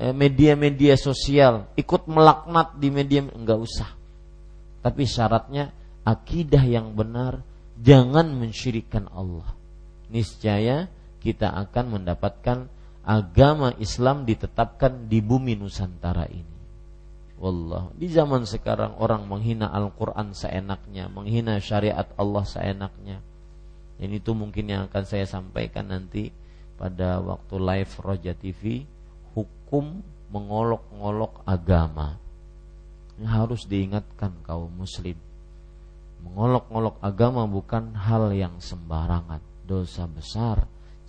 eh, 0.00 0.12
media-media 0.12 0.96
sosial, 1.00 1.72
ikut 1.78 2.08
melaknat 2.08 2.76
di 2.80 2.88
media 2.92 3.24
enggak 3.24 3.60
usah. 3.60 3.90
Tapi 4.82 5.06
syaratnya 5.06 5.70
akidah 6.02 6.64
yang 6.64 6.96
benar, 6.96 7.44
jangan 7.78 8.34
mensyirikan 8.34 9.06
Allah. 9.08 9.46
Niscaya 10.10 10.90
kita 11.22 11.48
akan 11.48 12.00
mendapatkan 12.00 12.66
agama 13.02 13.74
Islam 13.82 14.22
ditetapkan 14.22 15.10
di 15.10 15.18
bumi 15.18 15.58
Nusantara 15.58 16.26
ini. 16.30 16.52
Wallah, 17.42 17.90
di 17.98 18.06
zaman 18.06 18.46
sekarang 18.46 19.02
orang 19.02 19.26
menghina 19.26 19.66
Al-Quran 19.66 20.30
seenaknya, 20.30 21.10
menghina 21.10 21.58
syariat 21.58 22.06
Allah 22.14 22.46
seenaknya. 22.46 23.18
Dan 23.98 24.14
itu 24.14 24.30
mungkin 24.30 24.70
yang 24.70 24.86
akan 24.86 25.02
saya 25.02 25.26
sampaikan 25.26 25.90
nanti 25.90 26.30
pada 26.78 27.18
waktu 27.18 27.58
live 27.58 27.92
Roja 27.98 28.32
TV, 28.38 28.86
hukum 29.34 30.06
mengolok-ngolok 30.30 31.42
agama. 31.42 32.14
Ini 33.18 33.26
harus 33.26 33.66
diingatkan 33.66 34.38
kaum 34.46 34.70
muslim. 34.70 35.18
Mengolok-ngolok 36.22 37.02
agama 37.02 37.42
bukan 37.50 37.98
hal 37.98 38.30
yang 38.30 38.62
sembarangan, 38.62 39.42
dosa 39.66 40.06
besar, 40.06 40.62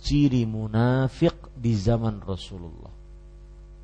ciri 0.04 0.44
munafik 0.44 1.56
di 1.56 1.72
zaman 1.72 2.20
Rasulullah 2.20 2.92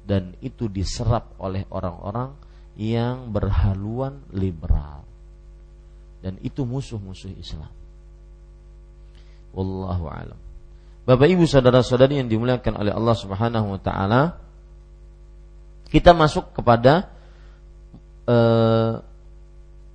dan 0.04 0.36
itu 0.44 0.68
diserap 0.68 1.40
oleh 1.40 1.64
orang-orang 1.72 2.36
yang 2.76 3.32
berhaluan 3.32 4.20
liberal 4.36 5.00
dan 6.20 6.36
itu 6.44 6.68
musuh-musuh 6.68 7.32
Islam. 7.40 7.72
Wallahu 9.56 10.06
alam. 10.12 10.38
Bapak 11.08 11.26
Ibu 11.26 11.48
saudara-saudari 11.48 12.20
yang 12.20 12.28
dimuliakan 12.28 12.76
oleh 12.76 12.92
Allah 12.92 13.16
Subhanahu 13.16 13.66
wa 13.74 13.80
taala, 13.80 14.36
kita 15.88 16.12
masuk 16.12 16.52
kepada 16.52 17.08
uh, 18.28 19.02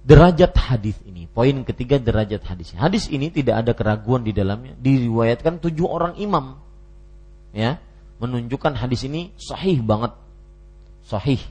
derajat 0.05 0.53
hadis 0.53 0.95
ini. 1.03 1.25
Poin 1.25 1.65
ketiga 1.65 1.97
derajat 1.97 2.45
hadis. 2.45 2.71
Hadis 2.77 3.09
ini 3.09 3.33
tidak 3.33 3.65
ada 3.65 3.71
keraguan 3.73 4.21
di 4.21 4.31
dalamnya. 4.31 4.77
Diriwayatkan 4.77 5.59
tujuh 5.59 5.89
orang 5.89 6.15
imam. 6.21 6.61
Ya, 7.51 7.81
menunjukkan 8.19 8.79
hadis 8.79 9.03
ini 9.03 9.35
sahih 9.35 9.83
banget 9.83 10.15
sahih 11.05 11.41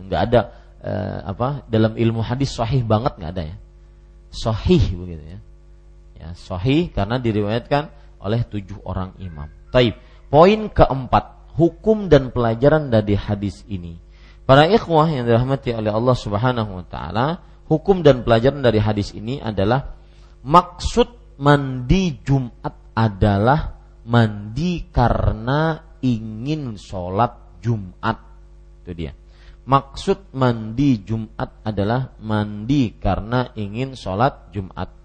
nggak 0.00 0.20
ada 0.30 0.40
eh, 0.82 1.18
apa 1.22 1.62
dalam 1.68 1.94
ilmu 1.94 2.24
hadis 2.24 2.50
sahih 2.56 2.82
banget 2.82 3.14
nggak 3.20 3.32
ada 3.36 3.44
ya 3.54 3.56
sahih 4.32 4.82
begitu 4.96 5.22
ya 5.22 5.38
ya 6.18 6.28
sahih 6.34 6.90
karena 6.90 7.20
diriwayatkan 7.20 7.92
oleh 8.24 8.40
tujuh 8.48 8.82
orang 8.82 9.14
imam 9.20 9.46
taib 9.70 9.94
poin 10.32 10.66
keempat 10.72 11.54
hukum 11.54 12.10
dan 12.10 12.34
pelajaran 12.34 12.90
dari 12.90 13.14
hadis 13.14 13.62
ini 13.70 14.00
para 14.48 14.66
ikhwah 14.66 15.06
yang 15.06 15.28
dirahmati 15.28 15.70
oleh 15.76 15.92
Allah 15.92 16.16
Subhanahu 16.18 16.82
wa 16.82 16.84
taala 16.88 17.26
hukum 17.68 18.04
dan 18.04 18.22
pelajaran 18.22 18.60
dari 18.60 18.80
hadis 18.80 19.12
ini 19.16 19.40
adalah 19.40 19.96
maksud 20.44 21.38
mandi 21.40 22.20
Jumat 22.22 22.94
adalah 22.94 23.74
mandi 24.06 24.86
karena 24.92 25.80
ingin 26.04 26.76
sholat 26.76 27.58
Jumat. 27.64 28.18
Itu 28.84 28.92
dia. 28.92 29.12
Maksud 29.64 30.36
mandi 30.36 31.00
Jumat 31.00 31.64
adalah 31.64 32.12
mandi 32.20 33.00
karena 33.00 33.48
ingin 33.56 33.96
sholat 33.96 34.52
Jumat. 34.52 35.03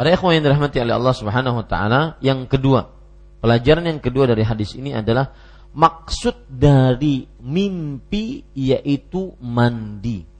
Pada 0.00 0.16
ikhwan 0.16 0.40
yang 0.40 0.48
dirahmati 0.48 0.80
oleh 0.80 0.96
Allah 0.96 1.12
Subhanahu 1.12 1.60
wa 1.60 1.66
taala, 1.68 2.16
yang 2.24 2.48
kedua, 2.48 2.88
pelajaran 3.44 3.84
yang 3.84 4.00
kedua 4.00 4.24
dari 4.24 4.40
hadis 4.48 4.72
ini 4.72 4.96
adalah 4.96 5.36
maksud 5.76 6.48
dari 6.48 7.28
mimpi 7.44 8.48
yaitu 8.56 9.36
mandi 9.44 10.30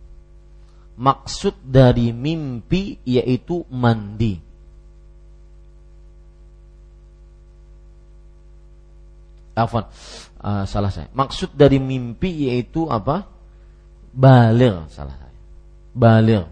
maksud 1.00 1.56
dari 1.64 2.12
mimpi 2.12 3.00
yaitu 3.08 3.64
mandi. 3.72 4.36
Afwan, 9.56 9.88
uh, 10.44 10.64
salah 10.68 10.92
saya. 10.92 11.08
Maksud 11.16 11.56
dari 11.56 11.80
mimpi 11.80 12.52
yaitu 12.52 12.84
apa? 12.92 13.24
Balir, 14.12 14.84
salah 14.92 15.16
saya. 15.16 15.36
Balir. 15.96 16.44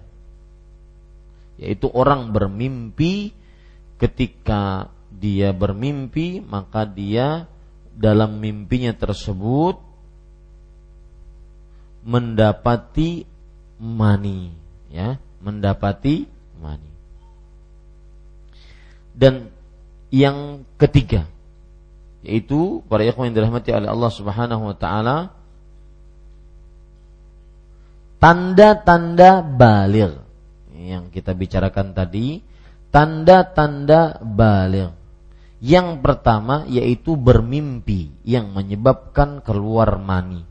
Yaitu 1.58 1.90
orang 1.90 2.30
bermimpi. 2.30 3.34
Ketika 3.98 4.94
dia 5.08 5.56
bermimpi 5.56 6.44
maka 6.44 6.84
dia 6.84 7.48
dalam 7.96 8.38
mimpinya 8.38 8.94
tersebut 8.94 9.80
mendapati 12.04 13.24
mani 13.80 14.54
ya 14.92 15.18
mendapati 15.42 16.28
mani 16.60 16.92
dan 19.16 19.50
yang 20.14 20.62
ketiga 20.78 21.26
yaitu 22.22 22.84
para 22.86 23.02
ikhwan 23.02 23.32
yang 23.32 23.36
dirahmati 23.42 23.74
oleh 23.74 23.90
Allah 23.90 24.12
Subhanahu 24.14 24.62
wa 24.70 24.76
taala 24.78 25.16
tanda-tanda 28.22 29.42
balir 29.42 30.27
yang 30.78 31.10
kita 31.10 31.34
bicarakan 31.34 31.90
tadi 31.90 32.38
tanda-tanda 32.94 34.22
balir 34.22 34.94
yang 35.58 35.98
pertama 35.98 36.62
yaitu 36.70 37.18
bermimpi 37.18 38.14
yang 38.22 38.54
menyebabkan 38.54 39.42
keluar 39.42 39.98
mani 39.98 40.46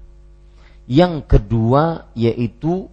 yang 0.87 1.23
kedua 1.23 2.11
yaitu 2.15 2.91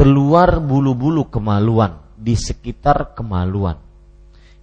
keluar 0.00 0.62
bulu-bulu 0.62 1.28
kemaluan 1.28 2.00
di 2.16 2.38
sekitar 2.38 3.12
kemaluan. 3.12 3.76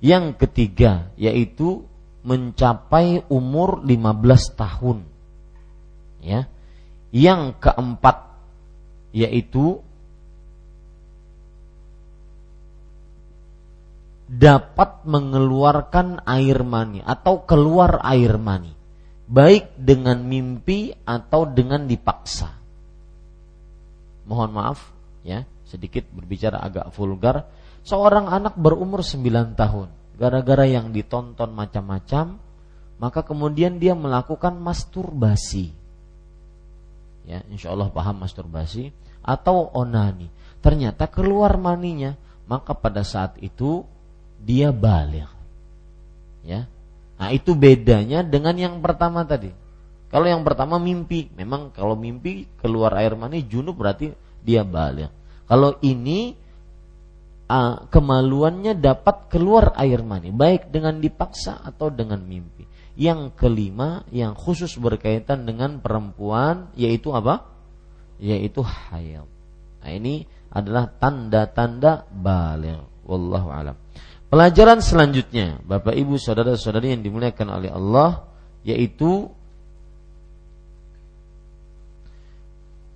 Yang 0.01 0.45
ketiga 0.45 1.13
yaitu 1.13 1.86
mencapai 2.22 3.26
umur 3.30 3.82
15 3.86 4.57
tahun. 4.57 4.97
Ya. 6.22 6.45
Yang 7.13 7.59
keempat 7.61 8.18
yaitu 9.13 9.82
dapat 14.28 15.08
mengeluarkan 15.08 16.28
air 16.28 16.60
mani 16.68 17.00
atau 17.00 17.48
keluar 17.48 18.04
air 18.04 18.36
mani. 18.36 18.76
Baik 19.28 19.76
dengan 19.76 20.24
mimpi 20.24 20.92
atau 21.04 21.48
dengan 21.48 21.84
dipaksa. 21.84 22.48
Mohon 24.28 24.52
maaf, 24.56 24.80
ya 25.24 25.44
sedikit 25.68 26.08
berbicara 26.12 26.60
agak 26.64 26.92
vulgar. 26.96 27.48
Seorang 27.88 28.28
anak 28.28 28.60
berumur 28.60 29.00
9 29.04 29.56
tahun 29.56 29.88
gara-gara 30.20 30.68
yang 30.68 30.92
ditonton 30.92 31.56
macam-macam 31.56 32.40
maka 32.98 33.22
kemudian 33.22 33.78
dia 33.78 33.94
melakukan 33.94 34.58
masturbasi. 34.58 35.72
Ya 37.28 37.46
insya 37.52 37.72
Allah 37.76 37.94
paham 37.94 38.26
masturbasi. 38.26 38.90
Atau 39.22 39.70
onani. 39.76 40.32
Ternyata 40.64 41.06
keluar 41.12 41.60
maninya 41.60 42.16
maka 42.48 42.74
pada 42.74 43.04
saat 43.04 43.36
itu 43.44 43.84
dia 44.42 44.70
balik 44.74 45.30
ya 46.46 46.70
nah 47.18 47.30
itu 47.34 47.58
bedanya 47.58 48.22
dengan 48.22 48.54
yang 48.58 48.76
pertama 48.80 49.26
tadi 49.26 49.50
Kalau 50.08 50.24
yang 50.24 50.48
pertama 50.48 50.80
mimpi, 50.80 51.28
memang 51.36 51.76
kalau 51.76 52.00
mimpi 52.00 52.48
keluar 52.64 52.96
air 52.96 53.12
mani 53.20 53.44
junub 53.44 53.76
berarti 53.76 54.16
dia 54.40 54.64
balik. 54.64 55.12
Kalau 55.52 55.76
ini 55.84 56.32
uh, 57.52 57.84
kemaluannya 57.92 58.80
dapat 58.80 59.28
keluar 59.28 59.76
air 59.76 60.00
mani, 60.08 60.32
baik 60.32 60.72
dengan 60.72 61.04
dipaksa 61.04 61.60
atau 61.60 61.92
dengan 61.92 62.24
mimpi. 62.24 62.64
Yang 62.98 63.36
kelima 63.36 64.08
yang 64.10 64.34
khusus 64.34 64.74
berkaitan 64.80 65.44
dengan 65.44 65.84
perempuan 65.84 66.72
yaitu 66.80 67.12
apa? 67.12 67.44
Yaitu 68.18 68.64
haid. 68.64 69.28
Nah, 69.84 69.92
ini 69.92 70.24
adalah 70.50 70.88
tanda-tanda 70.88 72.08
balik. 72.10 72.80
Wallahu 73.04 73.52
alam. 73.52 73.76
Pelajaran 74.28 74.84
selanjutnya, 74.84 75.64
Bapak 75.64 75.96
Ibu 75.96 76.20
saudara-saudari 76.20 76.92
yang 76.92 77.04
dimuliakan 77.04 77.48
oleh 77.48 77.72
Allah 77.72 78.28
yaitu 78.68 79.32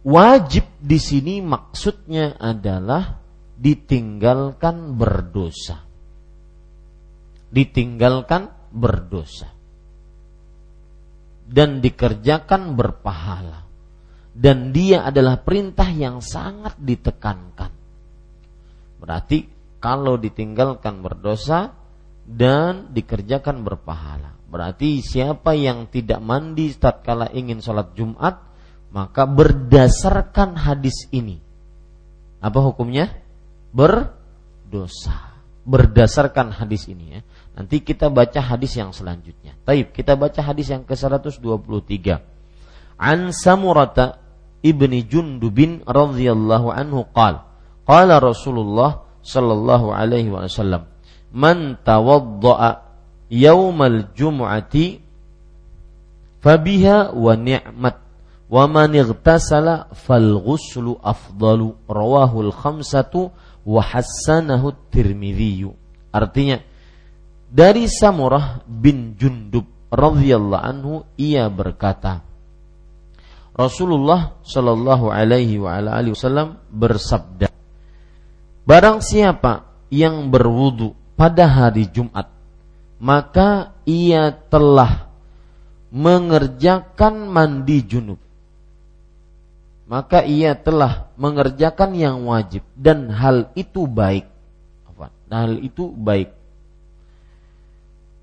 wajib 0.04 0.68
di 0.84 1.00
sini 1.00 1.40
maksudnya 1.40 2.36
adalah 2.36 3.24
ditinggalkan 3.56 5.00
berdosa. 5.00 5.80
Ditinggalkan 7.48 8.52
berdosa. 8.76 9.48
Dan 11.48 11.80
dikerjakan 11.80 12.76
berpahala. 12.76 13.64
Dan 14.36 14.76
dia 14.76 15.08
adalah 15.08 15.40
perintah 15.40 15.88
yang 15.88 16.20
sangat 16.20 16.76
ditekankan. 16.76 17.72
Berarti 19.00 19.61
kalau 19.82 20.16
ditinggalkan 20.22 21.02
berdosa 21.02 21.74
dan 22.24 22.94
dikerjakan 22.94 23.66
berpahala. 23.66 24.38
Berarti 24.46 25.02
siapa 25.02 25.58
yang 25.58 25.90
tidak 25.90 26.22
mandi 26.22 26.70
tatkala 26.78 27.34
ingin 27.34 27.60
sholat 27.60 27.98
Jumat, 27.98 28.40
maka 28.94 29.26
berdasarkan 29.26 30.60
hadis 30.60 31.10
ini, 31.10 31.42
apa 32.44 32.60
hukumnya? 32.62 33.10
Berdosa. 33.74 35.34
Berdasarkan 35.62 36.58
hadis 36.58 36.90
ini 36.90 37.18
ya. 37.18 37.22
Nanti 37.54 37.86
kita 37.86 38.10
baca 38.10 38.42
hadis 38.42 38.76
yang 38.76 38.92
selanjutnya. 38.92 39.54
Taib, 39.62 39.94
kita 39.94 40.18
baca 40.18 40.42
hadis 40.42 40.74
yang 40.74 40.84
ke-123. 40.84 42.18
An 42.98 43.30
Samurata 43.30 44.22
ibni 44.66 45.06
Jundubin 45.06 45.86
radhiyallahu 45.86 46.70
anhu 46.70 47.06
qala 47.14 47.52
qala 47.86 48.22
Rasulullah 48.22 49.11
sallallahu 49.24 49.94
alaihi 49.94 50.30
wasallam. 50.30 50.90
Man 51.32 51.80
tawadda'a 51.82 52.84
yaumal 53.32 54.12
jum'ati 54.12 55.00
fabiha 56.44 57.16
wa 57.16 57.34
ni'mat 57.38 57.98
wa 58.52 58.64
man 58.68 58.92
ightasala 58.92 59.94
fal 59.96 60.42
ghuslu 60.44 61.00
afdalu. 61.00 61.78
Rawahul 61.88 62.52
khamsatu 62.52 63.32
wa 63.62 63.82
hassanahu 63.82 64.74
tirmidzi 64.90 65.70
artinya 66.12 66.58
dari 67.52 67.86
Samurah 67.86 68.66
bin 68.66 69.14
Jundub 69.20 69.92
radhiyallahu 69.94 70.66
anhu 70.66 70.94
ia 71.20 71.46
berkata 71.52 72.26
Rasulullah 73.52 74.40
Shallallahu 74.48 75.12
alaihi 75.12 75.60
wa 75.60 75.78
wasallam 75.84 76.58
bersabda 76.72 77.52
Barang 78.62 79.02
siapa 79.02 79.66
yang 79.90 80.30
berwudu 80.30 80.94
pada 81.18 81.50
hari 81.50 81.90
Jumat, 81.90 82.30
maka 83.02 83.74
ia 83.90 84.30
telah 84.30 85.10
mengerjakan 85.92 87.28
mandi 87.28 87.82
junub. 87.84 88.22
Maka 89.92 90.24
ia 90.24 90.56
telah 90.56 91.12
mengerjakan 91.20 91.92
yang 92.00 92.24
wajib 92.24 92.64
dan 92.80 93.12
hal 93.12 93.52
itu 93.60 93.84
baik. 93.90 94.24
Hal 95.32 95.60
itu 95.60 95.92
baik. 95.92 96.32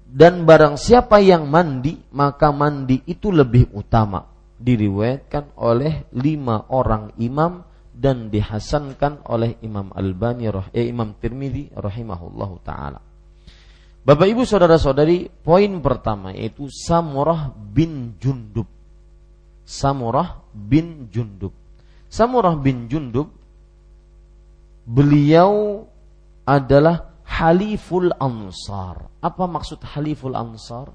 Dan 0.08 0.48
barang 0.48 0.80
siapa 0.80 1.20
yang 1.20 1.44
mandi, 1.52 2.00
maka 2.12 2.48
mandi 2.48 3.04
itu 3.04 3.28
lebih 3.28 3.68
utama. 3.76 4.24
Diriwayatkan 4.56 5.52
oleh 5.60 6.08
lima 6.16 6.64
orang 6.72 7.12
imam 7.20 7.67
dan 7.98 8.30
dihasankan 8.30 9.26
oleh 9.26 9.58
Imam 9.66 9.90
Albani 9.90 10.46
eh, 10.70 10.86
Imam 10.86 11.18
Tirmidzi 11.18 11.74
rahimahullahu 11.74 12.62
taala. 12.62 13.02
Bapak 14.06 14.24
Ibu 14.30 14.46
saudara-saudari, 14.46 15.26
poin 15.42 15.82
pertama 15.82 16.30
yaitu 16.30 16.70
Samurah 16.70 17.50
bin 17.52 18.14
Jundub. 18.22 18.70
Samurah 19.66 20.46
bin 20.54 21.10
Jundub. 21.10 21.52
Samurah 22.08 22.56
bin 22.56 22.86
Jundub 22.86 23.34
beliau 24.88 25.84
adalah 26.48 27.12
Haliful 27.28 28.14
Ansar. 28.16 29.12
Apa 29.20 29.44
maksud 29.44 29.84
Haliful 29.84 30.32
Ansar? 30.32 30.88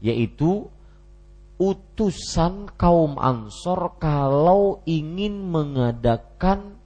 Yaitu 0.00 0.72
utusan 1.58 2.74
kaum 2.74 3.14
Ansor 3.20 3.98
kalau 4.02 4.82
ingin 4.86 5.38
mengadakan 5.46 6.78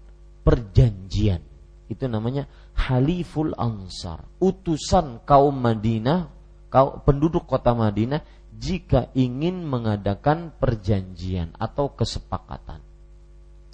perjanjian. 0.45 1.41
Itu 1.89 2.05
namanya 2.05 2.45
Haliful 2.77 3.57
Ansar. 3.57 4.29
Utusan 4.39 5.25
kaum 5.25 5.57
Madinah, 5.57 6.29
kaum 6.69 7.01
penduduk 7.01 7.49
kota 7.49 7.73
Madinah 7.73 8.21
jika 8.59 9.09
ingin 9.17 9.65
mengadakan 9.65 10.53
perjanjian 10.61 11.57
atau 11.57 11.95
kesepakatan. 11.95 12.85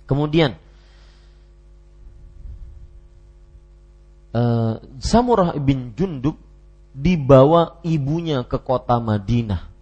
Kemudian 0.05 0.55
uh, 4.37 4.79
Samurah 5.01 5.57
bin 5.59 5.97
Jundub 5.97 6.39
dibawa 6.95 7.83
ibunya 7.83 8.47
ke 8.47 8.61
kota 8.63 9.03
Madinah 9.03 9.74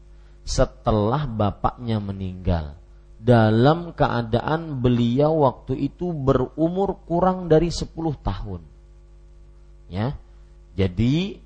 setelah 0.42 1.24
bapaknya 1.26 2.02
meninggal 2.02 2.74
dalam 3.22 3.94
keadaan 3.94 4.82
beliau 4.82 5.46
waktu 5.46 5.78
itu 5.78 6.10
berumur 6.10 7.06
kurang 7.06 7.46
dari 7.46 7.70
10 7.70 7.94
tahun. 8.18 8.60
Ya. 9.86 10.18
Jadi 10.74 11.38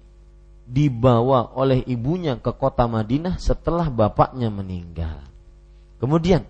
dibawa 0.66 1.52
oleh 1.52 1.84
ibunya 1.84 2.40
ke 2.40 2.50
kota 2.56 2.88
Madinah 2.88 3.36
setelah 3.36 3.92
bapaknya 3.92 4.48
meninggal. 4.48 5.20
Kemudian 6.00 6.48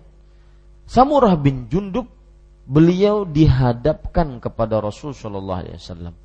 Samurah 0.87 1.35
bin 1.35 1.67
Jundub 1.67 2.07
beliau 2.63 3.27
dihadapkan 3.27 4.39
kepada 4.39 4.79
Rasul 4.79 5.11
Shallallahu 5.11 5.59
Alaihi 5.59 5.77
Wasallam. 5.79 6.15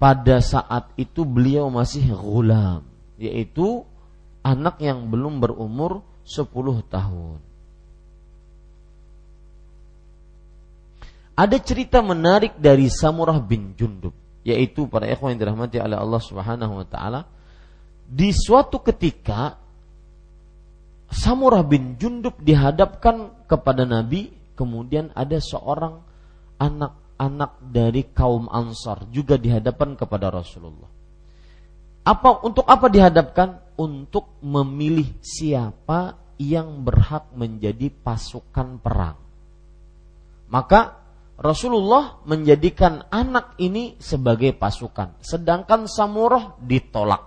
Pada 0.00 0.40
saat 0.42 0.90
itu 0.96 1.22
beliau 1.28 1.68
masih 1.68 2.10
gulam, 2.16 2.82
yaitu 3.20 3.84
anak 4.40 4.80
yang 4.80 5.08
belum 5.08 5.40
berumur 5.40 6.04
10 6.24 6.48
tahun. 6.88 7.38
Ada 11.40 11.56
cerita 11.64 12.04
menarik 12.04 12.60
dari 12.60 12.92
Samurah 12.92 13.40
bin 13.40 13.72
Jundub, 13.72 14.12
yaitu 14.44 14.84
para 14.92 15.08
ikhwan 15.08 15.32
yang 15.32 15.40
dirahmati 15.48 15.80
oleh 15.80 15.96
Allah 15.96 16.20
Subhanahu 16.20 16.84
wa 16.84 16.86
taala. 16.86 17.24
Di 18.04 18.28
suatu 18.34 18.84
ketika 18.84 19.56
Samurah 21.08 21.64
bin 21.64 21.96
Jundub 21.96 22.36
dihadapkan 22.44 23.48
kepada 23.48 23.88
Nabi, 23.88 24.28
kemudian 24.52 25.16
ada 25.16 25.40
seorang 25.40 26.04
anak-anak 26.60 27.56
dari 27.72 28.04
kaum 28.12 28.52
Ansar 28.52 29.08
juga 29.08 29.40
dihadapkan 29.40 29.96
kepada 29.96 30.28
Rasulullah. 30.28 30.92
Apa 32.04 32.44
untuk 32.44 32.68
apa 32.68 32.92
dihadapkan? 32.92 33.64
Untuk 33.80 34.36
memilih 34.44 35.08
siapa 35.24 36.20
yang 36.36 36.84
berhak 36.84 37.32
menjadi 37.32 37.88
pasukan 37.88 38.76
perang. 38.76 39.16
Maka 40.52 41.00
Rasulullah 41.40 42.20
menjadikan 42.28 43.08
anak 43.08 43.56
ini 43.56 43.96
sebagai 43.96 44.52
pasukan, 44.52 45.16
sedangkan 45.24 45.88
Samurah 45.88 46.60
ditolak. 46.60 47.24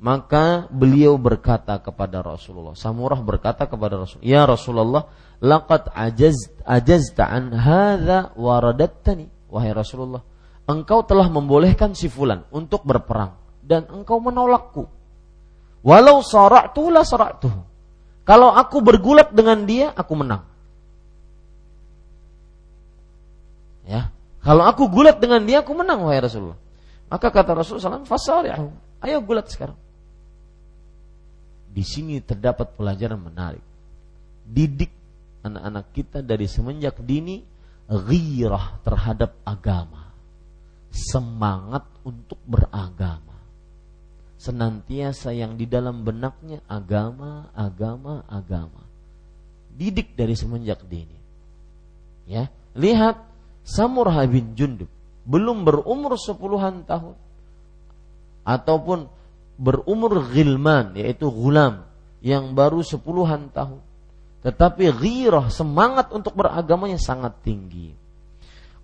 Maka 0.00 0.64
beliau 0.72 1.20
berkata 1.20 1.76
kepada 1.76 2.24
Rasulullah, 2.24 2.72
Samurah 2.72 3.20
berkata 3.20 3.68
kepada 3.68 4.00
Rasulullah, 4.00 4.32
"Ya 4.32 4.42
Rasulullah, 4.48 5.04
laqad 5.44 5.92
ajaz 5.92 6.48
ajazta 6.64 7.28
an 7.28 7.52
hadza 7.52 8.32
waradattani." 8.32 9.28
Wahai 9.52 9.76
Rasulullah, 9.76 10.24
engkau 10.64 11.04
telah 11.04 11.28
membolehkan 11.28 11.92
si 11.92 12.08
fulan 12.08 12.48
untuk 12.48 12.80
berperang 12.88 13.36
dan 13.60 13.84
engkau 13.92 14.24
menolakku. 14.24 14.99
Walau 15.80 16.20
sara'tu 16.20 16.92
la 16.92 17.02
sara'tu. 17.02 17.48
Kalau 18.28 18.52
aku 18.52 18.84
bergulat 18.84 19.32
dengan 19.32 19.64
dia, 19.64 19.90
aku 19.96 20.12
menang. 20.14 20.44
Ya, 23.88 24.12
kalau 24.44 24.62
aku 24.68 24.86
gulat 24.86 25.18
dengan 25.18 25.42
dia, 25.42 25.64
aku 25.64 25.74
menang 25.74 26.06
wahai 26.06 26.22
Rasulullah. 26.22 26.60
Maka 27.10 27.26
kata 27.32 27.58
Rasulullah 27.58 27.98
SAW, 27.98 28.06
fasari'ahu. 28.06 28.66
Ayo 29.02 29.18
gulat 29.24 29.50
sekarang. 29.50 29.76
di 31.70 31.86
sini 31.86 32.18
terdapat 32.18 32.74
pelajaran 32.74 33.18
menarik. 33.22 33.62
Didik 34.42 34.90
anak-anak 35.46 35.86
kita 35.94 36.18
dari 36.18 36.50
semenjak 36.50 36.98
dini 36.98 37.46
ghirah 37.86 38.82
terhadap 38.82 39.38
agama. 39.46 40.10
Semangat 40.90 41.86
untuk 42.02 42.42
beragama. 42.42 43.29
Senantiasa 44.40 45.36
yang 45.36 45.60
di 45.60 45.68
dalam 45.68 46.00
benaknya 46.00 46.64
agama, 46.64 47.52
agama, 47.52 48.24
agama. 48.24 48.88
Didik 49.68 50.16
dari 50.16 50.32
semenjak 50.32 50.80
dini. 50.88 51.18
Ya, 52.24 52.48
lihat 52.72 53.20
Samurah 53.60 54.24
bin 54.24 54.56
Jundub 54.56 54.88
belum 55.28 55.68
berumur 55.68 56.16
sepuluhan 56.16 56.88
tahun 56.88 57.12
ataupun 58.48 59.12
berumur 59.60 60.32
gilman 60.32 60.96
yaitu 60.96 61.28
gulam 61.28 61.84
yang 62.24 62.56
baru 62.56 62.80
sepuluhan 62.80 63.52
tahun 63.52 63.84
tetapi 64.40 64.88
ghirah 64.96 65.52
semangat 65.52 66.08
untuk 66.16 66.32
beragamanya 66.32 66.96
sangat 66.96 67.36
tinggi 67.44 67.92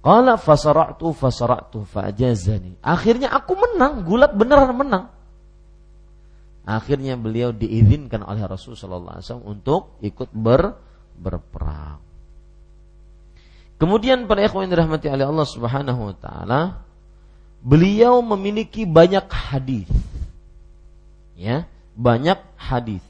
Qala 0.07 0.39
fasara'tu 0.39 1.11
fasara'tu 1.11 1.83
fa'jazani. 1.83 2.79
Akhirnya 2.79 3.27
aku 3.35 3.59
menang, 3.59 4.07
gulat 4.07 4.39
beneran 4.39 4.71
menang. 4.71 5.11
Akhirnya 6.67 7.15
beliau 7.15 7.55
diizinkan 7.55 8.27
oleh 8.27 8.43
Rasulullah 8.43 9.23
SAW 9.23 9.47
untuk 9.47 10.03
ikut 10.03 10.35
ber, 10.35 10.75
berperang. 11.15 12.03
Kemudian 13.79 14.27
para 14.27 14.43
ikhwan 14.43 14.67
dirahmati 14.67 15.07
oleh 15.07 15.31
Allah 15.31 15.47
Subhanahu 15.47 16.11
wa 16.11 16.17
taala, 16.19 16.61
beliau 17.63 18.19
memiliki 18.19 18.83
banyak 18.83 19.31
hadis. 19.31 19.87
Ya 21.39 21.71
banyak 21.95 22.43
hadis. 22.59 23.05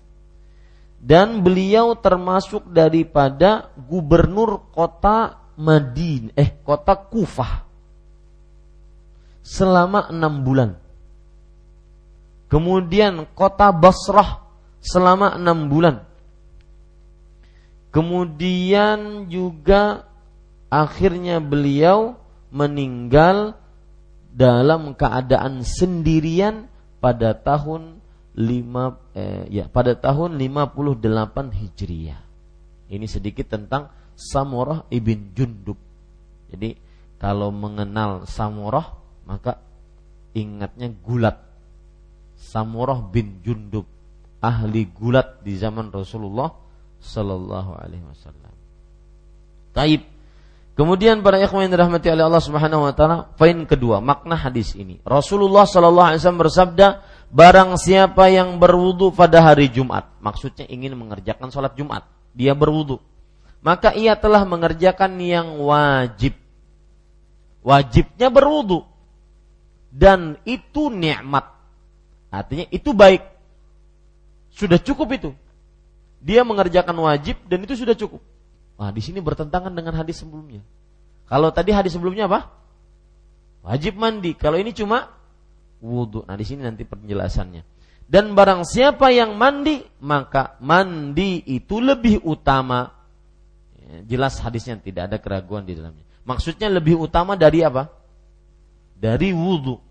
Dan 1.01 1.41
beliau 1.41 1.97
termasuk 1.97 2.69
daripada 2.69 3.73
gubernur 3.75 4.69
kota 4.77 5.41
Madin 5.57 6.29
eh 6.37 6.53
kota 6.61 6.93
Kufah. 6.93 7.65
Selama 9.41 10.13
enam 10.13 10.45
bulan 10.45 10.77
kemudian 12.47 13.27
kota 13.35 13.71
Basrah 13.75 14.45
selama 14.83 15.35
enam 15.35 15.67
bulan 15.67 16.07
kemudian 17.91 19.27
juga 19.31 20.07
akhirnya 20.71 21.41
beliau 21.41 22.19
meninggal 22.51 23.59
dalam 24.37 24.93
keadaan 24.93 25.65
sendirian 25.65 26.69
pada 27.01 27.33
tahun 27.33 28.05
lima 28.37 29.01
eh, 29.17 29.49
ya 29.49 29.65
pada 29.73 29.97
tahun 29.97 30.37
58 30.37 31.57
Hijriah. 31.57 32.21
Ini 32.87 33.07
sedikit 33.09 33.49
tentang 33.49 33.89
Samurah 34.13 34.85
ibn 34.93 35.33
Jundub. 35.33 35.81
Jadi 36.53 36.77
kalau 37.17 37.49
mengenal 37.49 38.29
Samurah 38.29 38.93
maka 39.25 39.59
ingatnya 40.37 40.93
gulat. 40.93 41.46
Samurah 42.37 43.01
bin 43.01 43.41
Jundub 43.41 43.89
ahli 44.41 44.87
gulat 44.93 45.43
di 45.43 45.57
zaman 45.57 45.89
Rasulullah 45.91 46.53
sallallahu 47.01 47.73
alaihi 47.81 48.05
wasallam. 48.05 48.53
Taib. 49.73 50.03
Kemudian 50.77 51.25
para 51.25 51.41
ikhwan 51.41 51.65
yang 51.65 51.73
dirahmati 51.73 52.13
oleh 52.13 52.25
Allah 52.29 52.45
Subhanahu 52.45 52.85
wa 52.85 52.93
taala, 52.93 53.33
poin 53.33 53.65
kedua, 53.65 54.05
makna 54.05 54.37
hadis 54.37 54.77
ini. 54.77 55.01
Rasulullah 55.09 55.65
sallallahu 55.65 56.13
alaihi 56.13 56.21
wasallam 56.21 56.43
bersabda, 56.45 56.87
Barang 57.27 57.75
siapa 57.75 58.31
yang 58.31 58.61
berwudu 58.63 59.11
pada 59.11 59.43
hari 59.43 59.67
Jumat, 59.67 60.07
maksudnya 60.23 60.63
ingin 60.71 60.95
mengerjakan 60.95 61.51
sholat 61.51 61.75
Jumat, 61.75 62.07
dia 62.37 62.55
berwudu, 62.55 63.03
maka 63.65 63.91
ia 63.97 64.15
telah 64.15 64.47
mengerjakan 64.47 65.17
yang 65.19 65.59
wajib. 65.59 66.39
Wajibnya 67.67 68.31
berwudu 68.31 68.87
dan 69.91 70.39
itu 70.47 70.87
nikmat. 70.87 71.56
Artinya 72.37 72.69
itu 72.69 72.93
baik. 72.93 73.25
Sudah 74.53 74.77
cukup 74.77 75.09
itu. 75.17 75.31
Dia 76.21 76.45
mengerjakan 76.45 76.97
wajib 77.01 77.41
dan 77.49 77.65
itu 77.65 77.73
sudah 77.73 77.97
cukup. 77.97 78.21
Wah, 78.77 78.93
di 78.93 79.01
sini 79.01 79.25
bertentangan 79.25 79.73
dengan 79.73 79.97
hadis 79.97 80.21
sebelumnya. 80.21 80.61
Kalau 81.25 81.49
tadi 81.49 81.73
hadis 81.73 81.97
sebelumnya 81.97 82.29
apa? 82.29 82.53
Wajib 83.65 83.97
mandi. 83.97 84.37
Kalau 84.37 84.61
ini 84.61 84.77
cuma 84.77 85.17
wudhu. 85.81 86.29
Nah 86.29 86.37
di 86.37 86.45
sini 86.45 86.61
nanti 86.61 86.85
penjelasannya. 86.85 87.65
Dan 88.07 88.39
barang 88.39 88.63
siapa 88.63 89.11
yang 89.11 89.35
mandi, 89.35 89.83
maka 89.99 90.55
mandi 90.63 91.43
itu 91.43 91.83
lebih 91.83 92.23
utama. 92.23 92.95
Ya, 93.83 94.15
jelas 94.15 94.39
hadisnya 94.39 94.79
tidak 94.79 95.11
ada 95.11 95.19
keraguan 95.19 95.67
di 95.67 95.75
dalamnya. 95.75 96.07
Maksudnya 96.23 96.71
lebih 96.71 96.95
utama 97.01 97.35
dari 97.35 97.67
apa? 97.67 97.91
Dari 98.95 99.35
wudhu. 99.35 99.83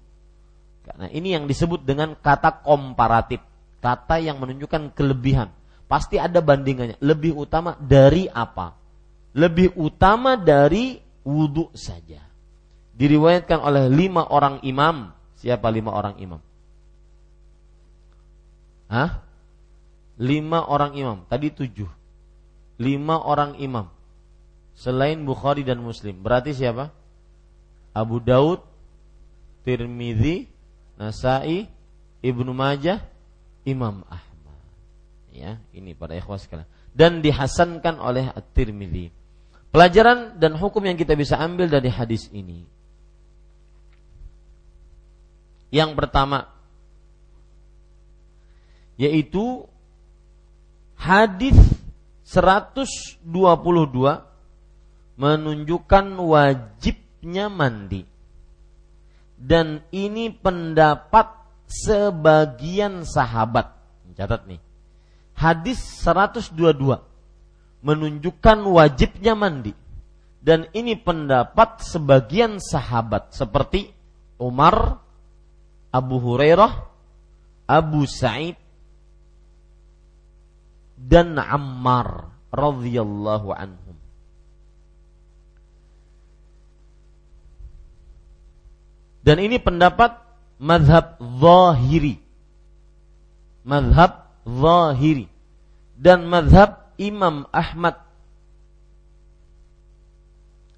Karena 0.85 1.09
ini 1.09 1.33
yang 1.33 1.49
disebut 1.49 1.81
dengan 1.81 2.13
kata 2.13 2.61
komparatif. 2.61 3.41
Kata 3.81 4.21
yang 4.21 4.37
menunjukkan 4.37 4.93
kelebihan. 4.93 5.49
Pasti 5.89 6.21
ada 6.21 6.41
bandingannya. 6.41 7.01
Lebih 7.01 7.33
utama 7.33 7.73
dari 7.81 8.29
apa? 8.29 8.77
Lebih 9.33 9.73
utama 9.75 10.37
dari 10.37 11.01
wudhu 11.25 11.73
saja. 11.73 12.21
Diriwayatkan 12.95 13.59
oleh 13.59 13.91
lima 13.91 14.23
orang 14.29 14.63
imam 14.63 15.15
Siapa 15.45 15.69
lima 15.69 15.93
orang 15.93 16.17
imam? 16.17 16.41
Hah? 18.89 19.21
Lima 20.17 20.65
orang 20.65 20.97
imam. 20.97 21.17
Tadi 21.29 21.53
tujuh. 21.53 21.85
Lima 22.81 23.21
orang 23.21 23.59
imam. 23.61 23.91
Selain 24.73 25.21
Bukhari 25.21 25.61
dan 25.61 25.85
Muslim. 25.85 26.17
Berarti 26.17 26.55
siapa? 26.55 26.89
Abu 27.93 28.17
Daud, 28.17 28.63
Tirmidzi, 29.63 30.49
Nasai, 30.95 31.67
Ibnu 32.23 32.51
Majah, 32.55 33.03
Imam 33.67 34.03
Ahmad. 34.07 34.59
Ya, 35.35 35.59
ini 35.75 35.91
pada 35.91 36.15
ikhwas 36.15 36.47
sekalian. 36.47 36.69
Dan 36.95 37.19
dihasankan 37.19 37.99
oleh 37.99 38.31
At-Tirmidzi. 38.31 39.11
Pelajaran 39.75 40.39
dan 40.39 40.55
hukum 40.55 40.79
yang 40.87 40.95
kita 40.95 41.19
bisa 41.19 41.35
ambil 41.35 41.67
dari 41.67 41.91
hadis 41.91 42.31
ini 42.31 42.63
yang 45.75 45.91
pertama 45.91 46.47
yaitu 48.95 49.67
hadis 50.95 51.59
122 52.23 53.27
menunjukkan 55.19 56.05
wajibnya 56.15 57.51
mandi. 57.51 58.07
Dan 59.35 59.83
ini 59.91 60.31
pendapat 60.31 61.27
sebagian 61.67 63.03
sahabat. 63.03 63.75
Catat 64.15 64.47
nih. 64.47 64.61
Hadis 65.35 65.83
122 66.01 66.55
menunjukkan 67.83 68.57
wajibnya 68.65 69.35
mandi. 69.35 69.75
Dan 70.45 70.69
ini 70.77 70.95
pendapat 70.95 71.81
sebagian 71.81 72.61
sahabat 72.61 73.33
seperti 73.33 73.89
Umar, 74.37 75.01
Abu 75.89 76.21
Hurairah, 76.21 76.85
Abu 77.65 78.05
Sa'id 78.05 78.53
dan 80.95 81.33
Ammar 81.41 82.29
radhiyallahu 82.53 83.49
anhum. 83.57 83.97
Dan 89.25 89.41
ini 89.41 89.57
pendapat 89.57 90.21
madhab 90.61 91.17
zahiri. 91.17 92.21
Madhab 93.65 94.29
zahiri. 94.45 95.25
Dan 95.97 96.29
madhab 96.29 96.93
Imam 97.01 97.49
Ahmad. 97.49 97.97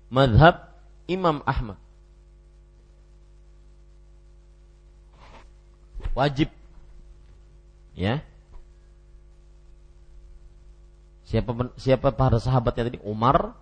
Madhab 0.07 0.71
Imam 1.11 1.43
Ahmad. 1.43 1.75
wajib 6.17 6.49
ya 7.93 8.25
siapa 11.29 11.53
siapa 11.77 12.09
para 12.09 12.41
sahabatnya 12.41 12.89
tadi 12.89 12.99
Umar 13.05 13.53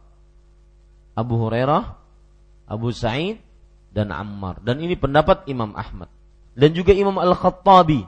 Abu 1.11 1.35
Hurairah 1.35 1.99
Abu 2.63 2.95
Sa'id 2.95 3.43
dan 3.95 4.11
Ammar. 4.11 4.59
Dan 4.59 4.83
ini 4.83 4.99
pendapat 4.99 5.47
Imam 5.47 5.71
Ahmad. 5.71 6.11
Dan 6.51 6.75
juga 6.75 6.91
Imam 6.91 7.15
Al-Khattabi. 7.15 8.03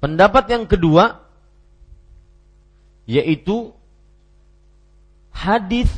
Pendapat 0.00 0.44
yang 0.48 0.64
kedua 0.64 1.20
yaitu 3.04 3.74
hadis 5.34 5.90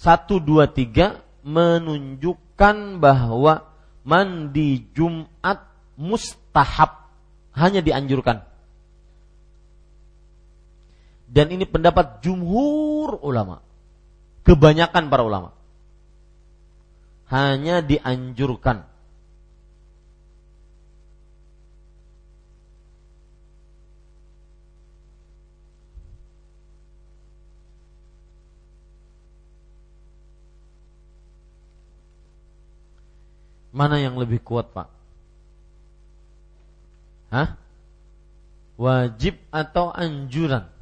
1 0.00 0.24
2 0.40 0.64
3 0.72 1.20
menunjukkan 1.44 2.76
bahwa 2.96 3.66
mandi 4.06 4.88
Jumat 4.96 5.68
mustahab, 6.00 7.12
hanya 7.52 7.84
dianjurkan. 7.84 8.49
Dan 11.30 11.54
ini 11.54 11.62
pendapat 11.62 12.26
jumhur 12.26 13.22
ulama. 13.22 13.62
Kebanyakan 14.42 15.06
para 15.06 15.22
ulama. 15.22 15.54
Hanya 17.30 17.78
dianjurkan. 17.86 18.90
Mana 33.70 34.02
yang 34.02 34.18
lebih 34.18 34.42
kuat, 34.42 34.74
Pak? 34.74 34.90
Hah? 37.30 37.54
Wajib 38.74 39.38
atau 39.54 39.94
anjuran? 39.94 40.79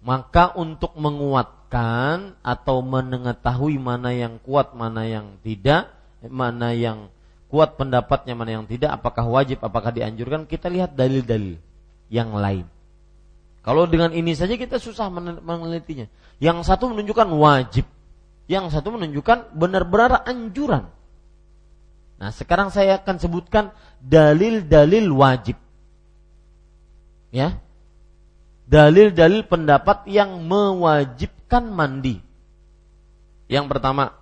Maka 0.00 0.56
untuk 0.56 0.96
menguatkan 0.96 2.40
atau 2.40 2.80
mengetahui 2.80 3.76
mana 3.76 4.16
yang 4.16 4.40
kuat, 4.40 4.72
mana 4.72 5.04
yang 5.04 5.36
tidak, 5.44 5.92
mana 6.24 6.72
yang 6.72 7.12
kuat 7.52 7.76
pendapatnya, 7.76 8.32
mana 8.32 8.60
yang 8.60 8.64
tidak, 8.64 8.96
apakah 8.96 9.28
wajib, 9.28 9.60
apakah 9.60 9.92
dianjurkan, 9.92 10.48
kita 10.48 10.72
lihat 10.72 10.96
dalil-dalil 10.96 11.60
yang 12.08 12.32
lain. 12.32 12.64
Kalau 13.60 13.84
dengan 13.84 14.16
ini 14.16 14.32
saja 14.32 14.56
kita 14.56 14.80
susah 14.80 15.12
menelitinya. 15.44 16.08
Yang 16.40 16.64
satu 16.64 16.88
menunjukkan 16.88 17.28
wajib, 17.36 17.84
yang 18.48 18.72
satu 18.72 18.96
menunjukkan 18.96 19.52
benar-benar 19.52 20.24
anjuran. 20.24 20.88
Nah, 22.16 22.32
sekarang 22.32 22.72
saya 22.72 23.00
akan 23.00 23.16
sebutkan 23.20 23.72
dalil-dalil 24.00 25.08
wajib. 25.12 25.56
Ya. 27.32 27.60
Dalil-dalil 28.70 29.50
pendapat 29.50 30.06
yang 30.06 30.46
mewajibkan 30.46 31.74
mandi. 31.74 32.22
Yang 33.50 33.66
pertama, 33.66 34.14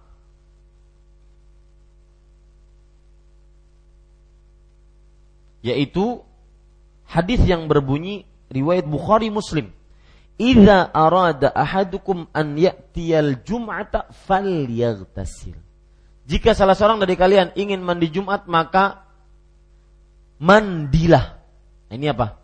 yaitu 5.60 6.24
hadis 7.04 7.44
yang 7.44 7.68
berbunyi 7.68 8.24
riwayat 8.48 8.88
Bukhari 8.88 9.28
Muslim 9.28 9.68
Idza 10.38 10.86
arada 10.94 11.50
ahadukum 11.50 12.30
an 12.30 12.54
ya'tiyal 12.54 13.42
jum'ata 13.42 14.06
falyaghtasil. 14.30 15.58
Jika 16.30 16.54
salah 16.54 16.78
seorang 16.78 17.02
dari 17.02 17.18
kalian 17.18 17.58
ingin 17.58 17.82
mandi 17.82 18.06
Jumat 18.06 18.46
maka 18.46 19.02
mandilah. 20.38 21.42
Nah, 21.90 21.94
ini 21.98 22.06
apa? 22.06 22.38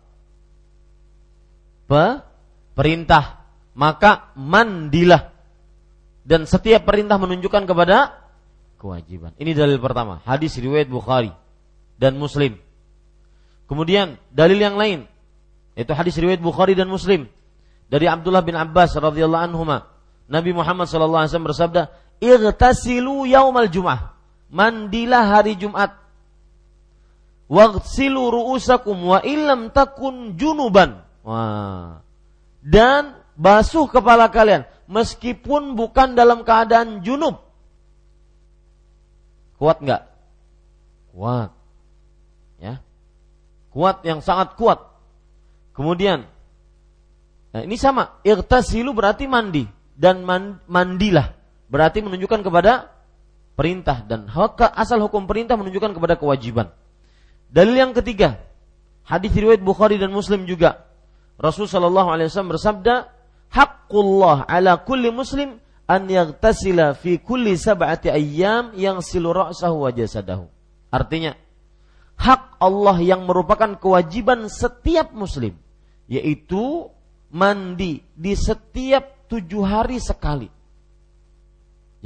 Pe 1.85 2.05
perintah. 2.73 3.45
Maka 3.75 4.31
mandilah. 4.39 5.35
Dan 6.25 6.49
setiap 6.49 6.87
perintah 6.87 7.21
menunjukkan 7.21 7.69
kepada 7.69 8.25
kewajiban. 8.81 9.33
Ini 9.37 9.53
dalil 9.53 9.77
pertama, 9.77 10.21
hadis 10.25 10.57
riwayat 10.57 10.89
Bukhari 10.89 11.29
dan 12.01 12.17
Muslim. 12.17 12.57
Kemudian 13.65 14.21
dalil 14.29 14.61
yang 14.61 14.77
lain 14.77 15.09
yaitu 15.75 15.91
hadis 15.91 16.15
riwayat 16.15 16.39
Bukhari 16.39 16.73
dan 16.73 16.87
Muslim 16.87 17.27
dari 17.91 18.09
Abdullah 18.09 18.41
bin 18.41 18.55
Abbas 18.55 18.95
radhiyallahu 18.95 19.45
anhu 19.51 19.63
Nabi 20.25 20.51
Muhammad 20.57 20.89
sallallahu 20.89 21.21
alaihi 21.21 21.31
wasallam 21.33 21.49
bersabda, 21.53 21.81
"Igtasilu 22.17 23.29
yaumal 23.29 23.69
jum'ah." 23.69 24.17
Mandilah 24.49 25.37
hari 25.37 25.53
Jumat. 25.53 25.93
Waghsilu 27.45 28.33
ru'usakum 28.33 28.97
wa 29.05 29.21
illam 29.21 29.69
takun 29.69 30.33
junuban. 30.33 31.04
Wah. 31.25 32.05
Dan 32.61 33.17
basuh 33.33 33.89
kepala 33.89 34.29
kalian 34.29 34.69
meskipun 34.85 35.73
bukan 35.73 36.13
dalam 36.13 36.45
keadaan 36.45 37.01
junub. 37.01 37.41
Kuat 39.57 39.81
enggak? 39.81 40.05
Kuat. 41.09 41.49
Ya. 42.61 42.85
Kuat 43.73 44.05
yang 44.05 44.21
sangat 44.21 44.53
kuat. 44.53 44.79
Kemudian 45.73 46.29
Nah, 47.55 47.63
ini 47.63 47.79
sama, 47.79 48.19
irtasilu 48.27 48.91
berarti 48.91 49.31
mandi 49.31 49.63
dan 49.95 50.27
mandilah 50.67 51.31
berarti 51.71 52.03
menunjukkan 52.03 52.43
kepada 52.43 52.91
perintah 53.55 54.03
dan 54.03 54.27
asal 54.75 54.99
hukum 54.99 55.23
perintah 55.23 55.55
menunjukkan 55.55 55.95
kepada 55.95 56.19
kewajiban. 56.19 56.67
Dalil 57.47 57.79
yang 57.79 57.95
ketiga, 57.95 58.43
hadis 59.07 59.31
riwayat 59.31 59.63
Bukhari 59.63 59.95
dan 59.95 60.11
Muslim 60.11 60.43
juga. 60.43 60.83
Rasul 61.35 61.67
sallallahu 61.67 62.09
alaihi 62.11 62.31
wasallam 62.31 62.55
bersabda, 62.55 62.95
"Haqqullah 63.51 64.47
ala 64.47 64.79
kulli 64.83 65.11
muslim 65.11 65.59
an 65.85 66.07
yaghtasila 66.07 66.95
fi 66.95 67.19
kulli 67.19 67.59
sab'ati 67.59 68.09
ayyam 68.11 68.71
yang 68.75 69.03
ra'sahu 69.03 69.85
wa 69.85 69.91
jasadahu." 69.91 70.47
Artinya, 70.89 71.35
hak 72.15 72.55
Allah 72.63 72.97
yang 73.03 73.27
merupakan 73.27 73.75
kewajiban 73.75 74.47
setiap 74.47 75.11
muslim 75.11 75.59
yaitu 76.07 76.87
mandi 77.33 77.99
di 78.15 78.33
setiap 78.37 79.27
tujuh 79.27 79.63
hari 79.65 79.99
sekali. 79.99 80.47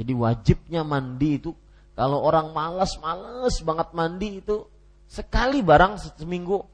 Jadi 0.00 0.12
wajibnya 0.16 0.80
mandi 0.80 1.36
itu 1.36 1.52
kalau 1.92 2.24
orang 2.24 2.56
malas-malas 2.56 3.60
banget 3.60 3.88
mandi 3.92 4.40
itu 4.40 4.64
sekali 5.04 5.60
barang 5.60 6.00
seminggu. 6.16 6.64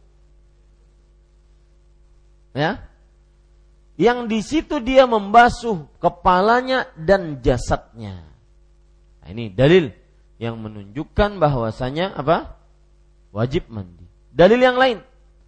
Ya. 2.56 2.80
Yang 4.00 4.18
di 4.28 4.40
situ 4.40 4.80
dia 4.80 5.04
membasuh 5.04 5.84
kepalanya 6.00 6.88
dan 6.96 7.44
jasadnya. 7.44 8.24
Nah, 9.20 9.28
ini 9.28 9.52
dalil 9.52 9.92
yang 10.40 10.56
menunjukkan 10.60 11.36
bahwasanya 11.36 12.16
apa? 12.16 12.56
Wajib 13.32 13.68
mandi. 13.68 14.04
Dalil 14.32 14.60
yang 14.60 14.76
lain, 14.76 15.00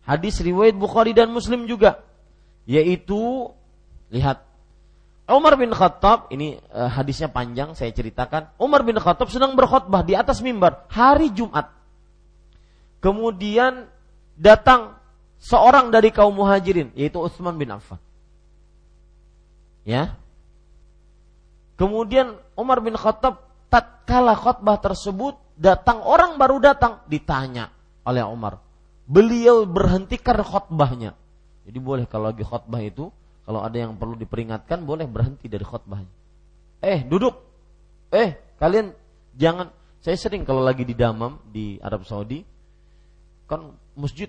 hadis 0.05 0.41
riwayat 0.41 0.77
Bukhari 0.77 1.13
dan 1.13 1.29
Muslim 1.33 1.69
juga 1.69 2.05
yaitu 2.69 3.49
lihat 4.13 4.45
Umar 5.25 5.57
bin 5.57 5.73
Khattab 5.73 6.29
ini 6.29 6.61
uh, 6.69 6.89
hadisnya 6.93 7.33
panjang 7.33 7.73
saya 7.73 7.89
ceritakan 7.97 8.53
Umar 8.61 8.85
bin 8.85 9.01
Khattab 9.01 9.33
sedang 9.33 9.57
berkhutbah 9.57 10.05
di 10.05 10.13
atas 10.13 10.45
mimbar 10.45 10.85
hari 10.93 11.33
Jumat 11.33 11.73
kemudian 13.01 13.89
datang 14.37 14.98
seorang 15.39 15.95
dari 15.95 16.11
kaum 16.11 16.35
muhajirin 16.35 16.91
yaitu 16.99 17.19
Utsman 17.23 17.55
bin 17.57 17.71
Affan. 17.71 17.99
Ya. 19.87 20.19
Kemudian 21.79 22.37
Umar 22.59 22.83
bin 22.83 22.99
Khattab 22.99 23.47
tatkala 23.71 24.35
khutbah 24.35 24.77
tersebut 24.83 25.39
datang 25.55 26.03
orang 26.03 26.37
baru 26.37 26.59
datang 26.59 27.01
ditanya 27.07 27.71
oleh 28.03 28.27
Umar. 28.27 28.59
Beliau 29.09 29.65
berhentikan 29.65 30.43
khutbahnya. 30.45 31.17
Jadi 31.65 31.79
boleh 31.81 32.05
kalau 32.05 32.29
lagi 32.29 32.45
khutbah 32.45 32.81
itu, 32.81 33.09
kalau 33.49 33.65
ada 33.65 33.77
yang 33.77 33.97
perlu 33.97 34.17
diperingatkan 34.17 34.85
boleh 34.85 35.09
berhenti 35.09 35.49
dari 35.49 35.65
khutbahnya. 35.65 36.13
Eh, 36.85 37.05
duduk. 37.05 37.35
Eh, 38.13 38.37
kalian 38.61 38.93
jangan. 39.37 39.73
Saya 39.99 40.17
sering 40.17 40.45
kalau 40.45 40.63
lagi 40.63 40.85
di 40.85 40.95
Damam 40.95 41.41
di 41.49 41.77
Arab 41.83 42.07
Saudi 42.07 42.45
kan 43.49 43.73
masjid 43.97 44.29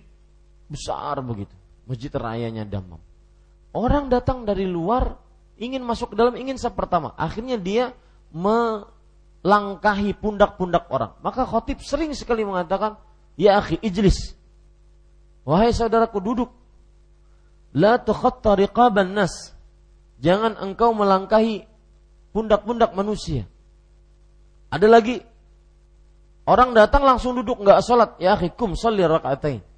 besar 0.70 1.20
begitu. 1.26 1.52
Masjid 1.90 2.14
rayanya 2.14 2.64
Damam. 2.64 3.02
Orang 3.74 4.14
datang 4.14 4.46
dari 4.46 4.70
luar 4.70 5.18
ingin 5.58 5.82
masuk 5.84 6.14
ke 6.14 6.16
dalam 6.16 6.38
ingin 6.38 6.56
sah 6.56 6.72
pertama. 6.72 7.14
Akhirnya 7.18 7.58
dia 7.58 7.92
melangkahi 8.30 10.14
pundak-pundak 10.18 10.88
orang. 10.94 11.18
Maka 11.26 11.44
khotib 11.46 11.82
sering 11.82 12.14
sekali 12.14 12.46
mengatakan, 12.46 12.96
"Ya 13.36 13.58
akhi, 13.58 13.82
ijlis." 13.82 14.38
Wahai 15.46 15.74
saudaraku 15.74 16.22
duduk. 16.22 16.50
La 17.74 17.98
tukhatta 18.02 18.58
riqaban 18.58 19.14
nas. 19.14 19.54
Jangan 20.22 20.58
engkau 20.62 20.94
melangkahi 20.94 21.66
pundak-pundak 22.34 22.94
manusia. 22.94 23.46
Ada 24.70 24.86
lagi 24.86 25.22
orang 26.46 26.78
datang 26.78 27.06
langsung 27.06 27.34
duduk 27.38 27.62
nggak 27.62 27.82
sholat 27.82 28.18
ya 28.22 28.38
hikum 28.38 28.78
sholli 28.78 29.06
rakaatain. 29.06 29.69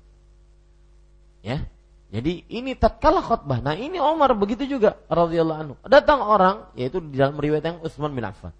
Ya, 1.41 1.65
jadi 2.13 2.45
ini 2.51 2.77
tatkala 2.77 3.23
khutbah. 3.23 3.63
Nah 3.63 3.73
ini 3.73 3.97
Omar 3.97 4.35
begitu 4.37 4.67
juga 4.67 4.99
radhiyallahu 5.07 5.59
anhu. 5.59 5.75
Datang 5.87 6.21
orang 6.21 6.69
yaitu 6.75 6.99
di 6.99 7.17
dalam 7.17 7.39
riwayat 7.39 7.65
yang 7.65 7.77
Utsman 7.81 8.13
bin 8.13 8.27
Affan. 8.27 8.53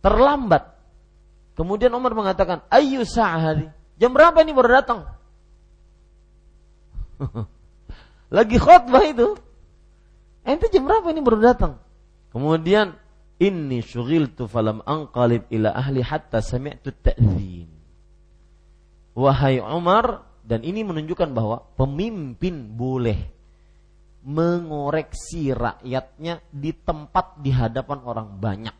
Terlambat. 0.00 0.72
Kemudian 1.58 1.92
Omar 1.92 2.14
mengatakan, 2.14 2.62
"Ayu 2.70 3.02
sa'hari?" 3.02 3.68
Jam 3.98 4.10
berapa 4.10 4.42
ini 4.42 4.50
baru 4.54 4.70
datang? 4.78 5.06
Lagi 8.36 8.58
khutbah 8.58 9.04
itu. 9.06 9.38
Ente 10.44 10.68
jam 10.68 10.84
berapa 10.84 11.08
ini 11.08 11.22
baru 11.22 11.38
datang? 11.40 11.78
Kemudian 12.34 12.98
Inni 13.42 13.82
syughiltu 13.82 14.46
falam 14.46 14.78
anqalib 14.86 15.50
ila 15.50 15.74
ahli 15.74 15.98
hatta 15.98 16.38
sami'tu 16.38 16.94
ta'zin. 16.94 17.66
Wahai 19.14 19.58
Umar, 19.58 20.22
dan 20.44 20.60
ini 20.60 20.84
menunjukkan 20.84 21.32
bahwa 21.32 21.64
pemimpin 21.74 22.76
boleh 22.76 23.16
mengoreksi 24.24 25.52
rakyatnya 25.56 26.44
di 26.52 26.72
tempat 26.72 27.40
di 27.40 27.50
hadapan 27.52 27.98
orang 28.04 28.28
banyak. 28.36 28.76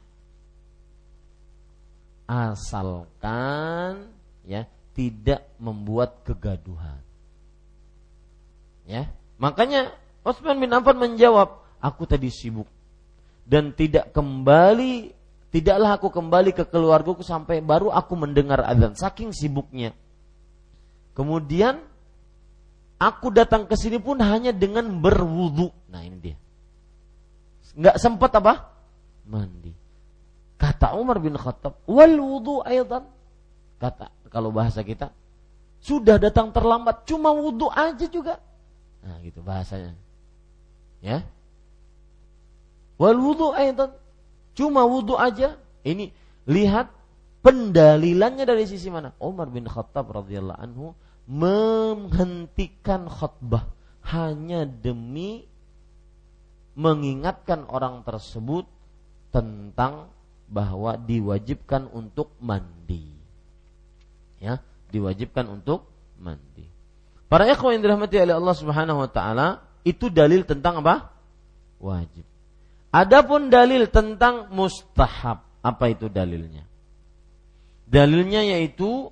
Asalkan 2.24 4.08
ya 4.44 4.68
tidak 4.92 5.44
membuat 5.60 6.24
kegaduhan. 6.24 7.00
Ya, 8.84 9.08
makanya 9.40 9.92
Utsman 10.24 10.60
bin 10.60 10.72
Affan 10.72 10.96
menjawab, 11.00 11.64
aku 11.80 12.04
tadi 12.04 12.28
sibuk 12.28 12.68
dan 13.44 13.76
tidak 13.76 14.12
kembali 14.16 15.12
tidaklah 15.52 16.00
aku 16.00 16.08
kembali 16.08 16.56
ke 16.56 16.64
keluargaku 16.64 17.20
sampai 17.20 17.60
baru 17.60 17.92
aku 17.92 18.16
mendengar 18.16 18.64
azan 18.64 18.96
saking 18.96 19.30
sibuknya 19.36 19.92
kemudian 21.14 21.80
aku 23.00 23.30
datang 23.30 23.66
ke 23.66 23.74
sini 23.74 23.98
pun 23.98 24.20
hanya 24.20 24.50
dengan 24.50 24.86
berwudu. 25.00 25.70
Nah 25.90 26.02
ini 26.02 26.16
dia. 26.20 26.36
Nggak 27.74 27.96
sempat 27.98 28.30
apa? 28.38 28.70
Mandi. 29.26 29.74
Kata 30.54 30.94
Umar 30.94 31.18
bin 31.18 31.34
Khattab 31.34 31.82
wal 31.90 32.14
wudu 32.20 32.62
ayat 32.62 33.02
kata 33.82 34.08
kalau 34.30 34.54
bahasa 34.54 34.80
kita 34.86 35.10
sudah 35.84 36.16
datang 36.16 36.54
terlambat 36.54 37.04
cuma 37.04 37.34
wudu 37.34 37.68
aja 37.68 38.06
juga. 38.08 38.40
Nah 39.04 39.20
gitu 39.20 39.44
bahasanya. 39.44 39.92
Ya? 41.04 41.20
Wal 42.96 43.18
wudu 43.20 43.52
aidan. 43.52 43.92
Cuma 44.56 44.86
wudu 44.88 45.18
aja. 45.18 45.60
Ini 45.84 46.08
lihat 46.48 46.88
pendalilannya 47.44 48.48
dari 48.48 48.64
sisi 48.64 48.88
mana? 48.88 49.12
Umar 49.20 49.52
bin 49.52 49.68
Khattab 49.68 50.08
radhiyallahu 50.08 50.60
anhu 50.62 50.96
menghentikan 51.24 53.08
khutbah 53.08 53.72
hanya 54.04 54.68
demi 54.68 55.48
mengingatkan 56.76 57.64
orang 57.70 58.04
tersebut 58.04 58.68
tentang 59.32 60.12
bahwa 60.50 60.98
diwajibkan 61.00 61.88
untuk 61.88 62.34
mandi. 62.42 63.08
Ya, 64.42 64.60
diwajibkan 64.92 65.48
untuk 65.48 65.88
mandi. 66.20 66.68
Para 67.30 67.48
ikhwan 67.48 67.78
yang 67.78 67.82
dirahmati 67.82 68.20
oleh 68.20 68.34
Allah 68.36 68.54
Subhanahu 68.54 68.98
wa 69.00 69.10
taala, 69.10 69.64
itu 69.82 70.12
dalil 70.12 70.44
tentang 70.44 70.84
apa? 70.84 71.14
Wajib. 71.80 72.26
Adapun 72.94 73.50
dalil 73.50 73.90
tentang 73.90 74.52
mustahab, 74.54 75.42
apa 75.64 75.84
itu 75.90 76.06
dalilnya? 76.06 76.62
Dalilnya 77.90 78.46
yaitu 78.46 79.10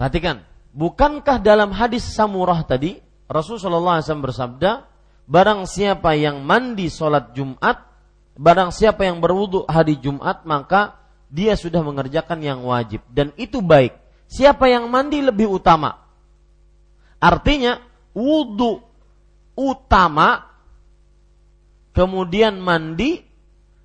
Perhatikan, 0.00 0.40
bukankah 0.72 1.44
dalam 1.44 1.76
hadis 1.76 2.08
Samurah 2.16 2.64
tadi 2.64 2.96
Rasulullah 3.28 4.00
SAW 4.00 4.24
bersabda, 4.24 4.88
barang 5.28 5.68
siapa 5.68 6.16
yang 6.16 6.40
mandi 6.40 6.88
sholat 6.88 7.36
Jumat, 7.36 7.84
barang 8.32 8.72
siapa 8.72 9.04
yang 9.04 9.20
berwudu 9.20 9.68
hari 9.68 10.00
Jumat, 10.00 10.48
maka 10.48 10.96
dia 11.28 11.52
sudah 11.52 11.84
mengerjakan 11.84 12.40
yang 12.40 12.64
wajib 12.64 13.04
dan 13.12 13.36
itu 13.36 13.60
baik. 13.60 13.92
Siapa 14.24 14.72
yang 14.72 14.88
mandi 14.88 15.20
lebih 15.20 15.52
utama? 15.52 15.92
Artinya 17.20 17.76
wudhu 18.16 18.80
utama 19.52 20.48
kemudian 21.92 22.56
mandi 22.56 23.20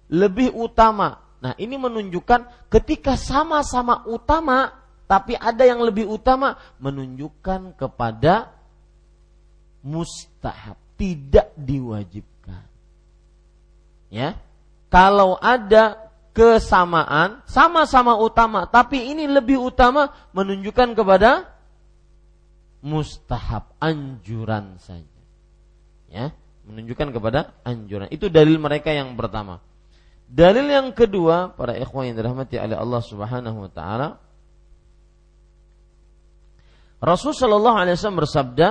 lebih 0.07 0.55
utama. 0.55 1.19
Nah, 1.43 1.59
ini 1.59 1.75
menunjukkan 1.75 2.71
ketika 2.71 3.19
sama-sama 3.19 4.07
utama 4.07 4.84
tapi 5.05 5.37
ada 5.37 5.61
yang 5.61 5.85
lebih 5.85 6.09
utama 6.09 6.57
menunjukkan 6.81 7.77
kepada 7.77 8.49
mustahab, 9.85 10.81
tidak 10.97 11.53
diwajibkan. 11.53 12.65
Ya. 14.09 14.41
Kalau 14.89 15.37
ada 15.37 16.09
kesamaan, 16.33 17.45
sama-sama 17.45 18.17
utama, 18.17 18.65
tapi 18.65 19.13
ini 19.13 19.29
lebih 19.29 19.61
utama 19.61 20.09
menunjukkan 20.33 20.97
kepada 20.97 21.53
mustahab 22.81 23.69
anjuran 23.77 24.81
saja. 24.81 25.21
Ya, 26.09 26.33
menunjukkan 26.65 27.13
kepada 27.13 27.53
anjuran. 27.61 28.09
Itu 28.09 28.31
dalil 28.33 28.57
mereka 28.57 28.89
yang 28.89 29.13
pertama. 29.13 29.61
Dalil 30.25 30.65
yang 30.65 30.89
kedua, 30.97 31.53
para 31.53 31.77
ikhwan 31.77 32.09
yang 32.09 32.17
dirahmati 32.17 32.57
oleh 32.57 32.77
Allah 32.77 33.01
Subhanahu 33.05 33.57
wa 33.67 33.71
taala, 33.71 34.07
Rasul 37.05 37.37
sallallahu 37.37 37.77
alaihi 37.77 37.95
wasallam 37.95 38.19
bersabda, 38.25 38.67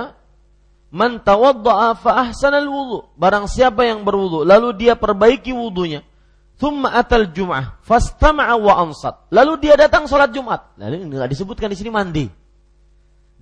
"Man 0.91 1.23
tawaddaa 1.23 1.95
fa 1.95 2.27
ahsana 2.27 2.59
al-wudu." 2.59 3.07
Barang 3.15 3.47
siapa 3.47 3.87
yang 3.87 4.03
berwudu 4.03 4.43
lalu 4.43 4.75
dia 4.75 4.99
perbaiki 4.99 5.55
wudunya, 5.55 6.03
thumma 6.59 6.91
atal 6.91 7.31
jum'ah 7.31 7.79
fastama'a 7.81 8.59
wa 8.59 8.83
ansat. 8.83 9.31
Lalu 9.31 9.63
dia 9.63 9.79
datang 9.79 10.05
salat 10.11 10.35
Jumat. 10.35 10.75
Lalu 10.75 11.07
enggak 11.07 11.31
disebutkan 11.31 11.71
di 11.71 11.79
sini 11.79 11.89
mandi 11.89 12.27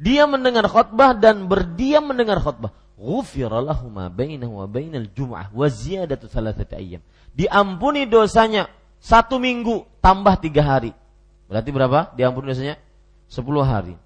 dia 0.04 0.26
mendengar 0.26 0.66
khutbah 0.66 1.14
dan 1.14 1.46
berdiam 1.46 2.10
mendengar 2.10 2.42
khutbah. 2.42 2.74
Ghufira 2.98 3.60
lahu 3.60 3.88
ma 3.88 4.08
bainahu 4.08 4.64
wa 4.64 4.68
bainal 4.70 5.08
jum'ah 5.12 5.52
wa 5.52 5.68
ziyadatu 5.70 6.28
thalathati 6.28 6.76
ayyam. 6.76 7.02
Diampuni 7.34 8.04
dosanya 8.08 8.70
satu 9.00 9.38
minggu 9.38 9.86
tambah 10.00 10.40
tiga 10.40 10.64
hari. 10.66 10.92
Berarti 11.50 11.70
berapa? 11.72 12.00
Diampuni 12.16 12.52
dosanya 12.54 12.76
sepuluh 13.28 13.66
hari. 13.66 13.98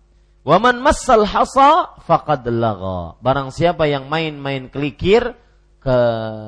Waman 0.47 0.79
massal 0.79 1.27
hasa 1.27 1.99
faqad 2.07 2.47
lagha. 2.47 3.19
Barang 3.19 3.51
siapa 3.51 3.83
yang 3.83 4.07
main-main 4.07 4.71
kelikir 4.71 5.35
ke 5.83 5.99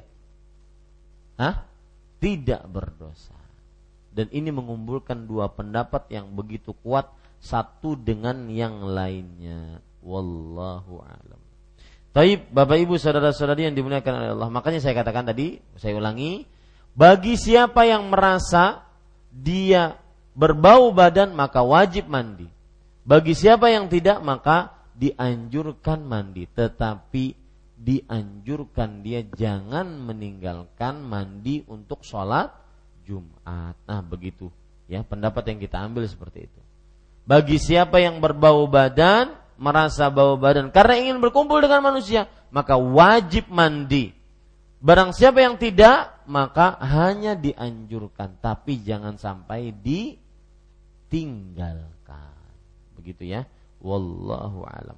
Hah? 1.39 1.63
Tidak 2.19 2.65
berdosa. 2.67 3.35
Dan 4.15 4.31
ini 4.31 4.49
mengumpulkan 4.49 5.27
dua 5.27 5.51
pendapat 5.51 6.07
yang 6.07 6.31
begitu 6.31 6.71
kuat 6.79 7.11
satu 7.43 7.99
dengan 7.99 8.47
yang 8.47 8.81
lainnya. 8.81 9.83
Wallahu 10.05 11.01
alam. 11.01 11.41
Taib, 12.13 12.47
Bapak 12.53 12.77
Ibu 12.79 12.95
saudara-saudari 12.95 13.67
yang 13.67 13.75
dimuliakan 13.75 14.13
oleh 14.21 14.29
Allah. 14.37 14.49
Makanya 14.53 14.79
saya 14.79 14.95
katakan 14.95 15.27
tadi, 15.27 15.59
saya 15.75 15.97
ulangi, 15.97 16.47
bagi 16.95 17.35
siapa 17.35 17.83
yang 17.83 18.07
merasa 18.07 18.87
dia 19.33 19.99
berbau 20.31 20.95
badan 20.95 21.35
maka 21.35 21.59
wajib 21.59 22.07
mandi. 22.07 22.47
Bagi 23.03 23.35
siapa 23.35 23.67
yang 23.67 23.91
tidak 23.91 24.23
maka 24.23 24.71
dianjurkan 24.95 26.07
mandi, 26.07 26.47
tetapi 26.47 27.35
dianjurkan 27.75 29.03
dia 29.03 29.27
jangan 29.35 29.99
meninggalkan 29.99 31.03
mandi 31.03 31.67
untuk 31.67 32.01
sholat 32.07 32.47
Jumat. 33.03 33.75
Nah 33.85 34.01
begitu 34.01 34.47
ya 34.87 35.03
pendapat 35.03 35.51
yang 35.51 35.59
kita 35.59 35.77
ambil 35.83 36.07
seperti 36.07 36.47
itu. 36.47 36.61
Bagi 37.27 37.59
siapa 37.59 37.99
yang 37.99 38.23
berbau 38.23 38.65
badan 38.69 39.44
merasa 39.55 40.11
bau 40.11 40.35
badan 40.35 40.67
karena 40.71 40.97
ingin 40.99 41.21
berkumpul 41.23 41.61
dengan 41.63 41.81
manusia, 41.83 42.27
maka 42.51 42.77
wajib 42.79 43.47
mandi. 43.51 44.13
Barang 44.85 45.09
siapa 45.15 45.41
yang 45.41 45.57
tidak, 45.57 46.13
maka 46.29 46.77
hanya 46.77 47.33
dianjurkan, 47.33 48.37
tapi 48.37 48.77
jangan 48.85 49.17
sampai 49.17 49.73
ditinggalkan. 49.73 51.89
Begitu 52.99 53.23
ya. 53.25 53.47
Wallahu 53.81 54.61
alam. 54.65 54.97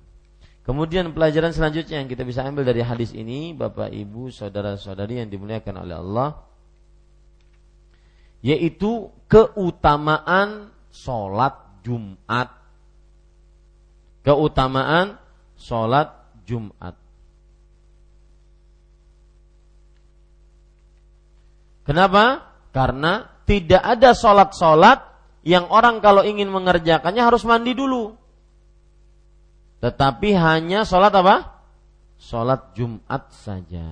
Kemudian 0.68 1.16
pelajaran 1.16 1.56
selanjutnya 1.56 2.04
yang 2.04 2.12
kita 2.12 2.28
bisa 2.28 2.44
ambil 2.44 2.68
dari 2.68 2.84
hadis 2.84 3.16
ini, 3.16 3.56
Bapak 3.56 3.88
Ibu, 3.88 4.36
saudara-saudari 4.36 5.24
yang 5.24 5.32
dimuliakan 5.32 5.88
oleh 5.88 5.96
Allah, 5.96 6.44
yaitu 8.44 9.08
keutamaan 9.32 10.76
sholat 10.92 11.56
Jumat 11.88 12.52
keutamaan 14.28 15.16
sholat 15.56 16.12
Jumat. 16.44 17.00
Kenapa? 21.88 22.44
Karena 22.76 23.32
tidak 23.48 23.80
ada 23.80 24.12
sholat-sholat 24.12 25.00
yang 25.48 25.72
orang 25.72 26.04
kalau 26.04 26.28
ingin 26.28 26.52
mengerjakannya 26.52 27.24
harus 27.24 27.48
mandi 27.48 27.72
dulu. 27.72 28.20
Tetapi 29.80 30.36
hanya 30.36 30.84
sholat 30.84 31.16
apa? 31.16 31.64
Sholat 32.20 32.76
Jumat 32.76 33.32
saja. 33.32 33.88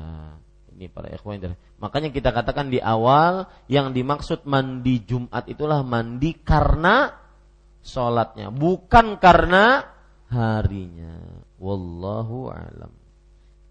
Ini 0.75 0.91
para 0.91 1.07
ikhwan 1.15 1.55
Makanya 1.79 2.11
kita 2.11 2.35
katakan 2.35 2.67
di 2.67 2.83
awal 2.83 3.47
yang 3.71 3.95
dimaksud 3.95 4.43
mandi 4.43 4.99
Jumat 5.07 5.47
itulah 5.47 5.79
mandi 5.87 6.35
karena 6.35 7.15
sholatnya, 7.79 8.51
bukan 8.51 9.15
karena 9.21 9.94
harinya. 10.29 11.19
Wallahu 11.61 12.49
alam. 12.51 12.93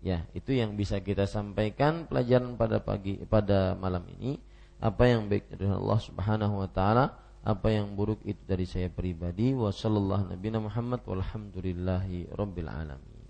Ya, 0.05 0.29
itu 0.37 0.53
yang 0.53 0.77
bisa 0.77 1.01
kita 1.01 1.25
sampaikan 1.25 2.05
pelajaran 2.05 2.61
pada 2.61 2.77
pagi 2.79 3.17
pada 3.25 3.73
malam 3.73 4.05
ini. 4.21 4.37
Apa 4.77 5.09
yang 5.09 5.33
baik 5.33 5.49
dari 5.49 5.65
Allah 5.65 5.97
Subhanahu 5.97 6.61
wa 6.61 6.69
taala, 6.69 7.17
apa 7.41 7.73
yang 7.73 7.97
buruk 7.97 8.21
itu 8.29 8.41
dari 8.45 8.69
saya 8.69 8.93
pribadi. 8.93 9.57
Wa 9.57 9.73
sallallahu 9.73 10.29
nabiyana 10.29 10.61
Muhammad 10.61 11.01
walhamdulillahi 11.09 12.37
rabbil 12.37 12.69
alamin. 12.69 13.25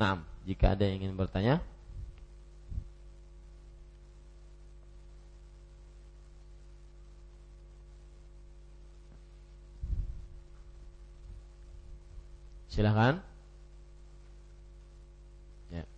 Nah, 0.00 0.24
jika 0.48 0.72
ada 0.72 0.88
yang 0.88 1.04
ingin 1.04 1.16
bertanya, 1.16 1.60
Silahkan. 12.76 13.24
Ya. 15.72 15.88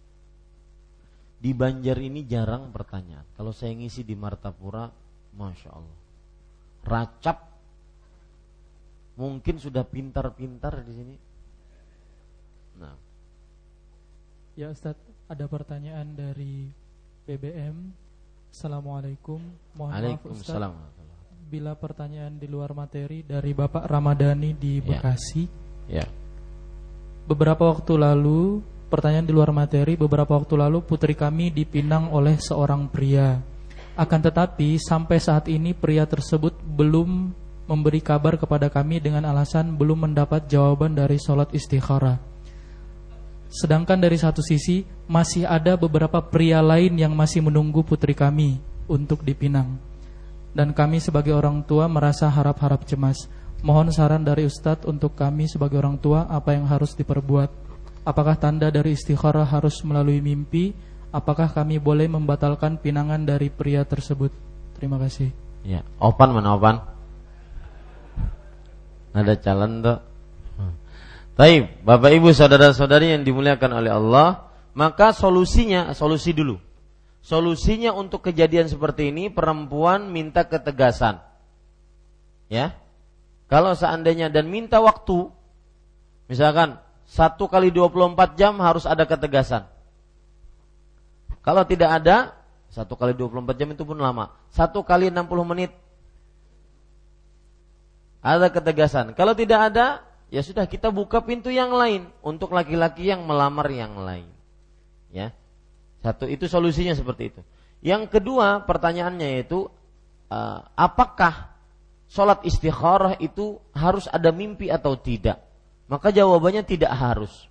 Di 1.43 1.51
Banjar 1.51 1.99
ini 1.99 2.23
jarang 2.23 2.71
pertanyaan. 2.71 3.27
Kalau 3.35 3.51
saya 3.51 3.75
ngisi 3.75 4.07
di 4.07 4.15
Martapura, 4.15 4.87
masya 5.35 5.75
Allah, 5.75 5.99
racap. 6.87 7.51
Mungkin 9.19 9.59
sudah 9.59 9.83
pintar-pintar 9.83 10.87
di 10.87 10.93
sini. 10.95 11.17
Nah. 12.79 12.95
Ya 14.55 14.71
Ustadz, 14.71 15.03
ada 15.27 15.51
pertanyaan 15.51 16.15
dari 16.15 16.71
BBM. 17.27 17.91
Assalamualaikum. 18.55 19.43
Mohon 19.75 20.15
maaf 20.15 20.23
Ustadz. 20.31 20.79
Bila 21.51 21.75
pertanyaan 21.75 22.39
di 22.39 22.47
luar 22.47 22.71
materi 22.71 23.27
dari 23.27 23.51
Bapak 23.51 23.91
Ramadhani 23.91 24.55
di 24.55 24.79
ya. 24.79 24.87
Bekasi. 24.87 25.43
Ya. 25.91 26.07
ya 26.07 26.18
beberapa 27.29 27.69
waktu 27.69 28.01
lalu, 28.01 28.65
pertanyaan 28.89 29.29
di 29.29 29.37
luar 29.37 29.53
materi, 29.53 30.01
beberapa 30.01 30.33
waktu 30.33 30.57
lalu 30.57 30.81
putri 30.81 31.13
kami 31.13 31.53
dipinang 31.53 32.09
oleh 32.09 32.41
seorang 32.41 32.89
pria. 32.89 33.37
Akan 33.93 34.25
tetapi 34.25 34.81
sampai 34.81 35.21
saat 35.21 35.53
ini 35.53 35.77
pria 35.77 36.09
tersebut 36.09 36.57
belum 36.65 37.37
memberi 37.69 38.01
kabar 38.01 38.41
kepada 38.41 38.73
kami 38.73 38.97
dengan 38.97 39.29
alasan 39.29 39.77
belum 39.77 40.09
mendapat 40.09 40.49
jawaban 40.49 40.97
dari 40.97 41.21
sholat 41.21 41.53
istikharah. 41.53 42.17
Sedangkan 43.53 44.01
dari 44.01 44.17
satu 44.17 44.41
sisi 44.41 44.89
masih 45.05 45.45
ada 45.45 45.77
beberapa 45.77 46.25
pria 46.25 46.65
lain 46.65 46.97
yang 46.97 47.13
masih 47.13 47.45
menunggu 47.45 47.85
putri 47.85 48.17
kami 48.17 48.57
untuk 48.89 49.21
dipinang. 49.21 49.77
Dan 50.57 50.73
kami 50.73 50.97
sebagai 51.01 51.37
orang 51.37 51.61
tua 51.61 51.85
merasa 51.93 52.29
harap-harap 52.33 52.89
cemas. 52.89 53.29
Mohon 53.59 53.91
saran 53.91 54.23
dari 54.23 54.47
Ustadz 54.47 54.87
untuk 54.87 55.19
kami 55.19 55.51
sebagai 55.51 55.83
orang 55.83 55.99
tua 55.99 56.31
apa 56.31 56.55
yang 56.55 56.71
harus 56.71 56.95
diperbuat. 56.95 57.51
Apakah 58.07 58.39
tanda 58.39 58.71
dari 58.71 58.95
istikharah 58.95 59.45
harus 59.45 59.83
melalui 59.83 60.23
mimpi? 60.23 60.71
Apakah 61.11 61.51
kami 61.51 61.83
boleh 61.83 62.07
membatalkan 62.07 62.79
pinangan 62.79 63.27
dari 63.27 63.51
pria 63.51 63.83
tersebut? 63.83 64.31
Terima 64.79 64.97
kasih. 65.03 65.35
Ya, 65.67 65.83
opan 65.99 66.31
mana 66.31 66.55
opan? 66.55 66.77
Ada 69.11 69.35
calon 69.43 69.83
tuh. 69.83 69.99
Taib, 71.39 71.87
Bapak 71.87 72.11
Ibu 72.15 72.35
saudara-saudari 72.35 73.15
yang 73.15 73.23
dimuliakan 73.23 73.79
oleh 73.79 73.95
Allah, 73.95 74.51
maka 74.75 75.15
solusinya, 75.15 75.95
solusi 75.95 76.35
dulu. 76.35 76.59
Solusinya 77.23 77.95
untuk 77.95 78.27
kejadian 78.27 78.67
seperti 78.67 79.15
ini 79.15 79.31
perempuan 79.31 80.11
minta 80.11 80.47
ketegasan. 80.47 81.23
Ya, 82.51 82.75
kalau 83.49 83.73
seandainya 83.73 84.29
dan 84.29 84.53
minta 84.53 84.77
waktu, 84.79 85.33
misalkan 86.29 86.77
satu 87.09 87.49
kali 87.49 87.73
24 87.73 88.37
jam 88.37 88.61
harus 88.61 88.85
ada 88.85 89.09
ketegasan. 89.09 89.65
Kalau 91.41 91.65
tidak 91.65 92.05
ada, 92.05 92.37
satu 92.69 92.93
kali 92.93 93.17
24 93.17 93.57
jam 93.57 93.73
itu 93.73 93.89
pun 93.89 93.97
lama. 93.97 94.37
Satu 94.53 94.85
kali 94.85 95.09
60 95.09 95.25
menit 95.49 95.73
ada 98.21 98.53
ketegasan. 98.53 99.17
Kalau 99.17 99.33
tidak 99.33 99.73
ada, 99.73 100.05
ya 100.29 100.45
sudah 100.45 100.69
kita 100.69 100.93
buka 100.93 101.25
pintu 101.25 101.49
yang 101.49 101.73
lain 101.73 102.13
untuk 102.21 102.53
laki-laki 102.53 103.09
yang 103.09 103.25
melamar 103.25 103.73
yang 103.73 103.97
lain. 103.97 104.29
Ya. 105.09 105.33
Satu 106.05 106.29
itu 106.29 106.45
solusinya 106.47 106.93
seperti 106.93 107.33
itu. 107.33 107.41
Yang 107.81 108.13
kedua 108.13 108.69
pertanyaannya 108.69 109.41
yaitu 109.41 109.73
uh, 110.29 110.61
apakah 110.77 111.58
sholat 112.09 112.43
istikharah 112.43 113.21
itu 113.21 113.61
harus 113.77 114.09
ada 114.09 114.33
mimpi 114.33 114.73
atau 114.73 114.97
tidak? 114.97 115.41
Maka 115.89 116.13
jawabannya 116.13 116.65
tidak 116.65 116.93
harus. 116.93 117.49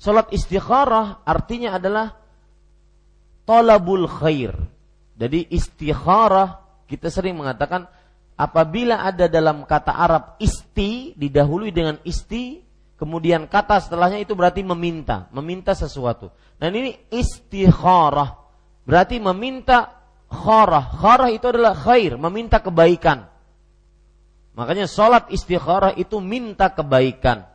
Sholat 0.00 0.32
istikharah 0.32 1.22
artinya 1.22 1.76
adalah 1.76 2.16
tolabul 3.44 4.08
khair. 4.08 4.56
Jadi 5.14 5.46
istikharah 5.52 6.64
kita 6.90 7.12
sering 7.12 7.38
mengatakan 7.38 7.86
apabila 8.34 9.04
ada 9.04 9.28
dalam 9.30 9.62
kata 9.68 9.92
Arab 9.92 10.40
isti 10.40 11.12
didahului 11.14 11.70
dengan 11.70 12.00
isti 12.02 12.58
kemudian 12.98 13.46
kata 13.46 13.78
setelahnya 13.78 14.20
itu 14.20 14.34
berarti 14.34 14.66
meminta, 14.66 15.30
meminta 15.30 15.72
sesuatu. 15.72 16.34
Dan 16.58 16.74
ini 16.74 16.98
istikharah 17.14 18.36
berarti 18.82 19.22
meminta 19.22 19.94
kharah. 20.26 20.98
Kharah 20.98 21.30
itu 21.30 21.46
adalah 21.46 21.78
khair, 21.78 22.18
meminta 22.18 22.58
kebaikan. 22.58 23.29
Makanya 24.54 24.90
sholat 24.90 25.30
istikharah 25.30 25.94
itu 25.94 26.18
minta 26.18 26.68
kebaikan. 26.70 27.46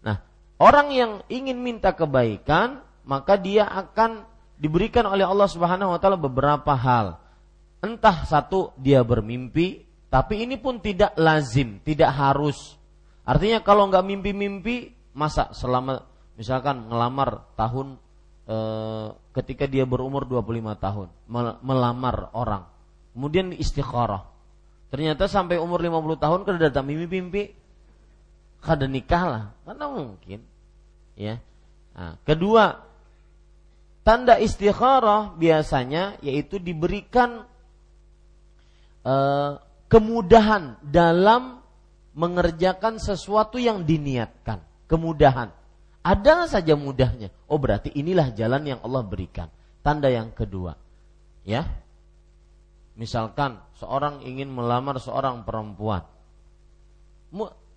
Nah, 0.00 0.24
orang 0.56 0.88
yang 0.92 1.12
ingin 1.28 1.60
minta 1.60 1.92
kebaikan, 1.92 2.80
maka 3.04 3.36
dia 3.36 3.68
akan 3.68 4.24
diberikan 4.56 5.04
oleh 5.04 5.22
Allah 5.22 5.48
Subhanahu 5.48 5.92
wa 5.92 5.98
taala 6.00 6.16
beberapa 6.16 6.72
hal. 6.72 7.20
Entah 7.84 8.24
satu 8.24 8.72
dia 8.80 9.04
bermimpi, 9.04 9.84
tapi 10.08 10.42
ini 10.42 10.56
pun 10.56 10.80
tidak 10.80 11.12
lazim, 11.20 11.78
tidak 11.84 12.08
harus. 12.16 12.74
Artinya 13.26 13.60
kalau 13.60 13.86
nggak 13.92 14.06
mimpi-mimpi, 14.06 14.96
masa 15.12 15.52
selama 15.52 16.04
misalkan 16.36 16.88
ngelamar 16.88 17.48
tahun 17.56 17.96
e, 18.44 18.56
ketika 19.36 19.64
dia 19.68 19.84
berumur 19.88 20.28
25 20.28 20.76
tahun 20.76 21.08
melamar 21.60 22.32
orang. 22.36 22.64
Kemudian 23.16 23.56
istikharah. 23.56 24.35
Ternyata 24.86 25.26
sampai 25.26 25.58
umur 25.58 25.82
50 25.82 26.22
tahun 26.22 26.40
kada 26.46 26.58
datang 26.70 26.86
mimpi-mimpi 26.86 27.66
kada 28.66 28.90
nikah 28.90 29.24
lah. 29.26 29.44
Mana 29.62 29.86
mungkin. 29.86 30.42
Ya. 31.14 31.38
Nah, 31.94 32.18
kedua, 32.26 32.82
tanda 34.02 34.36
istikharah 34.42 35.38
biasanya 35.38 36.18
yaitu 36.20 36.58
diberikan 36.60 37.46
e, 39.06 39.14
kemudahan 39.86 40.76
dalam 40.82 41.62
mengerjakan 42.12 42.98
sesuatu 42.98 43.56
yang 43.62 43.86
diniatkan. 43.86 44.60
Kemudahan. 44.90 45.54
Ada 46.06 46.46
saja 46.46 46.78
mudahnya. 46.78 47.34
Oh 47.50 47.58
berarti 47.58 47.90
inilah 47.94 48.30
jalan 48.34 48.76
yang 48.76 48.80
Allah 48.82 49.02
berikan. 49.02 49.50
Tanda 49.82 50.10
yang 50.10 50.30
kedua. 50.34 50.78
Ya. 51.42 51.66
Misalkan 52.96 53.60
seorang 53.76 54.24
ingin 54.24 54.48
melamar 54.48 54.96
seorang 54.96 55.44
perempuan. 55.44 56.08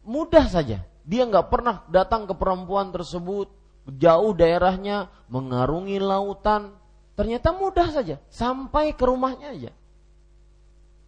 Mudah 0.08 0.48
saja. 0.48 0.88
Dia 1.04 1.28
nggak 1.28 1.52
pernah 1.52 1.84
datang 1.92 2.24
ke 2.24 2.34
perempuan 2.40 2.96
tersebut. 2.96 3.52
Jauh 4.00 4.32
daerahnya. 4.32 5.12
Mengarungi 5.28 6.00
lautan. 6.00 6.72
Ternyata 7.20 7.52
mudah 7.52 7.92
saja. 7.92 8.16
Sampai 8.32 8.96
ke 8.96 9.04
rumahnya 9.04 9.52
aja. 9.52 9.72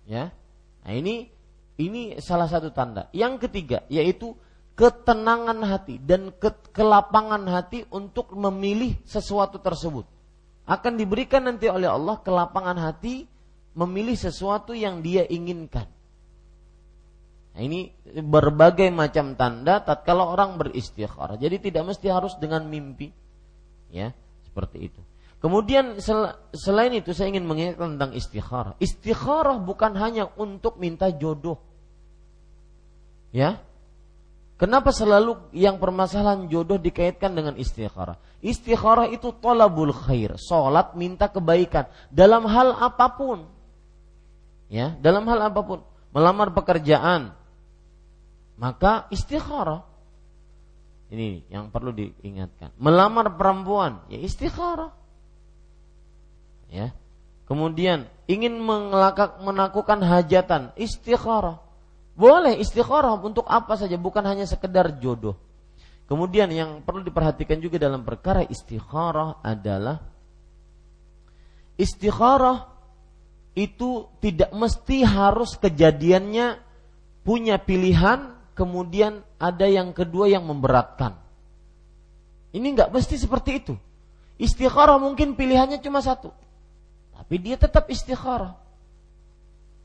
Ya. 0.03 0.35
Nah 0.83 0.91
ini 0.91 1.31
ini 1.79 2.19
salah 2.19 2.51
satu 2.51 2.75
tanda. 2.75 3.07
Yang 3.15 3.47
ketiga 3.47 3.87
yaitu 3.87 4.35
ketenangan 4.75 5.63
hati 5.63 6.03
dan 6.03 6.35
ke 6.35 6.51
kelapangan 6.75 7.47
hati 7.47 7.87
untuk 7.95 8.35
memilih 8.35 8.99
sesuatu 9.07 9.55
tersebut. 9.55 10.03
Akan 10.67 10.99
diberikan 10.99 11.47
nanti 11.47 11.71
oleh 11.71 11.87
Allah 11.87 12.19
kelapangan 12.19 12.75
hati 12.75 13.30
memilih 13.77 14.15
sesuatu 14.15 14.75
yang 14.75 14.99
dia 14.99 15.23
inginkan. 15.27 15.87
Nah, 17.51 17.61
ini 17.61 17.91
berbagai 18.23 18.87
macam 18.95 19.35
tanda 19.35 19.83
tatkala 19.83 20.23
orang 20.23 20.55
beristikharah. 20.55 21.35
Jadi 21.35 21.71
tidak 21.71 21.91
mesti 21.91 22.07
harus 22.07 22.39
dengan 22.39 22.63
mimpi. 22.67 23.11
Ya, 23.91 24.15
seperti 24.47 24.87
itu. 24.87 25.01
Kemudian 25.43 25.99
sel 25.99 26.37
selain 26.53 26.93
itu 26.95 27.11
saya 27.11 27.33
ingin 27.33 27.43
mengingatkan 27.43 27.97
tentang 27.97 28.11
istikharah. 28.15 28.73
Istikharah 28.79 29.59
bukan 29.59 29.97
hanya 29.99 30.31
untuk 30.39 30.79
minta 30.79 31.11
jodoh. 31.11 31.59
Ya, 33.35 33.59
Kenapa 34.61 34.93
selalu 34.93 35.41
yang 35.57 35.81
permasalahan 35.81 36.45
jodoh 36.45 36.77
dikaitkan 36.77 37.33
dengan 37.33 37.57
istikharah? 37.57 38.21
Istikharah 38.45 39.09
itu 39.09 39.33
tolabul 39.41 39.89
khair, 39.89 40.37
salat 40.37 40.93
minta 40.93 41.33
kebaikan 41.33 41.89
dalam 42.13 42.45
hal 42.45 42.77
apa 42.77 43.09
pun. 43.09 43.49
Ya, 44.71 44.95
dalam 45.03 45.27
hal 45.27 45.51
apa 45.51 45.59
pun, 45.67 45.83
melamar 46.15 46.55
pekerjaan, 46.55 47.35
maka 48.55 49.11
istikharah. 49.11 49.83
Ini 51.11 51.43
yang 51.51 51.67
perlu 51.75 51.91
diingatkan. 51.91 52.71
Melamar 52.79 53.35
perempuan, 53.35 53.99
ya 54.07 54.15
istikharah. 54.23 54.95
Ya. 56.71 56.95
Kemudian 57.51 58.07
ingin 58.31 58.55
melakukan 59.43 59.99
hajatan, 59.99 60.71
istikharah 60.79 61.59
boleh 62.21 62.59
istikharah 62.59 63.15
untuk 63.17 63.47
apa 63.47 63.79
saja, 63.79 63.95
bukan 63.95 64.23
hanya 64.27 64.43
sekedar 64.43 64.99
jodoh. 64.99 65.33
Kemudian 66.05 66.51
yang 66.51 66.83
perlu 66.83 67.07
diperhatikan 67.07 67.57
juga 67.63 67.79
dalam 67.79 68.03
perkara 68.03 68.43
istikharah 68.43 69.39
adalah 69.39 70.03
istikharah 71.79 72.67
itu 73.51 74.07
tidak 74.23 74.51
mesti 74.55 75.03
harus 75.03 75.59
kejadiannya 75.59 76.59
punya 77.27 77.59
pilihan, 77.59 78.31
kemudian 78.55 79.21
ada 79.37 79.67
yang 79.67 79.91
kedua 79.91 80.31
yang 80.31 80.47
memberatkan. 80.47 81.19
Ini 82.51 82.67
nggak 82.75 82.91
mesti 82.91 83.15
seperti 83.19 83.51
itu. 83.63 83.73
Istikharah 84.41 84.97
mungkin 84.97 85.37
pilihannya 85.37 85.83
cuma 85.83 86.01
satu, 86.01 86.33
tapi 87.13 87.35
dia 87.37 87.59
tetap 87.59 87.85
istikharah. 87.91 88.57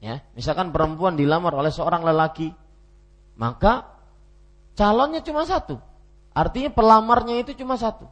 Ya, 0.00 0.22
misalkan 0.36 0.70
perempuan 0.70 1.16
dilamar 1.18 1.52
oleh 1.56 1.72
seorang 1.72 2.04
lelaki, 2.04 2.52
maka 3.36 3.84
calonnya 4.78 5.20
cuma 5.20 5.44
satu. 5.44 5.76
Artinya 6.36 6.68
pelamarnya 6.68 7.40
itu 7.40 7.56
cuma 7.56 7.80
satu. 7.80 8.04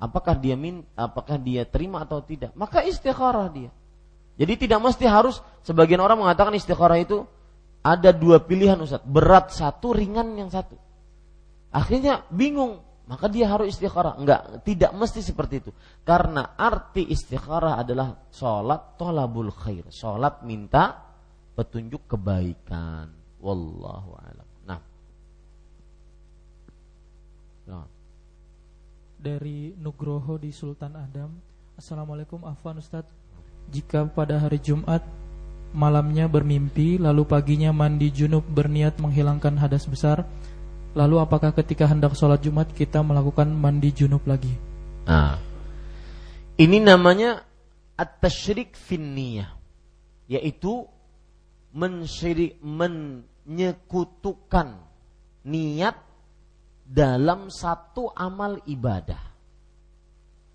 Apakah 0.00 0.36
dia 0.36 0.56
min, 0.56 0.84
apakah 0.96 1.36
dia 1.36 1.68
terima 1.68 2.04
atau 2.04 2.24
tidak? 2.24 2.52
Maka 2.56 2.84
istikharah 2.84 3.48
dia. 3.52 3.72
Jadi 4.40 4.56
tidak 4.56 4.80
mesti 4.80 5.04
harus 5.04 5.44
sebagian 5.60 6.00
orang 6.00 6.16
mengatakan 6.16 6.56
istikharah 6.56 6.96
itu 6.96 7.28
ada 7.84 8.08
dua 8.08 8.40
pilihan 8.40 8.80
Ustaz, 8.80 9.04
berat 9.04 9.52
satu, 9.52 9.92
ringan 9.92 10.32
yang 10.32 10.48
satu. 10.48 10.80
Akhirnya 11.68 12.24
bingung, 12.32 12.80
maka 13.04 13.28
dia 13.28 13.52
harus 13.52 13.76
istikharah. 13.76 14.16
Enggak, 14.16 14.64
tidak 14.64 14.96
mesti 14.96 15.20
seperti 15.20 15.60
itu. 15.60 15.70
Karena 16.08 16.56
arti 16.56 17.04
istikharah 17.04 17.84
adalah 17.84 18.16
sholat 18.32 18.96
tolabul 18.96 19.52
khair. 19.52 19.84
Sholat 19.92 20.40
minta 20.48 21.04
petunjuk 21.52 22.08
kebaikan. 22.08 23.12
Wallahu 23.44 24.10
a'lam. 24.16 24.48
Nah. 24.64 24.80
nah. 27.68 27.86
Dari 29.20 29.76
Nugroho 29.76 30.40
di 30.40 30.48
Sultan 30.48 30.96
Adam. 30.96 31.28
Assalamualaikum 31.76 32.40
Afwan 32.48 32.80
Ustaz. 32.80 33.04
Jika 33.70 34.10
pada 34.10 34.42
hari 34.42 34.58
Jumat 34.58 35.06
malamnya 35.70 36.26
bermimpi 36.26 36.98
lalu 36.98 37.22
paginya 37.22 37.70
mandi 37.70 38.10
junub 38.10 38.42
berniat 38.42 38.98
menghilangkan 38.98 39.54
hadas 39.62 39.86
besar, 39.86 40.26
lalu 40.98 41.22
apakah 41.22 41.54
ketika 41.54 41.86
hendak 41.86 42.18
sholat 42.18 42.42
Jumat 42.42 42.66
kita 42.74 42.98
melakukan 43.06 43.46
mandi 43.46 43.94
junub 43.94 44.26
lagi? 44.26 44.50
Nah, 45.06 45.38
ini 46.58 46.82
namanya 46.82 47.46
at-tasyrik 47.94 48.74
finniyah, 48.74 49.54
yaitu 50.26 50.90
mensyirik 51.70 52.58
menyekutukan 52.58 54.82
niat 55.46 55.94
dalam 56.82 57.54
satu 57.54 58.10
amal 58.10 58.58
ibadah. 58.66 59.30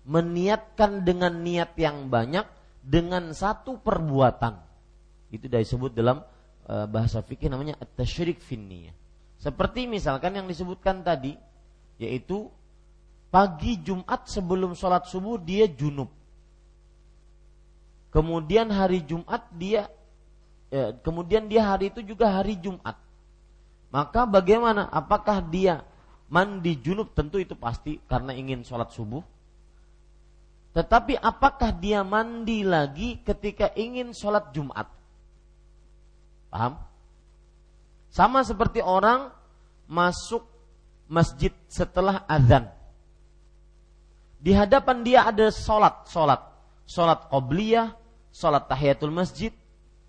Meniatkan 0.06 1.02
dengan 1.02 1.42
niat 1.42 1.74
yang 1.80 2.06
banyak 2.12 2.44
dengan 2.86 3.34
satu 3.34 3.82
perbuatan. 3.82 4.54
Itu 5.34 5.50
disebut 5.50 5.90
dalam 5.90 6.22
e, 6.62 6.74
bahasa 6.86 7.18
fikih 7.18 7.50
namanya 7.50 7.74
at-tasyrik 7.82 8.38
finniyah. 8.38 8.94
Seperti 9.42 9.90
misalkan 9.90 10.38
yang 10.38 10.46
disebutkan 10.46 11.02
tadi 11.02 11.34
yaitu 11.98 12.46
pagi 13.34 13.82
Jumat 13.82 14.30
sebelum 14.30 14.78
sholat 14.78 15.10
subuh 15.10 15.34
dia 15.42 15.66
junub. 15.66 16.08
Kemudian 18.14 18.70
hari 18.70 19.02
Jumat 19.02 19.50
dia 19.50 19.90
ya, 20.70 20.94
kemudian 21.02 21.50
dia 21.50 21.66
hari 21.66 21.90
itu 21.90 22.06
juga 22.06 22.30
hari 22.30 22.54
Jumat. 22.56 22.96
Maka 23.90 24.24
bagaimana? 24.24 24.86
Apakah 24.88 25.42
dia 25.42 25.82
mandi 26.30 26.78
junub? 26.78 27.12
Tentu 27.12 27.42
itu 27.42 27.58
pasti 27.58 27.98
karena 28.06 28.32
ingin 28.32 28.62
sholat 28.62 28.94
subuh. 28.94 29.20
Tetapi 30.76 31.16
apakah 31.16 31.72
dia 31.72 32.04
mandi 32.04 32.60
lagi 32.60 33.16
ketika 33.24 33.72
ingin 33.72 34.12
sholat 34.12 34.52
Jumat? 34.52 34.84
Paham? 36.52 36.76
Sama 38.12 38.44
seperti 38.44 38.84
orang 38.84 39.32
masuk 39.88 40.44
masjid 41.08 41.52
setelah 41.64 42.28
azan. 42.28 42.68
Di 44.36 44.52
hadapan 44.52 45.00
dia 45.00 45.24
ada 45.24 45.48
sholat, 45.48 46.12
sholat, 46.12 46.44
sholat 46.84 47.24
qobliyah, 47.32 47.96
sholat 48.28 48.68
tahiyatul 48.68 49.16
masjid, 49.16 49.56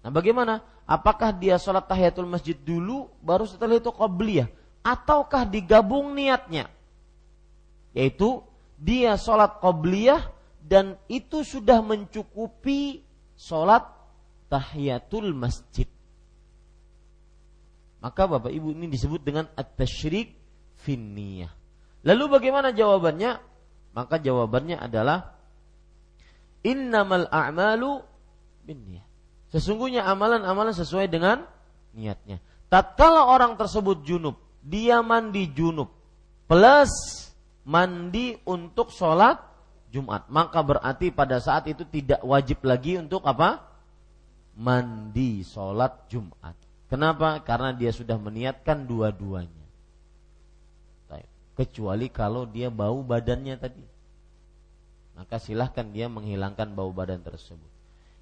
Nah 0.08 0.12
bagaimana? 0.16 0.64
Apakah 0.88 1.36
dia 1.36 1.60
sholat 1.60 1.84
tahiyatul 1.84 2.32
masjid 2.32 2.56
dulu 2.56 3.12
baru 3.20 3.44
setelah 3.44 3.76
itu 3.76 3.92
qabliyah 3.92 4.48
ataukah 4.80 5.44
digabung 5.44 6.16
niatnya? 6.16 6.72
Yaitu 7.92 8.40
dia 8.80 9.20
sholat 9.20 9.60
qabliyah 9.60 10.37
dan 10.68 11.00
itu 11.08 11.48
sudah 11.48 11.80
mencukupi 11.80 13.00
sholat 13.40 13.88
tahiyatul 14.52 15.32
masjid. 15.32 15.88
Maka 18.04 18.28
Bapak 18.28 18.52
Ibu 18.52 18.76
ini 18.76 18.92
disebut 18.92 19.24
dengan 19.24 19.48
at-tasyrik 19.56 20.36
finniyah. 20.84 21.50
Lalu 22.04 22.24
bagaimana 22.28 22.76
jawabannya? 22.76 23.40
Maka 23.96 24.22
jawabannya 24.22 24.78
adalah 24.78 25.34
innamal 26.62 27.32
a'malu 27.32 28.04
binniyah. 28.68 29.08
Sesungguhnya 29.50 30.04
amalan-amalan 30.04 30.76
sesuai 30.76 31.08
dengan 31.08 31.48
niatnya. 31.96 32.44
Tatkala 32.68 33.32
orang 33.32 33.56
tersebut 33.56 34.04
junub, 34.04 34.36
dia 34.60 35.00
mandi 35.00 35.48
junub 35.56 35.88
plus 36.48 36.92
mandi 37.68 38.36
untuk 38.48 38.92
sholat 38.92 39.47
Jumat. 39.92 40.28
Maka 40.28 40.60
berarti 40.64 41.10
pada 41.12 41.40
saat 41.40 41.68
itu 41.72 41.88
tidak 41.88 42.20
wajib 42.24 42.64
lagi 42.68 43.00
untuk 43.00 43.24
apa? 43.24 43.64
Mandi 44.58 45.46
sholat 45.46 46.10
Jumat. 46.12 46.56
Kenapa? 46.88 47.40
Karena 47.44 47.76
dia 47.76 47.92
sudah 47.92 48.16
meniatkan 48.16 48.88
dua-duanya. 48.88 49.68
Kecuali 51.58 52.14
kalau 52.14 52.46
dia 52.46 52.70
bau 52.70 53.02
badannya 53.02 53.58
tadi. 53.58 53.82
Maka 55.18 55.42
silahkan 55.42 55.90
dia 55.90 56.06
menghilangkan 56.06 56.70
bau 56.78 56.94
badan 56.94 57.26
tersebut. 57.26 57.66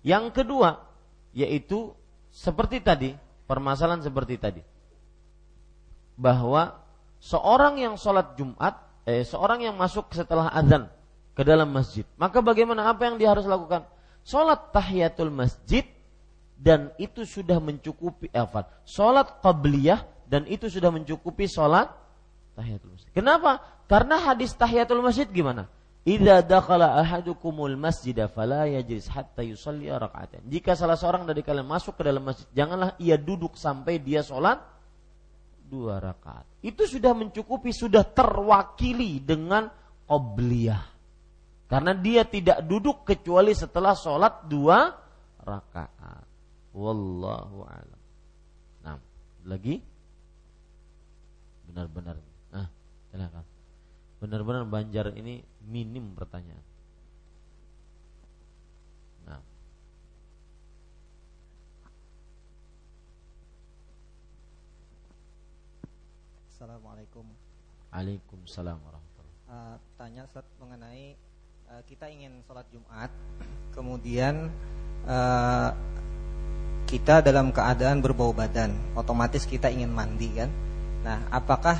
Yang 0.07 0.31
kedua, 0.31 0.79
yaitu 1.35 1.91
seperti 2.31 2.79
tadi, 2.79 3.11
permasalahan 3.43 3.99
seperti 3.99 4.39
tadi. 4.39 4.63
Bahwa 6.15 6.79
seorang 7.19 7.75
yang 7.75 7.99
sholat 7.99 8.39
Jumat, 8.39 8.79
eh, 9.03 9.27
seorang 9.27 9.67
yang 9.67 9.75
masuk 9.75 10.07
setelah 10.15 10.47
azan 10.55 10.87
ke 11.35 11.43
dalam 11.43 11.67
masjid, 11.67 12.07
maka 12.15 12.39
bagaimana 12.39 12.87
apa 12.87 13.11
yang 13.11 13.19
dia 13.19 13.35
harus 13.35 13.43
lakukan? 13.43 13.83
Sholat 14.23 14.71
tahiyatul 14.71 15.29
masjid 15.29 15.83
dan 16.55 16.95
itu 16.95 17.27
sudah 17.27 17.59
mencukupi 17.59 18.31
apa? 18.31 18.63
Eh, 18.63 18.67
sholat 18.87 19.43
qabliyah 19.43 20.07
dan 20.25 20.47
itu 20.47 20.71
sudah 20.71 20.89
mencukupi 20.89 21.45
sholat 21.45 21.91
tahiyatul 22.55 22.95
masjid. 22.95 23.11
Kenapa? 23.11 23.59
Karena 23.85 24.17
hadis 24.17 24.55
tahiyatul 24.55 25.03
masjid 25.03 25.27
gimana? 25.27 25.67
Idza 26.05 26.45
dakhala 26.45 26.95
ahadukumul 27.01 27.75
masjid 27.75 28.13
fala 28.29 28.69
yajlis 28.69 29.09
hatta 29.09 29.41
yusalli 29.41 29.89
raka'atan. 29.89 30.45
Jika 30.47 30.77
salah 30.77 30.95
seorang 30.95 31.25
dari 31.25 31.41
kalian 31.41 31.65
masuk 31.65 31.97
ke 31.97 32.05
dalam 32.05 32.21
masjid, 32.21 32.45
janganlah 32.53 32.93
ia 33.01 33.17
duduk 33.17 33.57
sampai 33.57 33.99
dia 33.99 34.21
sholat 34.21 34.61
dua 35.65 35.97
rakaat. 35.97 36.45
Itu 36.61 36.85
sudah 36.85 37.11
mencukupi, 37.17 37.73
sudah 37.73 38.05
terwakili 38.05 39.17
dengan 39.17 39.65
obliyah. 40.05 40.94
Karena 41.65 41.97
dia 41.97 42.21
tidak 42.25 42.61
duduk 42.65 43.01
kecuali 43.05 43.51
setelah 43.57 43.97
sholat 43.97 44.45
dua 44.45 44.93
rakaat. 45.41 46.25
Wallahu 46.75 47.65
a'lam. 47.65 48.01
Nah, 48.85 48.97
lagi 49.47 49.81
benar-benar. 51.65 52.21
Nah, 52.53 52.67
silakan 53.09 53.45
benar-benar 54.19 54.63
Banjar 54.65 55.13
ini 55.13 55.45
minim 55.69 56.17
pertanyaan. 56.17 56.65
Nah. 59.25 59.41
Assalamualaikum. 66.49 67.25
Waalaikumsalam 67.95 68.75
warahmatullahi 68.75 69.15
uh, 69.47 69.75
Tanya 69.95 70.27
Ustaz 70.27 70.43
mengenai 70.59 71.15
kita 71.85 72.09
ingin 72.09 72.41
sholat 72.49 72.65
Jumat, 72.73 73.11
kemudian 73.75 74.49
uh, 75.05 75.69
kita 76.89 77.21
dalam 77.21 77.53
keadaan 77.53 78.01
berbau 78.01 78.33
badan, 78.33 78.73
otomatis 78.97 79.45
kita 79.45 79.69
ingin 79.69 79.93
mandi 79.93 80.29
kan? 80.33 80.49
Nah, 81.05 81.21
apakah 81.29 81.77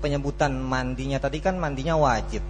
penyebutan 0.00 0.56
mandinya 0.56 1.20
tadi 1.20 1.44
kan 1.44 1.60
mandinya 1.60 2.00
wajib 2.00 2.40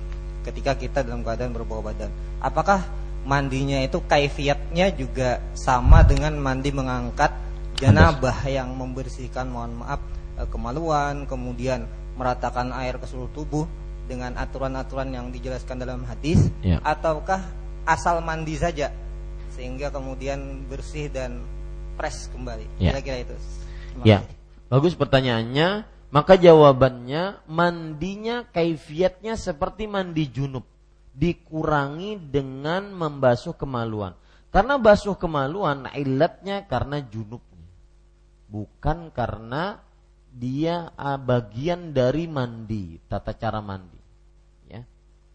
ketika 0.47 0.78
kita 0.78 1.02
dalam 1.02 1.27
keadaan 1.27 1.52
berbau 1.52 1.82
badan. 1.82 2.09
Apakah 2.39 2.86
mandinya 3.27 3.82
itu 3.82 4.01
kaifiatnya 4.06 4.94
juga 4.94 5.43
sama 5.52 6.06
dengan 6.06 6.39
mandi 6.39 6.70
mengangkat 6.72 7.35
janabah 7.77 8.47
yang 8.47 8.72
membersihkan 8.78 9.51
mohon 9.51 9.82
maaf 9.82 10.01
eh, 10.39 10.48
kemaluan, 10.48 11.27
kemudian 11.27 11.85
meratakan 12.14 12.70
air 12.77 12.97
ke 13.01 13.06
seluruh 13.09 13.32
tubuh 13.32 13.64
dengan 14.11 14.35
aturan-aturan 14.35 15.15
yang 15.15 15.31
dijelaskan 15.31 15.78
dalam 15.78 16.03
hadis 16.03 16.51
ya. 16.66 16.82
ataukah 16.82 17.39
asal 17.87 18.19
mandi 18.27 18.59
saja 18.59 18.91
sehingga 19.55 19.95
kemudian 19.95 20.66
bersih 20.66 21.07
dan 21.07 21.47
fresh 21.95 22.27
kembali. 22.35 22.66
Ya. 22.82 22.91
Kira-kira 22.97 23.16
itu. 23.23 23.37
Ya. 24.03 24.27
Bagus 24.66 24.99
pertanyaannya 24.99 25.87
maka 26.11 26.35
jawabannya 26.35 27.47
mandinya 27.47 28.43
kaifiatnya 28.51 29.39
seperti 29.39 29.87
mandi 29.87 30.27
junub. 30.27 30.66
Dikurangi 31.15 32.19
dengan 32.19 32.91
membasuh 32.91 33.55
kemaluan. 33.55 34.19
Karena 34.51 34.81
basuh 34.82 35.15
kemaluan 35.15 35.87
ilatnya 35.95 36.66
karena 36.66 36.99
junubnya. 36.99 37.70
Bukan 38.51 39.15
karena 39.15 39.78
dia 40.31 40.91
ah, 40.99 41.19
bagian 41.19 41.95
dari 41.95 42.27
mandi, 42.27 42.99
tata 43.07 43.31
cara 43.39 43.62
mandi. 43.62 43.99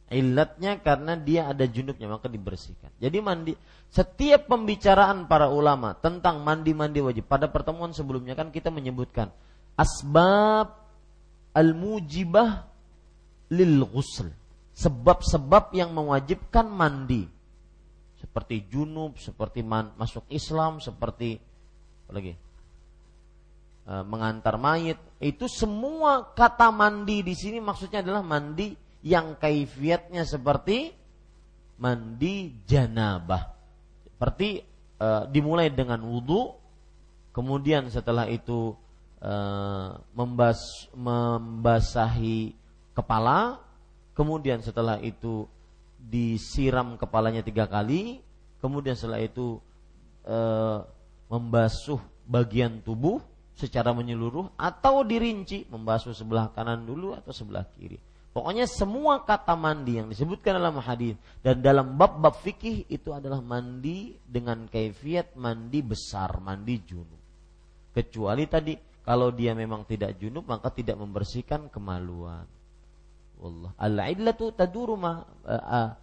Ya. 0.09 0.21
Ilatnya 0.21 0.77
karena 0.85 1.17
dia 1.17 1.49
ada 1.49 1.65
junubnya 1.65 2.05
maka 2.05 2.29
dibersihkan. 2.29 2.93
Jadi 3.01 3.17
mandi 3.25 3.53
setiap 3.89 4.45
pembicaraan 4.45 5.25
para 5.25 5.49
ulama 5.49 5.97
tentang 5.97 6.45
mandi-mandi 6.45 7.01
wajib 7.01 7.25
pada 7.25 7.49
pertemuan 7.49 7.89
sebelumnya 7.89 8.37
kan 8.37 8.53
kita 8.53 8.69
menyebutkan 8.69 9.33
asbab 9.73 10.85
al-mujibah 11.55 12.67
lil 13.49 13.81
ghusl. 13.87 14.29
Sebab-sebab 14.75 15.71
yang 15.71 15.95
mewajibkan 15.95 16.67
mandi. 16.67 17.23
Seperti 18.19 18.67
junub, 18.67 19.15
seperti 19.15 19.63
man, 19.63 19.95
masuk 19.95 20.27
Islam, 20.27 20.83
seperti 20.83 21.39
apa 22.05 22.11
lagi? 22.11 22.33
E, 23.87 23.93
mengantar 24.03 24.59
mayit. 24.59 24.99
Itu 25.23 25.47
semua 25.47 26.35
kata 26.35 26.67
mandi 26.75 27.23
di 27.23 27.31
sini 27.31 27.63
maksudnya 27.63 28.03
adalah 28.03 28.19
mandi 28.19 28.75
yang 29.05 29.37
kaifiatnya 29.37 30.25
seperti 30.25 30.89
mandi 31.77 32.49
janabah. 32.65 33.53
Seperti 34.09 34.65
e, 34.97 35.07
dimulai 35.29 35.69
dengan 35.69 36.01
wudhu, 36.01 36.57
kemudian 37.29 37.85
setelah 37.93 38.25
itu 38.25 38.73
Eh, 39.25 39.89
membas, 40.13 40.85
membasahi 40.93 42.53
kepala, 42.93 43.57
kemudian 44.13 44.61
setelah 44.61 45.01
itu 45.01 45.49
disiram 45.97 46.93
kepalanya 46.93 47.41
tiga 47.41 47.65
kali, 47.65 48.21
kemudian 48.61 48.93
setelah 48.93 49.25
itu 49.25 49.57
e, 50.21 50.37
membasuh 51.25 51.97
bagian 52.29 52.85
tubuh 52.85 53.17
secara 53.57 53.97
menyeluruh 53.97 54.53
atau 54.61 55.01
dirinci 55.01 55.65
membasuh 55.73 56.13
sebelah 56.13 56.53
kanan 56.53 56.85
dulu 56.85 57.17
atau 57.17 57.33
sebelah 57.33 57.65
kiri. 57.73 57.97
Pokoknya 58.35 58.67
semua 58.67 59.23
kata 59.23 59.55
mandi 59.55 59.95
yang 59.95 60.11
disebutkan 60.11 60.59
dalam 60.59 60.83
hadis 60.83 61.15
dan 61.39 61.63
dalam 61.63 61.95
bab-bab 61.95 62.35
fikih 62.43 62.83
itu 62.91 63.15
adalah 63.15 63.39
mandi 63.39 64.11
dengan 64.27 64.67
kaifiat 64.67 65.39
mandi 65.39 65.79
besar, 65.79 66.43
mandi 66.43 66.75
junub. 66.83 67.21
Kecuali 67.95 68.43
tadi 68.43 68.75
kalau 69.07 69.31
dia 69.31 69.55
memang 69.55 69.87
tidak 69.87 70.19
junub 70.19 70.51
maka 70.51 70.67
tidak 70.67 70.99
membersihkan 70.99 71.71
kemaluan. 71.71 72.43
Wallah. 73.39 73.71
Al-illatu 73.79 74.51
taduru 74.51 74.99
ma 74.99 75.23
uh, 75.47 75.95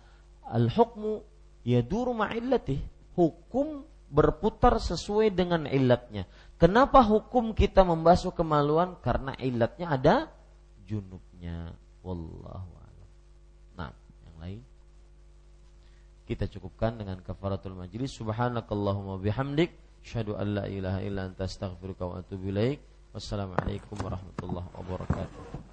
al-hukmu 0.57 1.21
yaduru 1.69 2.17
ma 2.17 2.33
illatih. 2.33 2.81
Hukum 3.13 3.85
berputar 4.09 4.81
sesuai 4.81 5.37
dengan 5.37 5.69
illatnya. 5.69 6.25
Kenapa 6.57 7.05
hukum 7.05 7.53
kita 7.53 7.85
membasuh 7.85 8.33
kemaluan? 8.33 8.97
Karena 9.05 9.37
illatnya 9.37 9.93
ada 9.93 10.17
junubnya. 10.89 11.82
Wallahu 12.03 12.71
a'lam. 12.79 13.11
Nah, 13.79 13.91
yang 14.27 14.37
lain 14.43 14.61
kita 16.27 16.47
cukupkan 16.47 16.99
dengan 16.99 17.19
kafaratul 17.23 17.75
majlis 17.75 18.15
subhanakallahumma 18.15 19.19
bihamdik 19.19 19.75
asyhadu 20.03 20.39
an 20.39 20.47
la 20.55 20.65
ilaha 20.71 21.03
illa 21.03 21.27
anta 21.27 21.47
astaghfiruka 21.47 22.03
wa 22.07 22.23
atubu 22.23 22.51
ilaik 22.51 22.79
Wassalamualaikum 23.13 24.01
warahmatullahi 24.01 24.73
wabarakatuh. 24.73 25.72